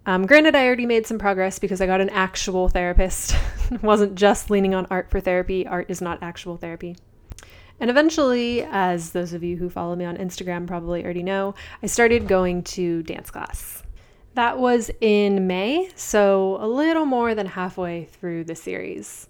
Um, 0.09 0.25
granted, 0.25 0.55
I 0.57 0.65
already 0.65 0.87
made 0.87 1.07
some 1.07 1.19
progress 1.19 1.59
because 1.59 1.83
I 1.83 1.87
got 1.87 2.01
an 2.01 2.09
actual 2.09 2.71
therapist. 2.71 3.37
wasn't 3.83 4.15
just 4.15 4.49
leaning 4.49 4.75
on 4.75 4.87
art 4.89 5.11
for 5.11 5.21
therapy. 5.21 5.67
Art 5.67 5.85
is 5.91 6.01
not 6.01 6.23
actual 6.23 6.57
therapy. 6.57 6.97
And 7.79 7.91
eventually, 7.91 8.63
as 8.63 9.13
those 9.13 9.35
of 9.35 9.45
you 9.45 9.59
who 9.59 9.69
follow 9.69 9.95
me 9.95 10.07
on 10.07 10.17
Instagram 10.17 10.67
probably 10.67 11.05
already 11.05 11.23
know, 11.23 11.55
I 11.83 11.89
started 11.89 12.27
going 12.27 12.63
to 12.63 13.03
dance 13.03 13.31
class. 13.31 13.83
That 14.33 14.59
was 14.59 14.91
in 15.03 15.47
May, 15.47 15.91
so 15.95 16.57
a 16.59 16.67
little 16.67 17.05
more 17.05 17.35
than 17.35 17.45
halfway 17.45 18.07
through 18.07 18.45
the 18.45 18.55
series. 18.55 19.29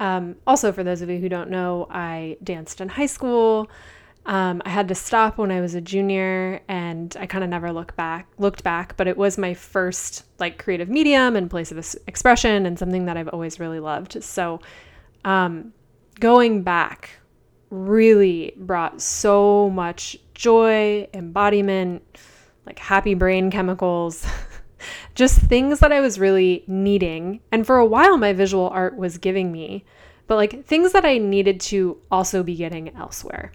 Um, 0.00 0.34
also, 0.44 0.72
for 0.72 0.82
those 0.82 1.02
of 1.02 1.08
you 1.08 1.20
who 1.20 1.28
don't 1.28 1.50
know, 1.50 1.86
I 1.88 2.36
danced 2.42 2.80
in 2.80 2.88
high 2.88 3.06
school. 3.06 3.70
Um, 4.26 4.60
I 4.64 4.70
had 4.70 4.88
to 4.88 4.94
stop 4.94 5.38
when 5.38 5.52
I 5.52 5.60
was 5.60 5.74
a 5.74 5.80
junior, 5.80 6.60
and 6.68 7.16
I 7.18 7.26
kind 7.26 7.44
of 7.44 7.50
never 7.50 7.72
look 7.72 7.94
back, 7.94 8.28
looked 8.38 8.64
back. 8.64 8.96
But 8.96 9.06
it 9.06 9.16
was 9.16 9.38
my 9.38 9.54
first 9.54 10.24
like 10.38 10.58
creative 10.58 10.88
medium 10.88 11.36
and 11.36 11.48
place 11.48 11.70
of 11.70 11.78
expression, 12.06 12.66
and 12.66 12.78
something 12.78 13.06
that 13.06 13.16
I've 13.16 13.28
always 13.28 13.60
really 13.60 13.80
loved. 13.80 14.22
So, 14.22 14.60
um, 15.24 15.72
going 16.18 16.62
back 16.62 17.10
really 17.70 18.52
brought 18.56 19.00
so 19.00 19.70
much 19.70 20.16
joy, 20.34 21.08
embodiment, 21.14 22.02
like 22.66 22.78
happy 22.80 23.14
brain 23.14 23.50
chemicals, 23.50 24.26
just 25.14 25.38
things 25.40 25.78
that 25.80 25.92
I 25.92 26.00
was 26.00 26.18
really 26.18 26.64
needing. 26.66 27.40
And 27.52 27.64
for 27.64 27.76
a 27.76 27.86
while, 27.86 28.16
my 28.16 28.32
visual 28.32 28.68
art 28.70 28.96
was 28.96 29.18
giving 29.18 29.52
me, 29.52 29.84
but 30.26 30.34
like 30.34 30.64
things 30.66 30.92
that 30.92 31.04
I 31.04 31.18
needed 31.18 31.60
to 31.60 31.98
also 32.10 32.42
be 32.42 32.56
getting 32.56 32.94
elsewhere. 32.96 33.52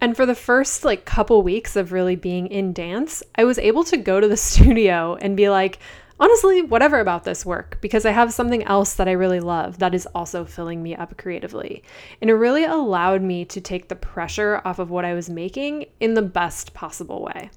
And 0.00 0.16
for 0.16 0.26
the 0.26 0.34
first 0.34 0.84
like 0.84 1.04
couple 1.04 1.42
weeks 1.42 1.76
of 1.76 1.92
really 1.92 2.16
being 2.16 2.46
in 2.48 2.72
dance, 2.72 3.22
I 3.34 3.44
was 3.44 3.58
able 3.58 3.84
to 3.84 3.96
go 3.96 4.20
to 4.20 4.28
the 4.28 4.36
studio 4.48 5.16
and 5.20 5.36
be 5.36 5.48
like, 5.48 5.78
honestly, 6.20 6.62
whatever 6.62 7.00
about 7.00 7.24
this 7.24 7.46
work, 7.46 7.78
because 7.80 8.04
I 8.04 8.10
have 8.10 8.32
something 8.32 8.62
else 8.64 8.94
that 8.94 9.08
I 9.08 9.12
really 9.12 9.40
love 9.40 9.78
that 9.78 9.94
is 9.94 10.06
also 10.14 10.44
filling 10.44 10.82
me 10.82 10.94
up 10.94 11.16
creatively. 11.16 11.82
And 12.20 12.30
it 12.30 12.34
really 12.34 12.64
allowed 12.64 13.22
me 13.22 13.44
to 13.46 13.60
take 13.60 13.88
the 13.88 13.96
pressure 13.96 14.60
off 14.64 14.78
of 14.78 14.90
what 14.90 15.04
I 15.04 15.14
was 15.14 15.30
making 15.30 15.86
in 16.00 16.14
the 16.14 16.22
best 16.22 16.74
possible 16.74 17.22
way. 17.22 17.50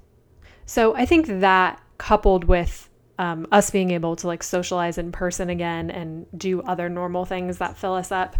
So 0.66 0.94
I 0.94 1.06
think 1.06 1.26
that 1.26 1.80
coupled 1.98 2.44
with 2.44 2.88
um, 3.18 3.46
us 3.52 3.70
being 3.70 3.90
able 3.90 4.16
to 4.16 4.26
like 4.26 4.42
socialize 4.42 4.98
in 4.98 5.12
person 5.12 5.50
again 5.50 5.90
and 5.90 6.26
do 6.36 6.62
other 6.62 6.88
normal 6.88 7.24
things 7.24 7.58
that 7.58 7.76
fill 7.76 7.94
us 7.94 8.10
up 8.10 8.36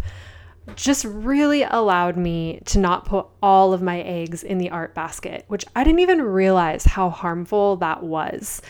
just 0.75 1.05
really 1.05 1.63
allowed 1.63 2.17
me 2.17 2.61
to 2.65 2.79
not 2.79 3.05
put 3.05 3.27
all 3.41 3.73
of 3.73 3.81
my 3.81 4.01
eggs 4.01 4.43
in 4.43 4.57
the 4.57 4.69
art 4.69 4.95
basket, 4.95 5.45
which 5.47 5.65
I 5.75 5.83
didn't 5.83 5.99
even 5.99 6.21
realize 6.21 6.85
how 6.85 7.09
harmful 7.09 7.75
that 7.77 8.03
was. 8.03 8.61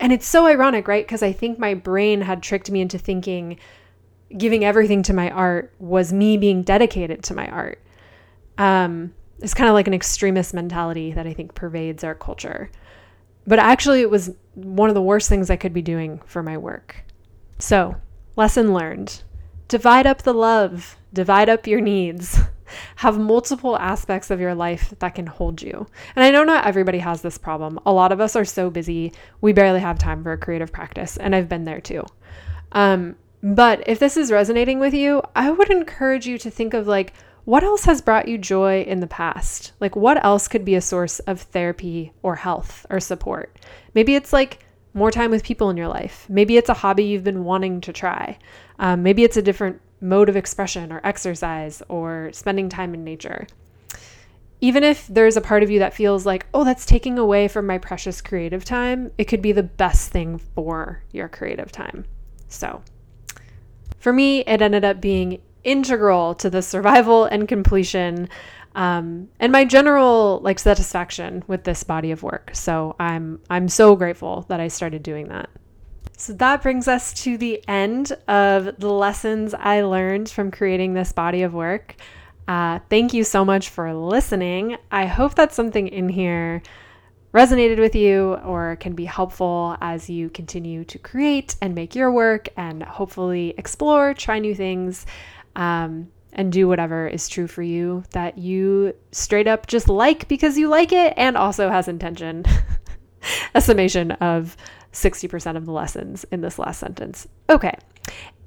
And 0.00 0.12
it's 0.12 0.26
so 0.26 0.46
ironic, 0.46 0.88
right? 0.88 1.06
Because 1.06 1.22
I 1.22 1.32
think 1.32 1.58
my 1.58 1.74
brain 1.74 2.22
had 2.22 2.42
tricked 2.42 2.70
me 2.70 2.80
into 2.80 2.98
thinking 2.98 3.58
giving 4.36 4.64
everything 4.64 5.02
to 5.04 5.12
my 5.12 5.30
art 5.30 5.72
was 5.78 6.12
me 6.12 6.36
being 6.36 6.62
dedicated 6.62 7.22
to 7.24 7.34
my 7.34 7.46
art. 7.48 7.80
Um, 8.58 9.14
it's 9.40 9.54
kind 9.54 9.68
of 9.68 9.74
like 9.74 9.86
an 9.86 9.94
extremist 9.94 10.54
mentality 10.54 11.12
that 11.12 11.26
I 11.26 11.32
think 11.32 11.54
pervades 11.54 12.04
our 12.04 12.14
culture. 12.14 12.70
But 13.46 13.58
actually, 13.58 14.00
it 14.00 14.10
was 14.10 14.34
one 14.54 14.88
of 14.88 14.94
the 14.94 15.02
worst 15.02 15.28
things 15.28 15.50
I 15.50 15.56
could 15.56 15.74
be 15.74 15.82
doing 15.82 16.20
for 16.24 16.42
my 16.42 16.56
work. 16.56 17.04
So, 17.58 17.96
lesson 18.36 18.72
learned 18.72 19.22
divide 19.68 20.06
up 20.06 20.22
the 20.22 20.34
love, 20.34 20.96
divide 21.14 21.48
up 21.48 21.66
your 21.66 21.80
needs. 21.80 22.38
Have 22.96 23.18
multiple 23.18 23.78
aspects 23.78 24.30
of 24.30 24.40
your 24.40 24.54
life 24.54 24.94
that 24.98 25.14
can 25.14 25.26
hold 25.26 25.62
you. 25.62 25.86
And 26.16 26.24
I 26.24 26.30
know 26.30 26.44
not 26.44 26.66
everybody 26.66 26.98
has 26.98 27.22
this 27.22 27.38
problem. 27.38 27.78
A 27.86 27.92
lot 27.92 28.10
of 28.10 28.20
us 28.20 28.34
are 28.34 28.44
so 28.44 28.68
busy, 28.68 29.12
we 29.40 29.52
barely 29.52 29.80
have 29.80 29.98
time 29.98 30.22
for 30.22 30.32
a 30.32 30.38
creative 30.38 30.72
practice. 30.72 31.16
And 31.16 31.34
I've 31.34 31.48
been 31.48 31.64
there 31.64 31.80
too. 31.80 32.04
Um, 32.72 33.16
but 33.42 33.86
if 33.86 33.98
this 33.98 34.16
is 34.16 34.32
resonating 34.32 34.80
with 34.80 34.94
you, 34.94 35.22
I 35.36 35.50
would 35.50 35.70
encourage 35.70 36.26
you 36.26 36.38
to 36.38 36.50
think 36.50 36.74
of 36.74 36.86
like, 36.86 37.12
what 37.44 37.62
else 37.62 37.84
has 37.84 38.00
brought 38.00 38.26
you 38.26 38.38
joy 38.38 38.82
in 38.82 39.00
the 39.00 39.06
past? 39.06 39.72
Like, 39.78 39.94
what 39.94 40.24
else 40.24 40.48
could 40.48 40.64
be 40.64 40.74
a 40.74 40.80
source 40.80 41.18
of 41.20 41.42
therapy 41.42 42.12
or 42.22 42.36
health 42.36 42.86
or 42.88 43.00
support? 43.00 43.58
Maybe 43.92 44.14
it's 44.14 44.32
like 44.32 44.64
more 44.94 45.10
time 45.10 45.30
with 45.30 45.44
people 45.44 45.68
in 45.68 45.76
your 45.76 45.88
life. 45.88 46.24
Maybe 46.30 46.56
it's 46.56 46.70
a 46.70 46.74
hobby 46.74 47.04
you've 47.04 47.24
been 47.24 47.44
wanting 47.44 47.82
to 47.82 47.92
try. 47.92 48.38
Um, 48.78 49.02
maybe 49.02 49.24
it's 49.24 49.36
a 49.36 49.42
different 49.42 49.80
mode 50.04 50.28
of 50.28 50.36
expression 50.36 50.92
or 50.92 51.00
exercise 51.02 51.82
or 51.88 52.30
spending 52.32 52.68
time 52.68 52.94
in 52.94 53.02
nature. 53.02 53.46
Even 54.60 54.84
if 54.84 55.06
there's 55.08 55.36
a 55.36 55.40
part 55.40 55.62
of 55.62 55.70
you 55.70 55.80
that 55.80 55.94
feels 55.94 56.24
like, 56.24 56.46
oh, 56.54 56.64
that's 56.64 56.86
taking 56.86 57.18
away 57.18 57.48
from 57.48 57.66
my 57.66 57.78
precious 57.78 58.20
creative 58.20 58.64
time, 58.64 59.10
it 59.18 59.24
could 59.24 59.42
be 59.42 59.52
the 59.52 59.62
best 59.62 60.10
thing 60.10 60.38
for 60.38 61.02
your 61.12 61.28
creative 61.28 61.72
time. 61.72 62.04
So, 62.48 62.82
for 63.98 64.12
me, 64.12 64.40
it 64.40 64.62
ended 64.62 64.84
up 64.84 65.00
being 65.00 65.40
integral 65.64 66.34
to 66.36 66.50
the 66.50 66.62
survival 66.62 67.24
and 67.24 67.48
completion 67.48 68.28
um, 68.74 69.28
and 69.38 69.52
my 69.52 69.64
general 69.64 70.40
like 70.42 70.58
satisfaction 70.58 71.44
with 71.46 71.64
this 71.64 71.84
body 71.84 72.10
of 72.10 72.22
work. 72.22 72.50
So 72.54 72.96
I'm 72.98 73.40
I'm 73.48 73.68
so 73.68 73.94
grateful 73.96 74.44
that 74.48 74.60
I 74.60 74.68
started 74.68 75.02
doing 75.02 75.28
that. 75.28 75.48
So 76.16 76.32
that 76.34 76.62
brings 76.62 76.86
us 76.86 77.12
to 77.24 77.36
the 77.36 77.62
end 77.68 78.12
of 78.28 78.78
the 78.78 78.90
lessons 78.90 79.52
I 79.52 79.82
learned 79.82 80.28
from 80.28 80.50
creating 80.50 80.94
this 80.94 81.12
body 81.12 81.42
of 81.42 81.52
work. 81.52 81.96
Uh, 82.46 82.78
thank 82.88 83.12
you 83.12 83.24
so 83.24 83.44
much 83.44 83.70
for 83.70 83.92
listening. 83.92 84.76
I 84.92 85.06
hope 85.06 85.34
that 85.34 85.52
something 85.52 85.88
in 85.88 86.08
here 86.08 86.62
resonated 87.32 87.78
with 87.78 87.96
you 87.96 88.34
or 88.44 88.76
can 88.76 88.94
be 88.94 89.06
helpful 89.06 89.76
as 89.80 90.08
you 90.08 90.30
continue 90.30 90.84
to 90.84 90.98
create 90.98 91.56
and 91.60 91.74
make 91.74 91.96
your 91.96 92.12
work 92.12 92.48
and 92.56 92.82
hopefully 92.82 93.54
explore, 93.58 94.14
try 94.14 94.38
new 94.38 94.54
things. 94.54 95.06
Um, 95.56 96.10
and 96.36 96.50
do 96.52 96.66
whatever 96.66 97.06
is 97.06 97.28
true 97.28 97.46
for 97.46 97.62
you 97.62 98.02
that 98.10 98.36
you 98.36 98.92
straight 99.12 99.46
up 99.46 99.68
just 99.68 99.88
like 99.88 100.26
because 100.26 100.58
you 100.58 100.66
like 100.66 100.90
it 100.90 101.14
and 101.16 101.36
also 101.36 101.70
has 101.70 101.86
intention. 101.86 102.44
a 103.54 103.60
summation 103.60 104.10
of 104.12 104.56
60% 104.94 105.56
of 105.56 105.66
the 105.66 105.72
lessons 105.72 106.24
in 106.30 106.40
this 106.40 106.58
last 106.58 106.80
sentence. 106.80 107.28
Okay. 107.50 107.76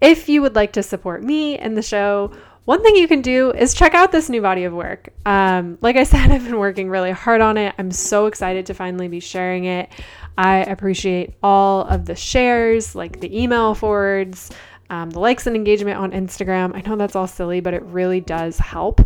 If 0.01 0.29
you 0.29 0.41
would 0.41 0.55
like 0.55 0.73
to 0.73 0.83
support 0.83 1.23
me 1.23 1.57
and 1.57 1.77
the 1.77 1.81
show, 1.81 2.31
one 2.65 2.83
thing 2.83 2.95
you 2.95 3.07
can 3.07 3.21
do 3.21 3.51
is 3.51 3.73
check 3.73 3.93
out 3.93 4.11
this 4.11 4.29
new 4.29 4.41
body 4.41 4.63
of 4.63 4.73
work. 4.73 5.09
Um, 5.25 5.77
like 5.81 5.95
I 5.95 6.03
said, 6.03 6.31
I've 6.31 6.43
been 6.43 6.59
working 6.59 6.89
really 6.89 7.11
hard 7.11 7.41
on 7.41 7.57
it. 7.57 7.75
I'm 7.77 7.91
so 7.91 8.25
excited 8.25 8.65
to 8.67 8.73
finally 8.73 9.07
be 9.07 9.19
sharing 9.19 9.65
it. 9.65 9.89
I 10.37 10.57
appreciate 10.57 11.35
all 11.41 11.81
of 11.87 12.05
the 12.05 12.15
shares, 12.15 12.93
like 12.93 13.19
the 13.19 13.41
email 13.41 13.73
forwards, 13.73 14.51
um, 14.89 15.09
the 15.09 15.19
likes 15.19 15.47
and 15.47 15.55
engagement 15.55 15.97
on 15.97 16.11
Instagram. 16.11 16.75
I 16.75 16.81
know 16.81 16.95
that's 16.95 17.15
all 17.15 17.27
silly, 17.27 17.59
but 17.59 17.73
it 17.73 17.83
really 17.83 18.21
does 18.21 18.57
help. 18.59 19.01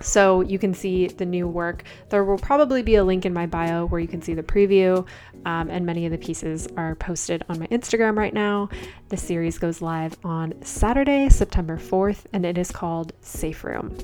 So 0.00 0.40
you 0.40 0.58
can 0.58 0.74
see 0.74 1.08
the 1.08 1.26
new 1.26 1.46
work. 1.46 1.84
There 2.08 2.24
will 2.24 2.38
probably 2.38 2.82
be 2.82 2.94
a 2.96 3.04
link 3.04 3.26
in 3.26 3.32
my 3.32 3.46
bio 3.46 3.86
where 3.86 4.00
you 4.00 4.08
can 4.08 4.22
see 4.22 4.34
the 4.34 4.42
preview, 4.42 5.06
um, 5.44 5.68
and 5.70 5.84
many 5.84 6.06
of 6.06 6.12
the 6.12 6.18
pieces 6.18 6.66
are 6.76 6.94
posted 6.94 7.44
on 7.48 7.58
my 7.58 7.66
Instagram 7.66 8.16
right 8.16 8.32
now. 8.34 8.68
The 9.08 9.16
series 9.16 9.58
goes 9.58 9.82
live 9.82 10.16
on 10.24 10.54
Saturday, 10.62 11.28
September 11.28 11.76
4th, 11.76 12.24
and 12.32 12.46
it 12.46 12.56
is 12.56 12.70
called 12.70 13.12
Safe 13.20 13.62
Room. 13.64 13.98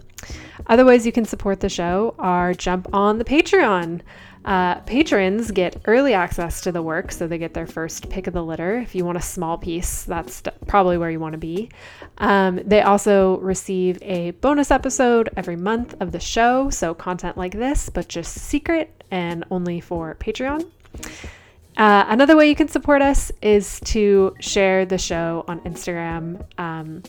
Other 0.67 0.85
ways 0.85 1.07
you 1.07 1.13
can 1.13 1.25
support 1.25 1.61
the 1.61 1.69
show 1.69 2.15
are 2.19 2.55
jump 2.55 2.89
on 2.93 3.19
the 3.19 3.25
Patreon. 3.25 4.01
Uh, 4.47 4.77
patrons 4.83 5.51
get 5.51 5.83
early 5.87 6.15
access 6.15 6.61
to 6.61 6.71
the 6.71 6.81
work, 6.81 7.11
so 7.11 7.27
they 7.27 7.37
get 7.37 7.53
their 7.53 7.67
first 7.67 8.09
pick 8.09 8.29
of 8.29 8.33
the 8.33 8.45
litter. 8.45 8.79
If 8.79 8.95
you 8.95 9.05
want 9.05 9.19
a 9.19 9.23
small 9.23 9.59
piece, 9.59 10.05
that's 10.05 10.41
probably 10.69 10.97
where 10.97 11.11
you 11.11 11.19
want 11.19 11.33
to 11.33 11.39
be. 11.39 11.69
Um, 12.19 12.61
they 12.65 12.81
also 12.81 13.39
receive 13.39 13.99
a 14.03 14.31
bonus 14.31 14.71
episode 14.71 15.31
every 15.37 15.57
month 15.57 15.97
of 15.99 16.13
the 16.13 16.21
show, 16.21 16.71
so 16.71 16.95
content 16.95 17.37
like 17.37 17.55
this, 17.55 17.91
but 17.91 18.07
just 18.07 18.35
secret 18.35 19.03
and 19.11 19.45
only 19.51 19.81
for 19.81 20.15
Patreon. 20.15 20.71
Uh, 21.77 22.05
another 22.09 22.37
way 22.37 22.49
you 22.49 22.55
can 22.55 22.69
support 22.69 23.03
us 23.03 23.33
is 23.43 23.81
to 23.81 24.35
share 24.41 24.87
the 24.87 24.97
show 24.97 25.45
on 25.49 25.61
Instagram. 25.63 26.45
Um, 26.57 27.03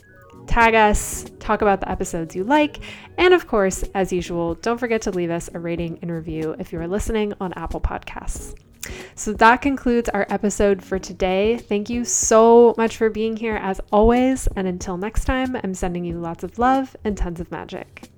tag 0.48 0.74
us, 0.74 1.26
talk 1.38 1.62
about 1.62 1.80
the 1.80 1.90
episodes 1.90 2.34
you 2.34 2.42
like, 2.42 2.80
and 3.16 3.32
of 3.32 3.46
course, 3.46 3.84
as 3.94 4.12
usual, 4.12 4.54
don't 4.56 4.78
forget 4.78 5.02
to 5.02 5.10
leave 5.10 5.30
us 5.30 5.48
a 5.54 5.60
rating 5.60 5.98
and 6.02 6.10
review 6.10 6.56
if 6.58 6.72
you 6.72 6.80
are 6.80 6.88
listening 6.88 7.34
on 7.40 7.52
Apple 7.52 7.80
Podcasts. 7.80 8.54
So 9.14 9.32
that 9.34 9.60
concludes 9.60 10.08
our 10.08 10.26
episode 10.30 10.82
for 10.82 10.98
today. 10.98 11.58
Thank 11.58 11.90
you 11.90 12.04
so 12.04 12.74
much 12.78 12.96
for 12.96 13.10
being 13.10 13.36
here 13.36 13.56
as 13.56 13.80
always. 13.92 14.46
And 14.56 14.66
until 14.66 14.96
next 14.96 15.24
time, 15.24 15.56
I'm 15.62 15.74
sending 15.74 16.04
you 16.04 16.18
lots 16.18 16.44
of 16.44 16.58
love 16.58 16.96
and 17.04 17.16
tons 17.16 17.40
of 17.40 17.50
magic. 17.50 18.10